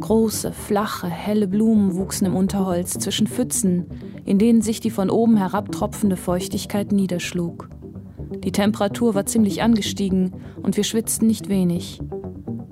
Große, 0.01 0.53
flache, 0.53 1.07
helle 1.07 1.47
Blumen 1.47 1.95
wuchsen 1.95 2.27
im 2.27 2.35
Unterholz 2.35 2.99
zwischen 2.99 3.29
Pfützen, 3.29 3.87
in 4.25 4.39
denen 4.39 4.61
sich 4.61 4.81
die 4.81 4.91
von 4.91 5.09
oben 5.09 5.37
herabtropfende 5.37 6.17
Feuchtigkeit 6.17 6.91
niederschlug. 6.91 7.69
Die 8.43 8.53
Temperatur 8.53 9.15
war 9.15 9.25
ziemlich 9.25 9.63
angestiegen 9.63 10.33
und 10.61 10.77
wir 10.77 10.85
schwitzten 10.85 11.29
nicht 11.29 11.49
wenig. 11.49 12.01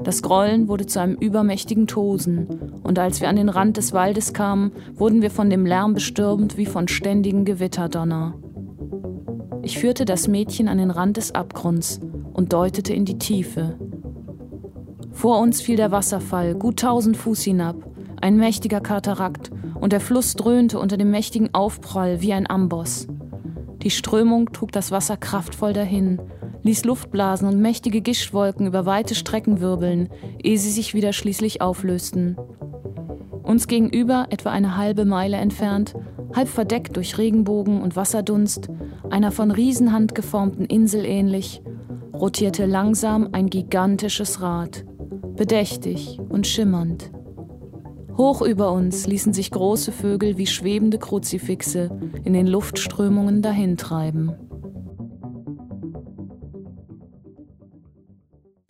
Das 0.03 0.21
Grollen 0.21 0.67
wurde 0.67 0.87
zu 0.87 1.01
einem 1.01 1.15
übermächtigen 1.15 1.87
Tosen, 1.87 2.73
und 2.83 2.99
als 2.99 3.21
wir 3.21 3.29
an 3.29 3.37
den 3.37 3.49
Rand 3.49 3.77
des 3.77 3.93
Waldes 3.93 4.33
kamen, 4.33 4.73
wurden 4.95 5.23
wir 5.23 5.31
von 5.31 5.49
dem 5.49 5.65
Lärm 5.65 5.95
bestürmt 5.95 6.57
wie 6.57 6.67
von 6.67 6.89
ständigen 6.89 7.45
Gewitterdonner. 7.45 8.35
Ich 9.67 9.81
führte 9.81 10.05
das 10.05 10.29
Mädchen 10.29 10.69
an 10.69 10.79
den 10.79 10.93
Rand 10.93 11.17
des 11.17 11.35
Abgrunds 11.35 11.99
und 12.33 12.53
deutete 12.53 12.95
in 12.95 13.05
die 13.05 13.19
Tiefe. 13.19 13.77
Vor 15.11 15.41
uns 15.41 15.61
fiel 15.61 15.75
der 15.75 15.91
Wasserfall 15.91 16.55
gut 16.55 16.79
tausend 16.79 17.17
Fuß 17.17 17.43
hinab, 17.43 17.75
ein 18.21 18.37
mächtiger 18.37 18.81
Katarakt, 18.81 19.51
und 19.75 19.93
der 19.93 19.99
Fluss 19.99 20.37
dröhnte 20.37 20.79
unter 20.79 20.97
dem 20.97 21.11
mächtigen 21.11 21.53
Aufprall 21.53 22.21
wie 22.21 22.33
ein 22.33 22.49
Amboss. 22.49 23.09
Die 23.83 23.91
Strömung 23.91 24.53
trug 24.53 24.71
das 24.71 24.93
Wasser 24.93 25.17
kraftvoll 25.17 25.73
dahin, 25.73 26.21
ließ 26.63 26.85
Luftblasen 26.85 27.49
und 27.49 27.61
mächtige 27.61 28.03
Gischtwolken 28.03 28.69
über 28.69 28.87
weite 28.87 29.17
Strecken 29.17 29.61
wirbeln, 29.61 30.11
ehe 30.41 30.59
sie 30.59 30.71
sich 30.71 30.95
wieder 30.95 31.13
schließlich 31.13 31.61
auflösten. 31.61 32.37
Uns 33.43 33.67
gegenüber, 33.67 34.29
etwa 34.31 34.51
eine 34.51 34.77
halbe 34.77 35.05
Meile 35.05 35.39
entfernt, 35.39 35.97
halb 36.37 36.49
verdeckt 36.49 36.97
durch 36.97 37.19
Regenbogen 37.19 37.81
und 37.81 37.97
Wasserdunst, 37.97 38.69
einer 39.11 39.33
von 39.33 39.51
Riesenhand 39.51 40.15
geformten 40.15 40.67
Insel 40.67 41.05
ähnlich, 41.05 41.63
rotierte 42.13 42.67
langsam 42.67 43.31
ein 43.33 43.49
gigantisches 43.49 44.41
Rad, 44.43 44.85
bedächtig 45.35 46.21
und 46.29 46.47
schimmernd. 46.47 47.11
Hoch 48.17 48.41
über 48.43 48.73
uns 48.73 49.07
ließen 49.07 49.33
sich 49.33 49.51
große 49.51 49.93
Vögel 49.93 50.39
wie 50.39 50.47
schwebende 50.47 50.99
Kruzifixe 50.99 51.91
in 52.25 52.33
den 52.33 52.47
Luftströmungen 52.47 53.43
dahintreiben. 53.43 54.35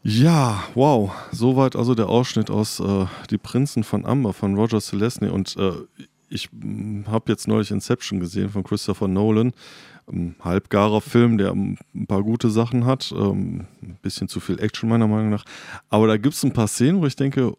Ja, 0.02 0.62
wow. 0.74 1.10
Soweit 1.32 1.74
also 1.74 1.96
der 1.96 2.08
Ausschnitt 2.08 2.48
aus 2.48 2.78
äh, 2.78 3.06
Die 3.30 3.38
Prinzen 3.38 3.82
von 3.82 4.06
Amber 4.06 4.32
von 4.32 4.56
Roger 4.56 4.80
Celesny. 4.80 5.28
Und 5.28 5.56
äh, 5.56 5.72
ich 6.29 6.49
hm, 6.51 7.05
habe 7.07 7.33
jetzt 7.33 7.49
neulich 7.49 7.70
Inception 7.70 8.20
gesehen 8.20 8.51
von 8.51 8.64
Christopher 8.64 9.09
Nolan. 9.09 9.53
Ein 10.11 10.37
halbgarer 10.41 11.01
Film, 11.01 11.37
der 11.37 11.51
ein 11.53 12.07
paar 12.07 12.22
gute 12.22 12.49
Sachen 12.49 12.87
hat. 12.87 13.12
Ähm, 13.16 13.66
ein 13.83 13.99
bisschen 14.03 14.29
zu 14.29 14.39
viel 14.39 14.61
Action 14.61 14.89
meiner 14.89 15.09
Meinung 15.09 15.31
nach. 15.31 15.45
Aber 15.89 16.07
da 16.07 16.16
gibt 16.16 16.35
es 16.35 16.45
ein 16.45 16.53
paar 16.53 16.68
Szenen, 16.68 17.01
wo 17.01 17.07
ich 17.07 17.16
denke, 17.16 17.55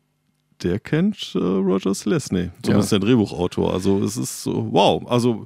der 0.63 0.79
kennt 0.79 1.33
äh, 1.35 1.39
Roger 1.39 1.93
Celesny. 1.93 2.49
Zumindest 2.63 2.91
ja. 2.91 2.99
der 2.99 3.07
Drehbuchautor. 3.07 3.73
Also 3.73 4.01
es 4.03 4.17
ist 4.17 4.43
so, 4.43 4.71
wow. 4.71 5.05
Also 5.07 5.45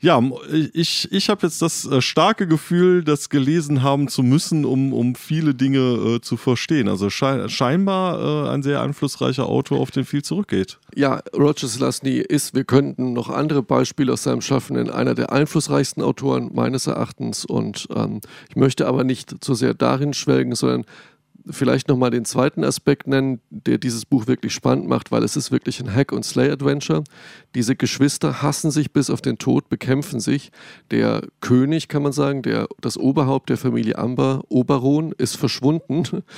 ja, 0.00 0.22
ich, 0.72 1.10
ich 1.12 1.28
habe 1.28 1.46
jetzt 1.46 1.60
das 1.60 1.84
äh, 1.84 2.00
starke 2.00 2.46
Gefühl, 2.46 3.04
das 3.04 3.28
gelesen 3.28 3.82
haben 3.82 4.08
zu 4.08 4.22
müssen, 4.22 4.64
um, 4.64 4.92
um 4.92 5.14
viele 5.14 5.54
Dinge 5.54 6.16
äh, 6.16 6.20
zu 6.20 6.36
verstehen. 6.36 6.88
Also 6.88 7.10
schei 7.10 7.48
scheinbar 7.48 8.46
äh, 8.46 8.50
ein 8.50 8.62
sehr 8.62 8.80
einflussreicher 8.80 9.46
Autor, 9.46 9.80
auf 9.80 9.90
den 9.90 10.04
viel 10.04 10.22
zurückgeht. 10.22 10.78
Ja, 10.94 11.22
Roger 11.36 11.68
Selazny 11.68 12.16
ist, 12.16 12.54
wir 12.54 12.64
könnten 12.64 13.12
noch 13.12 13.28
andere 13.28 13.62
Beispiele 13.62 14.12
aus 14.12 14.22
seinem 14.22 14.40
Schaffen 14.40 14.76
nennen, 14.76 14.90
einer 14.90 15.14
der 15.14 15.32
einflussreichsten 15.32 16.02
Autoren 16.02 16.50
meines 16.54 16.86
Erachtens. 16.86 17.44
Und 17.44 17.86
ähm, 17.94 18.20
ich 18.48 18.56
möchte 18.56 18.86
aber 18.86 19.04
nicht 19.04 19.44
zu 19.44 19.54
sehr 19.54 19.74
darin 19.74 20.14
schwelgen, 20.14 20.54
sondern 20.54 20.86
vielleicht 21.50 21.88
nochmal 21.88 22.10
den 22.10 22.24
zweiten 22.24 22.64
Aspekt 22.64 23.06
nennen, 23.06 23.40
der 23.50 23.78
dieses 23.78 24.04
Buch 24.04 24.26
wirklich 24.26 24.54
spannend 24.54 24.88
macht, 24.88 25.12
weil 25.12 25.22
es 25.24 25.36
ist 25.36 25.50
wirklich 25.50 25.80
ein 25.80 25.94
Hack- 25.94 26.12
und 26.12 26.24
Slay-Adventure. 26.24 27.04
Diese 27.54 27.76
Geschwister 27.76 28.42
hassen 28.42 28.70
sich 28.70 28.92
bis 28.92 29.10
auf 29.10 29.20
den 29.20 29.38
Tod, 29.38 29.68
bekämpfen 29.68 30.20
sich. 30.20 30.50
Der 30.90 31.22
König, 31.40 31.88
kann 31.88 32.02
man 32.02 32.12
sagen, 32.12 32.42
der, 32.42 32.68
das 32.80 32.96
Oberhaupt 32.96 33.50
der 33.50 33.56
Familie 33.56 33.98
Amber, 33.98 34.42
Oberon, 34.48 35.12
ist 35.18 35.36
verschwunden. 35.36 36.22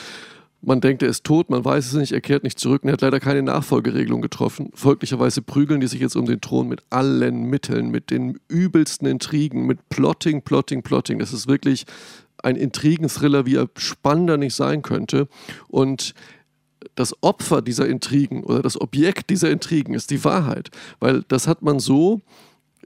Man 0.65 0.81
denkt, 0.81 1.03
er 1.03 1.09
ist 1.09 1.25
tot, 1.25 1.51
man 1.51 1.65
weiß 1.65 1.87
es 1.87 1.95
nicht, 1.95 2.13
er 2.13 2.21
kehrt 2.21 2.45
nicht 2.45 2.57
zurück 2.57 2.85
und 2.85 2.89
er 2.89 2.93
hat 2.93 3.01
leider 3.01 3.19
keine 3.19 3.43
Nachfolgeregelung 3.43 4.23
getroffen. 4.23 4.71
Folglicherweise 4.75 5.43
prügeln 5.43 5.81
die 5.81 5.89
sich 5.89 6.01
jetzt 6.01 6.15
um 6.15 6.25
den 6.25 6.41
Thron 6.41 6.69
mit 6.69 6.85
allen 6.89 7.47
Mitteln, 7.51 7.91
mit 7.91 8.11
den 8.11 8.39
übelsten 8.47 9.09
Intrigen, 9.09 9.67
mit 9.67 9.89
Plotting, 9.89 10.43
Plotting, 10.43 10.85
Plotting. 10.85 11.19
Das 11.19 11.33
ist 11.33 11.49
wirklich 11.49 11.85
ein 12.43 12.57
Intrigenthriller, 12.57 13.47
wie 13.47 13.57
er 13.57 13.69
spannender 13.77 14.37
nicht 14.37 14.55
sein 14.55 14.83
könnte. 14.83 15.29
Und 15.69 16.15
das 16.95 17.15
Opfer 17.23 17.63
dieser 17.63 17.87
Intrigen 17.87 18.45
oder 18.45 18.63
das 18.63 18.81
Objekt 18.81 19.31
dieser 19.31 19.51
Intrigen 19.51 19.95
ist 19.95 20.11
die 20.11 20.25
Wahrheit, 20.25 20.71
weil 21.01 21.23
das 21.29 21.47
hat 21.47 21.63
man 21.63 21.79
so 21.79 22.21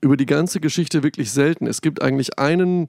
über 0.01 0.17
die 0.17 0.27
ganze 0.27 0.61
Geschichte 0.61 1.03
wirklich 1.03 1.31
selten. 1.33 1.67
Es 1.67 1.81
gibt 1.81 2.03
eigentlich 2.03 2.39
einen 2.39 2.89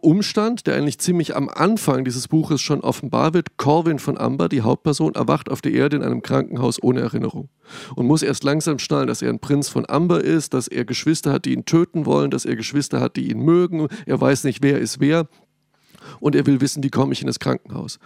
Umstand, 0.00 0.66
der 0.66 0.76
eigentlich 0.76 0.98
ziemlich 0.98 1.36
am 1.36 1.48
Anfang 1.48 2.04
dieses 2.04 2.28
Buches 2.28 2.60
schon 2.60 2.80
offenbar 2.80 3.34
wird. 3.34 3.56
Corwin 3.56 3.98
von 3.98 4.18
Amber, 4.18 4.48
die 4.48 4.62
Hauptperson, 4.62 5.14
erwacht 5.14 5.50
auf 5.50 5.60
der 5.60 5.72
Erde 5.72 5.96
in 5.96 6.02
einem 6.02 6.22
Krankenhaus 6.22 6.82
ohne 6.82 7.00
Erinnerung 7.00 7.48
und 7.96 8.06
muss 8.06 8.22
erst 8.22 8.44
langsam 8.44 8.78
schnallen, 8.78 9.08
dass 9.08 9.22
er 9.22 9.30
ein 9.30 9.40
Prinz 9.40 9.68
von 9.68 9.88
Amber 9.88 10.22
ist, 10.22 10.54
dass 10.54 10.68
er 10.68 10.84
Geschwister 10.84 11.32
hat, 11.32 11.44
die 11.44 11.52
ihn 11.52 11.64
töten 11.64 12.06
wollen, 12.06 12.30
dass 12.30 12.44
er 12.44 12.56
Geschwister 12.56 13.00
hat, 13.00 13.16
die 13.16 13.30
ihn 13.30 13.40
mögen. 13.40 13.88
Er 14.06 14.20
weiß 14.20 14.44
nicht, 14.44 14.62
wer 14.62 14.78
ist 14.78 15.00
wer 15.00 15.28
und 16.18 16.34
er 16.34 16.46
will 16.46 16.60
wissen, 16.60 16.82
wie 16.82 16.90
komme 16.90 17.12
ich 17.12 17.20
in 17.20 17.26
das 17.26 17.38
Krankenhaus. 17.38 17.98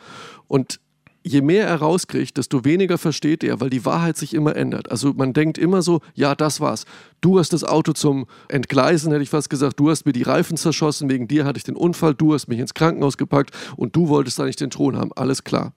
Und 0.46 0.80
je 1.22 1.40
mehr 1.40 1.66
er 1.66 1.76
rauskriegt, 1.76 2.36
desto 2.36 2.64
weniger 2.64 2.98
versteht 2.98 3.42
er, 3.42 3.60
weil 3.60 3.70
die 3.70 3.84
Wahrheit 3.84 4.16
sich 4.16 4.34
immer 4.34 4.54
ändert. 4.54 4.90
Also 4.90 5.14
man 5.14 5.32
denkt 5.32 5.56
immer 5.56 5.80
so, 5.82 6.00
ja, 6.14 6.34
das 6.34 6.60
war's. 6.60 6.84
Du 7.22 7.38
hast 7.38 7.52
das 7.52 7.64
Auto 7.64 7.92
zum 7.92 8.26
Entgleisen, 8.48 9.10
hätte 9.10 9.22
ich 9.22 9.30
fast 9.30 9.48
gesagt. 9.48 9.80
Du 9.80 9.90
hast 9.90 10.04
mir 10.04 10.12
die 10.12 10.22
Reifen 10.22 10.56
zerschossen, 10.56 11.08
wegen 11.08 11.26
dir 11.26 11.46
hatte 11.46 11.56
ich 11.56 11.64
den 11.64 11.76
Unfall, 11.76 12.14
du 12.14 12.34
hast 12.34 12.48
mich 12.48 12.58
ins 12.58 12.74
Krankenhaus 12.74 13.16
gepackt 13.16 13.52
und 13.76 13.96
du 13.96 14.08
wolltest 14.08 14.38
da 14.38 14.44
nicht 14.44 14.60
den 14.60 14.70
Thron 14.70 14.96
haben. 14.96 15.12
Alles 15.14 15.44
klar. 15.44 15.72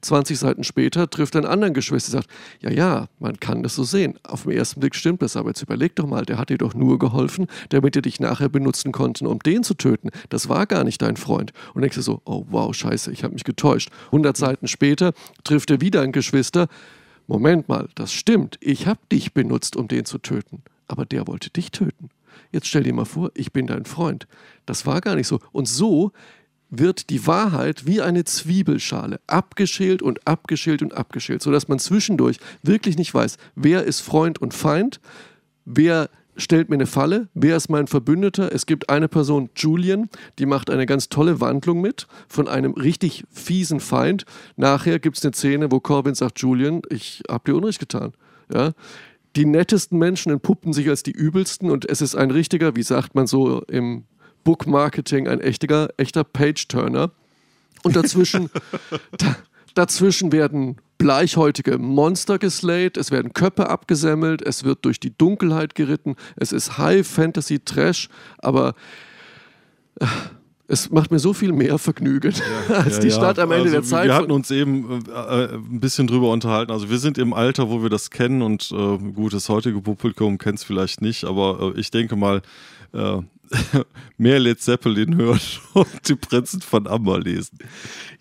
20 0.00 0.38
Seiten 0.38 0.64
später 0.64 1.08
trifft 1.10 1.34
er 1.34 1.42
einen 1.42 1.50
anderen 1.50 1.74
Geschwister 1.74 2.18
und 2.18 2.22
sagt, 2.22 2.30
ja, 2.60 2.70
ja, 2.70 3.08
man 3.18 3.38
kann 3.40 3.62
das 3.62 3.74
so 3.74 3.84
sehen. 3.84 4.18
Auf 4.22 4.44
den 4.44 4.52
ersten 4.52 4.80
Blick 4.80 4.94
stimmt 4.94 5.22
das, 5.22 5.36
aber 5.36 5.50
jetzt 5.50 5.62
überleg 5.62 5.96
doch 5.96 6.06
mal, 6.06 6.24
der 6.24 6.38
hat 6.38 6.50
dir 6.50 6.58
doch 6.58 6.74
nur 6.74 6.98
geholfen, 6.98 7.46
damit 7.70 7.96
er 7.96 8.02
dich 8.02 8.20
nachher 8.20 8.48
benutzen 8.48 8.92
konnte, 8.92 9.28
um 9.28 9.38
den 9.40 9.62
zu 9.64 9.74
töten. 9.74 10.10
Das 10.28 10.48
war 10.48 10.66
gar 10.66 10.84
nicht 10.84 11.02
dein 11.02 11.16
Freund. 11.16 11.52
Und 11.74 11.82
denkst 11.82 11.96
du 11.96 12.02
so, 12.02 12.22
oh 12.24 12.44
wow, 12.48 12.74
scheiße, 12.74 13.12
ich 13.12 13.24
habe 13.24 13.34
mich 13.34 13.44
getäuscht. 13.44 13.90
100 14.06 14.36
Seiten 14.36 14.68
später 14.68 15.12
trifft 15.44 15.70
er 15.70 15.80
wieder 15.80 16.02
einen 16.02 16.12
Geschwister. 16.12 16.68
Moment 17.26 17.68
mal, 17.68 17.88
das 17.94 18.12
stimmt, 18.12 18.56
ich 18.60 18.86
habe 18.86 19.00
dich 19.10 19.32
benutzt, 19.32 19.76
um 19.76 19.88
den 19.88 20.04
zu 20.04 20.18
töten. 20.18 20.62
Aber 20.86 21.04
der 21.04 21.26
wollte 21.26 21.50
dich 21.50 21.72
töten. 21.72 22.10
Jetzt 22.52 22.68
stell 22.68 22.84
dir 22.84 22.94
mal 22.94 23.04
vor, 23.04 23.32
ich 23.34 23.52
bin 23.52 23.66
dein 23.66 23.84
Freund. 23.84 24.26
Das 24.66 24.86
war 24.86 25.00
gar 25.00 25.16
nicht 25.16 25.26
so. 25.26 25.40
Und 25.52 25.66
so 25.66 26.12
wird 26.70 27.10
die 27.10 27.26
Wahrheit 27.26 27.86
wie 27.86 28.00
eine 28.00 28.24
Zwiebelschale 28.24 29.20
abgeschält 29.26 30.02
und 30.02 30.26
abgeschält 30.26 30.82
und 30.82 30.96
abgeschält, 30.96 31.42
sodass 31.42 31.68
man 31.68 31.78
zwischendurch 31.78 32.38
wirklich 32.62 32.96
nicht 32.96 33.14
weiß, 33.14 33.36
wer 33.54 33.84
ist 33.84 34.00
Freund 34.00 34.40
und 34.40 34.54
Feind, 34.54 35.00
wer 35.64 36.10
stellt 36.36 36.68
mir 36.68 36.76
eine 36.76 36.86
Falle, 36.86 37.28
wer 37.34 37.56
ist 37.56 37.68
mein 37.68 37.86
Verbündeter. 37.86 38.52
Es 38.52 38.66
gibt 38.66 38.90
eine 38.90 39.08
Person, 39.08 39.50
Julian, 39.56 40.08
die 40.38 40.46
macht 40.46 40.70
eine 40.70 40.86
ganz 40.86 41.08
tolle 41.08 41.40
Wandlung 41.40 41.80
mit 41.80 42.06
von 42.28 42.46
einem 42.48 42.74
richtig 42.74 43.24
fiesen 43.30 43.80
Feind. 43.80 44.24
Nachher 44.56 44.98
gibt 44.98 45.16
es 45.16 45.24
eine 45.24 45.34
Szene, 45.34 45.72
wo 45.72 45.80
Corbin 45.80 46.14
sagt, 46.14 46.40
Julian, 46.40 46.82
ich 46.90 47.22
habe 47.28 47.50
dir 47.50 47.56
Unrecht 47.56 47.78
getan. 47.78 48.12
Ja? 48.52 48.72
Die 49.34 49.46
nettesten 49.46 49.98
Menschen 49.98 50.32
entpuppen 50.32 50.72
sich 50.72 50.88
als 50.88 51.02
die 51.02 51.12
übelsten 51.12 51.70
und 51.70 51.88
es 51.88 52.00
ist 52.00 52.14
ein 52.14 52.30
richtiger, 52.30 52.76
wie 52.76 52.82
sagt 52.82 53.14
man 53.14 53.26
so 53.26 53.62
im 53.62 54.04
Book 54.46 54.68
Marketing 54.68 55.26
ein 55.26 55.40
echter, 55.40 55.90
echter 55.96 56.22
Page-Turner. 56.22 57.10
Und 57.82 57.96
dazwischen, 57.96 58.48
da, 59.18 59.36
dazwischen 59.74 60.30
werden 60.30 60.76
bleichhäutige 60.98 61.78
Monster 61.78 62.38
geslayt, 62.38 62.96
es 62.96 63.10
werden 63.10 63.32
Köpfe 63.32 63.68
abgesammelt, 63.68 64.40
es 64.40 64.62
wird 64.62 64.84
durch 64.84 65.00
die 65.00 65.12
Dunkelheit 65.18 65.74
geritten, 65.74 66.14
es 66.36 66.52
ist 66.52 66.78
High 66.78 67.04
Fantasy 67.04 67.58
Trash, 67.58 68.08
aber 68.38 68.74
äh, 69.98 70.06
es 70.68 70.90
macht 70.90 71.10
mir 71.10 71.18
so 71.18 71.32
viel 71.32 71.52
mehr 71.52 71.76
Vergnügen 71.78 72.32
ja, 72.68 72.76
als 72.84 72.96
ja, 72.96 73.02
die 73.02 73.10
Stadt 73.10 73.40
am 73.40 73.50
Ende 73.50 73.64
also 73.64 73.72
der 73.72 73.82
Zeit. 73.82 74.06
Wir 74.06 74.14
hatten 74.14 74.30
uns 74.30 74.50
eben 74.52 75.04
äh, 75.08 75.44
äh, 75.44 75.54
ein 75.54 75.80
bisschen 75.80 76.06
drüber 76.06 76.30
unterhalten. 76.30 76.70
Also 76.70 76.88
wir 76.88 76.98
sind 76.98 77.18
im 77.18 77.32
Alter, 77.32 77.68
wo 77.68 77.82
wir 77.82 77.90
das 77.90 78.10
kennen 78.10 78.42
und 78.42 78.70
äh, 78.72 78.98
gut, 79.12 79.34
das 79.34 79.48
heutige 79.48 79.80
Publikum 79.80 80.38
kennt 80.38 80.58
es 80.58 80.64
vielleicht 80.64 81.02
nicht, 81.02 81.24
aber 81.24 81.74
äh, 81.74 81.80
ich 81.80 81.90
denke 81.90 82.14
mal, 82.14 82.42
mehr 84.18 84.38
Led 84.38 84.60
Zeppelin 84.60 85.16
hören 85.16 85.40
und 85.74 86.08
die 86.08 86.16
Prinzen 86.16 86.60
von 86.60 86.86
Amber 86.86 87.20
lesen. 87.20 87.58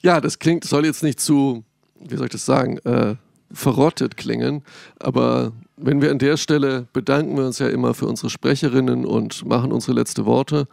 Ja, 0.02 0.22
das 0.22 0.40
klingt, 0.40 0.64
soll 0.64 0.86
jetzt 0.86 1.04
nicht 1.04 1.20
zu, 1.20 1.64
wie 2.00 2.16
soll 2.16 2.26
ich 2.26 2.32
das 2.32 2.46
sagen, 2.46 2.78
äh, 2.80 3.16
verrottet 3.52 4.18
klingen, 4.18 4.64
aber 5.00 5.54
wenn 5.78 6.02
wir 6.02 6.12
an 6.12 6.20
der 6.20 6.38
Stelle 6.38 6.88
bedanken 6.94 7.38
wir 7.38 7.46
uns 7.46 7.60
ja 7.60 7.68
immer 7.68 7.94
für 7.94 8.08
unsere 8.08 8.30
Sprecherinnen 8.30 9.06
und 9.06 9.46
machen 9.46 9.72
unsere 9.72 9.94
letzte 9.94 10.26
Worte. 10.26 10.68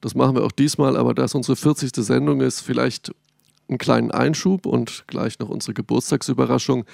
Das 0.00 0.14
machen 0.14 0.36
wir 0.36 0.44
auch 0.44 0.52
diesmal, 0.52 0.96
aber 0.96 1.12
da 1.12 1.24
es 1.24 1.34
unsere 1.34 1.56
40. 1.56 1.90
Sendung 1.96 2.40
ist, 2.40 2.60
vielleicht 2.60 3.12
einen 3.68 3.78
kleinen 3.78 4.10
Einschub 4.10 4.64
und 4.64 5.04
gleich 5.08 5.38
noch 5.40 5.48
unsere 5.48 5.74
Geburtstagsüberraschung 5.74 6.84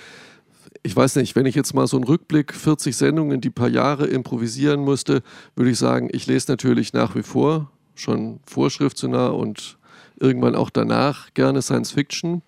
ich 0.82 0.94
weiß 0.94 1.16
nicht, 1.16 1.36
wenn 1.36 1.46
ich 1.46 1.54
jetzt 1.54 1.74
mal 1.74 1.86
so 1.86 1.96
einen 1.96 2.04
Rückblick, 2.04 2.54
40 2.54 2.96
Sendungen, 2.96 3.40
die 3.40 3.50
paar 3.50 3.68
Jahre 3.68 4.06
improvisieren 4.06 4.84
müsste, 4.84 5.22
würde 5.56 5.70
ich 5.70 5.78
sagen, 5.78 6.08
ich 6.12 6.26
lese 6.26 6.50
natürlich 6.50 6.92
nach 6.92 7.14
wie 7.14 7.22
vor, 7.22 7.70
schon 7.94 8.40
vorschriftsnah 8.46 9.28
und 9.28 9.78
irgendwann 10.18 10.54
auch 10.54 10.70
danach 10.70 11.32
gerne 11.34 11.62
Science 11.62 11.92
Fiction. 11.92 12.42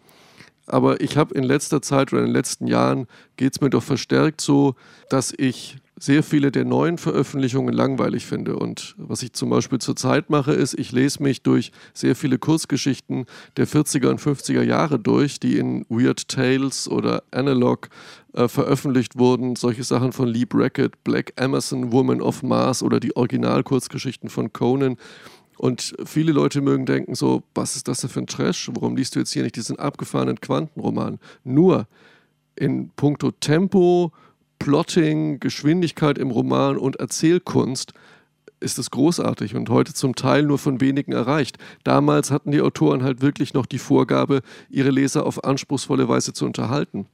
Aber 0.66 1.00
ich 1.00 1.16
habe 1.16 1.34
in 1.34 1.44
letzter 1.44 1.80
Zeit 1.80 2.12
oder 2.12 2.22
in 2.22 2.28
den 2.28 2.34
letzten 2.34 2.66
Jahren 2.66 3.06
geht 3.36 3.54
es 3.54 3.60
mir 3.60 3.70
doch 3.70 3.82
verstärkt 3.82 4.40
so, 4.40 4.74
dass 5.08 5.32
ich 5.36 5.78
sehr 5.98 6.22
viele 6.22 6.52
der 6.52 6.66
neuen 6.66 6.98
Veröffentlichungen 6.98 7.72
langweilig 7.72 8.26
finde. 8.26 8.56
Und 8.56 8.94
was 8.98 9.22
ich 9.22 9.32
zum 9.32 9.48
Beispiel 9.48 9.78
zurzeit 9.78 10.28
mache, 10.28 10.52
ist, 10.52 10.74
ich 10.78 10.92
lese 10.92 11.22
mich 11.22 11.42
durch 11.42 11.72
sehr 11.94 12.14
viele 12.14 12.38
Kurzgeschichten 12.38 13.24
der 13.56 13.66
40er 13.66 14.08
und 14.08 14.20
50er 14.20 14.62
Jahre 14.62 14.98
durch, 14.98 15.40
die 15.40 15.56
in 15.58 15.86
Weird 15.88 16.28
Tales 16.28 16.86
oder 16.88 17.22
Analog 17.30 17.88
äh, 18.34 18.46
veröffentlicht 18.46 19.18
wurden. 19.18 19.56
Solche 19.56 19.84
Sachen 19.84 20.12
von 20.12 20.28
Lee 20.28 20.44
Brackett, 20.44 21.02
Black 21.02 21.32
Emerson, 21.36 21.92
Woman 21.92 22.20
of 22.20 22.42
Mars 22.42 22.82
oder 22.82 23.00
die 23.00 23.16
Originalkurzgeschichten 23.16 24.28
von 24.28 24.52
Conan. 24.52 24.98
Und 25.56 25.94
viele 26.04 26.32
Leute 26.32 26.60
mögen 26.60 26.84
denken 26.84 27.14
so, 27.14 27.42
was 27.54 27.76
ist 27.76 27.88
das 27.88 28.00
denn 28.00 28.10
für 28.10 28.20
ein 28.20 28.26
Trash? 28.26 28.70
Warum 28.74 28.96
liest 28.96 29.14
du 29.14 29.20
jetzt 29.20 29.32
hier 29.32 29.42
nicht 29.42 29.56
diesen 29.56 29.78
abgefahrenen 29.78 30.38
Quantenroman? 30.38 31.18
Nur 31.44 31.86
in 32.54 32.90
puncto 32.90 33.30
Tempo, 33.30 34.12
Plotting, 34.58 35.40
Geschwindigkeit 35.40 36.18
im 36.18 36.30
Roman 36.30 36.76
und 36.76 36.96
Erzählkunst 36.96 37.92
ist 38.60 38.78
es 38.78 38.90
großartig 38.90 39.54
und 39.54 39.68
heute 39.68 39.92
zum 39.92 40.14
Teil 40.14 40.42
nur 40.42 40.58
von 40.58 40.80
wenigen 40.80 41.12
erreicht. 41.12 41.58
Damals 41.84 42.30
hatten 42.30 42.50
die 42.50 42.60
Autoren 42.60 43.02
halt 43.02 43.20
wirklich 43.20 43.54
noch 43.54 43.66
die 43.66 43.78
Vorgabe, 43.78 44.40
ihre 44.70 44.90
Leser 44.90 45.26
auf 45.26 45.44
anspruchsvolle 45.44 46.08
Weise 46.08 46.32
zu 46.32 46.46
unterhalten. 46.46 47.06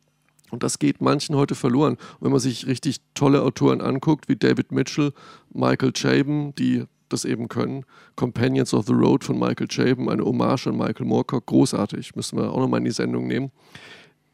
Und 0.51 0.62
das 0.62 0.78
geht 0.78 1.01
manchen 1.01 1.34
heute 1.34 1.55
verloren. 1.55 1.95
Und 1.95 2.20
wenn 2.20 2.30
man 2.30 2.40
sich 2.40 2.66
richtig 2.66 2.99
tolle 3.14 3.43
Autoren 3.43 3.80
anguckt, 3.80 4.28
wie 4.28 4.36
David 4.36 4.70
Mitchell, 4.70 5.12
Michael 5.53 5.93
Chabon, 5.93 6.55
die 6.55 6.84
das 7.12 7.24
eben 7.24 7.49
können. 7.49 7.84
Companions 8.16 8.74
of 8.74 8.86
the 8.86 8.93
Road 8.93 9.24
von 9.24 9.38
Michael 9.38 9.68
Chabon, 9.68 10.09
eine 10.09 10.24
Hommage 10.24 10.66
an 10.66 10.76
Michael 10.76 11.07
Moorcock, 11.07 11.47
großartig, 11.47 12.16
müssen 12.16 12.38
wir 12.38 12.51
auch 12.51 12.59
nochmal 12.59 12.78
in 12.78 12.84
die 12.84 12.90
Sendung 12.90 13.26
nehmen. 13.26 13.51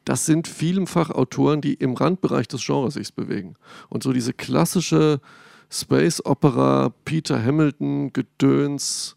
Das 0.09 0.25
sind 0.25 0.49
vielfach 0.49 1.11
Autoren, 1.11 1.61
die 1.61 1.75
im 1.75 1.93
Randbereich 1.93 2.49
des 2.49 2.65
Genres 2.65 2.95
sich 2.95 3.13
bewegen. 3.13 3.57
Und 3.91 4.03
so 4.03 4.15
diese 4.15 4.33
klassische 4.33 5.21
Space 5.71 6.25
Opera, 6.25 6.95
Peter 7.05 7.45
Hamilton, 7.45 8.15
Gedöns, 8.15 9.17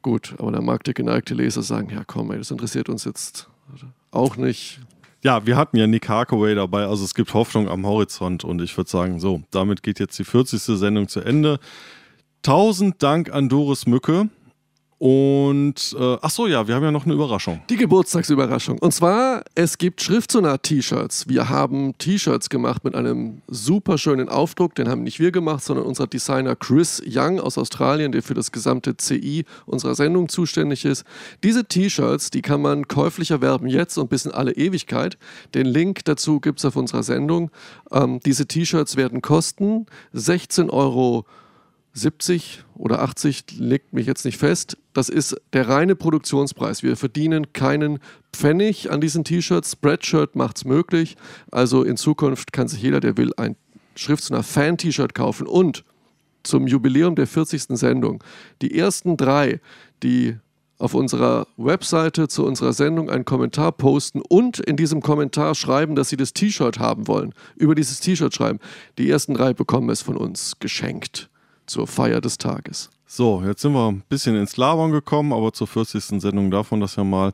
gut, 0.00 0.34
aber 0.38 0.52
da 0.52 0.62
mag 0.62 0.84
der 0.84 0.94
geneigte 0.94 1.34
Leser 1.34 1.60
sagen, 1.60 1.90
ja 1.90 2.02
komm, 2.06 2.30
ey, 2.30 2.38
das 2.38 2.50
interessiert 2.50 2.88
uns 2.88 3.04
jetzt 3.04 3.50
auch 4.10 4.38
nicht. 4.38 4.80
Ja, 5.22 5.44
wir 5.44 5.58
hatten 5.58 5.76
ja 5.76 5.86
Nick 5.86 6.08
Harkaway 6.08 6.54
dabei, 6.54 6.86
also 6.86 7.04
es 7.04 7.12
gibt 7.14 7.34
Hoffnung 7.34 7.68
am 7.68 7.84
Horizont 7.84 8.42
und 8.42 8.62
ich 8.62 8.74
würde 8.78 8.88
sagen, 8.88 9.20
so, 9.20 9.42
damit 9.50 9.82
geht 9.82 10.00
jetzt 10.00 10.18
die 10.18 10.24
40. 10.24 10.62
Sendung 10.78 11.08
zu 11.08 11.20
Ende. 11.20 11.60
Tausend 12.40 13.02
Dank 13.02 13.30
an 13.30 13.50
Doris 13.50 13.84
Mücke. 13.84 14.30
Und 15.00 15.96
äh, 15.98 16.18
ach 16.20 16.28
so, 16.28 16.46
ja, 16.46 16.68
wir 16.68 16.74
haben 16.74 16.82
ja 16.82 16.90
noch 16.90 17.06
eine 17.06 17.14
Überraschung. 17.14 17.62
Die 17.70 17.78
Geburtstagsüberraschung. 17.78 18.78
Und 18.80 18.92
zwar, 18.92 19.44
es 19.54 19.78
gibt 19.78 20.02
Schriftsonar-T-Shirts. 20.02 21.26
Wir 21.26 21.48
haben 21.48 21.96
T-Shirts 21.96 22.50
gemacht 22.50 22.84
mit 22.84 22.94
einem 22.94 23.40
super 23.48 23.96
schönen 23.96 24.28
Aufdruck. 24.28 24.74
Den 24.74 24.90
haben 24.90 25.02
nicht 25.02 25.18
wir 25.18 25.32
gemacht, 25.32 25.64
sondern 25.64 25.86
unser 25.86 26.06
Designer 26.06 26.54
Chris 26.54 27.02
Young 27.06 27.40
aus 27.40 27.56
Australien, 27.56 28.12
der 28.12 28.22
für 28.22 28.34
das 28.34 28.52
gesamte 28.52 28.94
CI 28.98 29.46
unserer 29.64 29.94
Sendung 29.94 30.28
zuständig 30.28 30.84
ist. 30.84 31.04
Diese 31.42 31.64
T-Shirts, 31.64 32.28
die 32.28 32.42
kann 32.42 32.60
man 32.60 32.86
käuflich 32.86 33.30
erwerben 33.30 33.68
jetzt 33.68 33.96
und 33.96 34.10
bis 34.10 34.26
in 34.26 34.32
alle 34.32 34.52
Ewigkeit. 34.52 35.16
Den 35.54 35.64
Link 35.64 36.04
dazu 36.04 36.40
gibt 36.40 36.58
es 36.58 36.66
auf 36.66 36.76
unserer 36.76 37.04
Sendung. 37.04 37.50
Ähm, 37.90 38.20
diese 38.26 38.44
T-Shirts 38.44 38.96
werden 38.96 39.22
kosten 39.22 39.86
16 40.12 40.68
Euro 40.68 41.24
70 41.92 42.64
oder 42.74 43.02
80, 43.02 43.58
legt 43.58 43.92
mich 43.92 44.06
jetzt 44.06 44.24
nicht 44.24 44.38
fest. 44.38 44.76
Das 44.92 45.08
ist 45.08 45.36
der 45.52 45.68
reine 45.68 45.96
Produktionspreis. 45.96 46.82
Wir 46.82 46.96
verdienen 46.96 47.52
keinen 47.52 47.98
Pfennig 48.32 48.90
an 48.90 49.00
diesen 49.00 49.24
T-Shirts. 49.24 49.72
Spreadshirt 49.72 50.36
macht 50.36 50.58
es 50.58 50.64
möglich. 50.64 51.16
Also 51.50 51.82
in 51.82 51.96
Zukunft 51.96 52.52
kann 52.52 52.68
sich 52.68 52.82
jeder, 52.82 53.00
der 53.00 53.16
will, 53.16 53.32
ein 53.36 53.56
Schriftsner 53.96 54.42
Fan-T-Shirt 54.42 55.14
kaufen. 55.14 55.46
Und 55.46 55.84
zum 56.42 56.66
Jubiläum 56.66 57.16
der 57.16 57.26
40. 57.26 57.76
Sendung, 57.78 58.22
die 58.62 58.78
ersten 58.78 59.16
drei, 59.16 59.60
die 60.02 60.36
auf 60.78 60.94
unserer 60.94 61.46
Webseite 61.58 62.28
zu 62.28 62.46
unserer 62.46 62.72
Sendung 62.72 63.10
einen 63.10 63.26
Kommentar 63.26 63.72
posten 63.72 64.22
und 64.22 64.58
in 64.60 64.76
diesem 64.76 65.02
Kommentar 65.02 65.54
schreiben, 65.54 65.94
dass 65.94 66.08
sie 66.08 66.16
das 66.16 66.32
T-Shirt 66.32 66.78
haben 66.78 67.06
wollen. 67.06 67.34
Über 67.56 67.74
dieses 67.74 68.00
T-Shirt 68.00 68.34
schreiben. 68.34 68.60
Die 68.96 69.10
ersten 69.10 69.34
drei 69.34 69.52
bekommen 69.52 69.90
es 69.90 70.00
von 70.00 70.16
uns 70.16 70.58
geschenkt 70.58 71.29
zur 71.70 71.86
Feier 71.86 72.20
des 72.20 72.36
Tages. 72.36 72.90
So, 73.06 73.42
jetzt 73.44 73.62
sind 73.62 73.72
wir 73.72 73.90
ein 73.90 74.02
bisschen 74.08 74.36
ins 74.36 74.56
Labern 74.56 74.90
gekommen, 74.90 75.32
aber 75.32 75.52
zur 75.52 75.66
40. 75.66 76.20
Sendung 76.20 76.50
davon 76.50 76.80
das 76.80 76.96
ja 76.96 77.04
mal. 77.04 77.32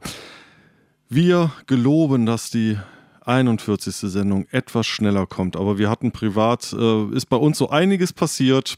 Wir 1.08 1.52
geloben, 1.66 2.26
dass 2.26 2.50
die 2.50 2.78
41. 3.24 3.94
Sendung 3.94 4.46
etwas 4.50 4.86
schneller 4.86 5.26
kommt, 5.26 5.56
aber 5.56 5.78
wir 5.78 5.90
hatten 5.90 6.12
privat, 6.12 6.72
äh, 6.72 7.06
ist 7.10 7.26
bei 7.26 7.36
uns 7.36 7.58
so 7.58 7.70
einiges 7.70 8.12
passiert. 8.12 8.76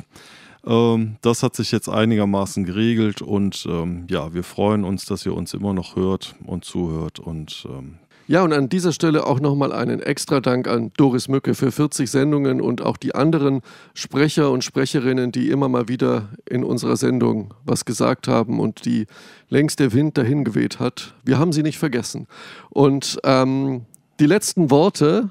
Ähm, 0.65 1.17
das 1.23 1.43
hat 1.43 1.55
sich 1.57 1.73
jetzt 1.73 1.89
einigermaßen 1.89 2.65
geregelt 2.65 3.21
und 3.21 3.67
ähm, 3.69 4.07
ja, 4.09 4.33
wir 4.35 4.45
freuen 4.45 4.85
uns, 4.85 5.05
dass 5.05 5.27
ihr 5.27 5.35
uns 5.35 5.55
immer 5.55 5.73
noch 5.73 5.97
hört 5.97 6.35
und 6.47 6.65
zuhört 6.65 7.19
und 7.19 7.67
ähm, 7.69 7.99
ja, 8.29 8.43
und 8.43 8.53
an 8.53 8.69
dieser 8.69 8.93
Stelle 8.93 9.27
auch 9.27 9.41
nochmal 9.41 9.73
einen 9.73 10.01
extra 10.01 10.41
Dank 10.41 10.69
an 10.69 10.93
Doris 10.99 11.29
Mücke 11.29 11.55
für 11.55 11.73
40 11.73 12.11
Sendungen 12.11 12.61
und 12.61 12.83
auch 12.83 12.99
die 12.99 13.15
anderen 13.15 13.63
Sprecher 13.95 14.51
und 14.51 14.63
Sprecherinnen, 14.63 15.33
die 15.33 15.49
immer 15.49 15.71
mal 15.71 15.89
wieder 15.89 16.29
in 16.45 16.63
unserer 16.63 16.99
Sendung 16.99 17.55
was 17.65 17.87
gesagt 17.87 18.29
haben 18.29 18.61
und 18.61 18.85
die 18.85 19.07
längst 19.49 19.81
der 19.81 19.95
Wind 19.95 20.19
dahin 20.19 20.45
geweht 20.45 20.79
hat. 20.79 21.15
Wir 21.25 21.39
haben 21.39 21.53
sie 21.53 21.63
nicht 21.63 21.79
vergessen. 21.79 22.27
Und 22.69 23.19
ähm, 23.25 23.87
die 24.21 24.27
letzten 24.27 24.71
Worte 24.71 25.31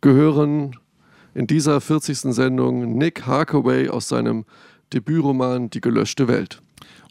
gehören 0.00 0.76
in 1.34 1.46
dieser 1.46 1.80
40. 1.80 2.34
Sendung 2.34 2.98
Nick 2.98 3.24
Harkaway 3.24 3.88
aus 3.88 4.08
seinem 4.08 4.46
Debütroman 4.92 5.70
Die 5.70 5.80
gelöschte 5.80 6.26
Welt. 6.26 6.60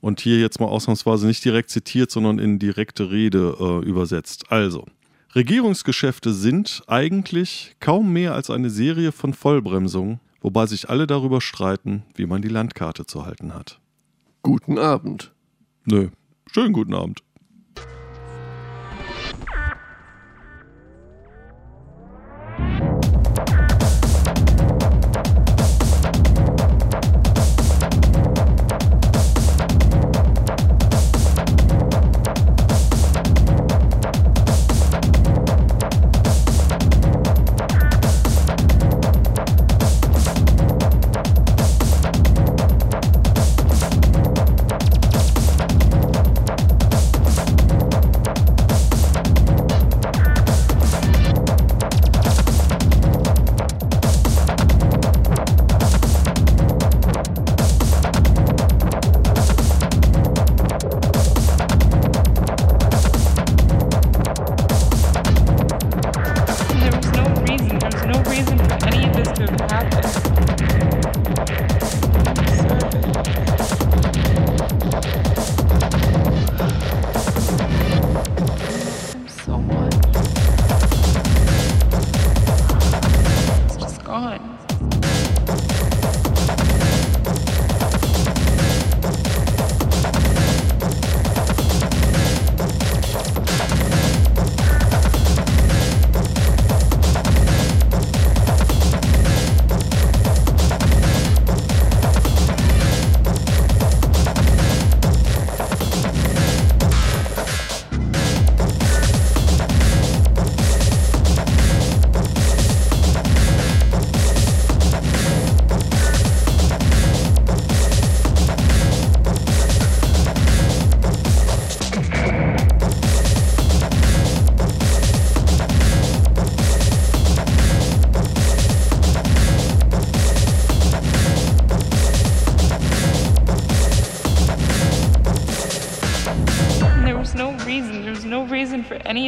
Und 0.02 0.20
hier 0.20 0.42
jetzt 0.42 0.60
mal 0.60 0.66
ausnahmsweise 0.66 1.26
nicht 1.26 1.46
direkt 1.46 1.70
zitiert, 1.70 2.12
sondern 2.12 2.38
in 2.38 2.60
direkte 2.60 3.12
Rede 3.12 3.56
äh, 3.62 3.88
übersetzt. 3.88 4.52
Also. 4.52 4.86
Regierungsgeschäfte 5.34 6.34
sind 6.34 6.84
eigentlich 6.88 7.78
kaum 7.80 8.12
mehr 8.12 8.34
als 8.34 8.50
eine 8.50 8.70
Serie 8.70 9.14
von 9.14 9.34
Vollbremsungen, 9.34 10.20
wobei 10.42 10.66
sich 10.66 10.90
alle 10.90 11.08
darüber 11.08 11.40
streiten, 11.40 12.04
wie 12.16 12.26
man 12.26 12.42
die 12.42 12.50
Landkarte 12.50 13.06
zu 13.06 13.26
halten 13.26 13.54
hat. 13.54 13.80
Guten 14.42 14.78
Abend. 14.78 15.34
Nö, 15.86 16.10
schönen 16.52 16.74
guten 16.74 16.94
Abend. 16.94 17.24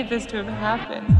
This 0.09 0.25
to 0.27 0.37
have 0.37 0.47
happened. 0.47 1.12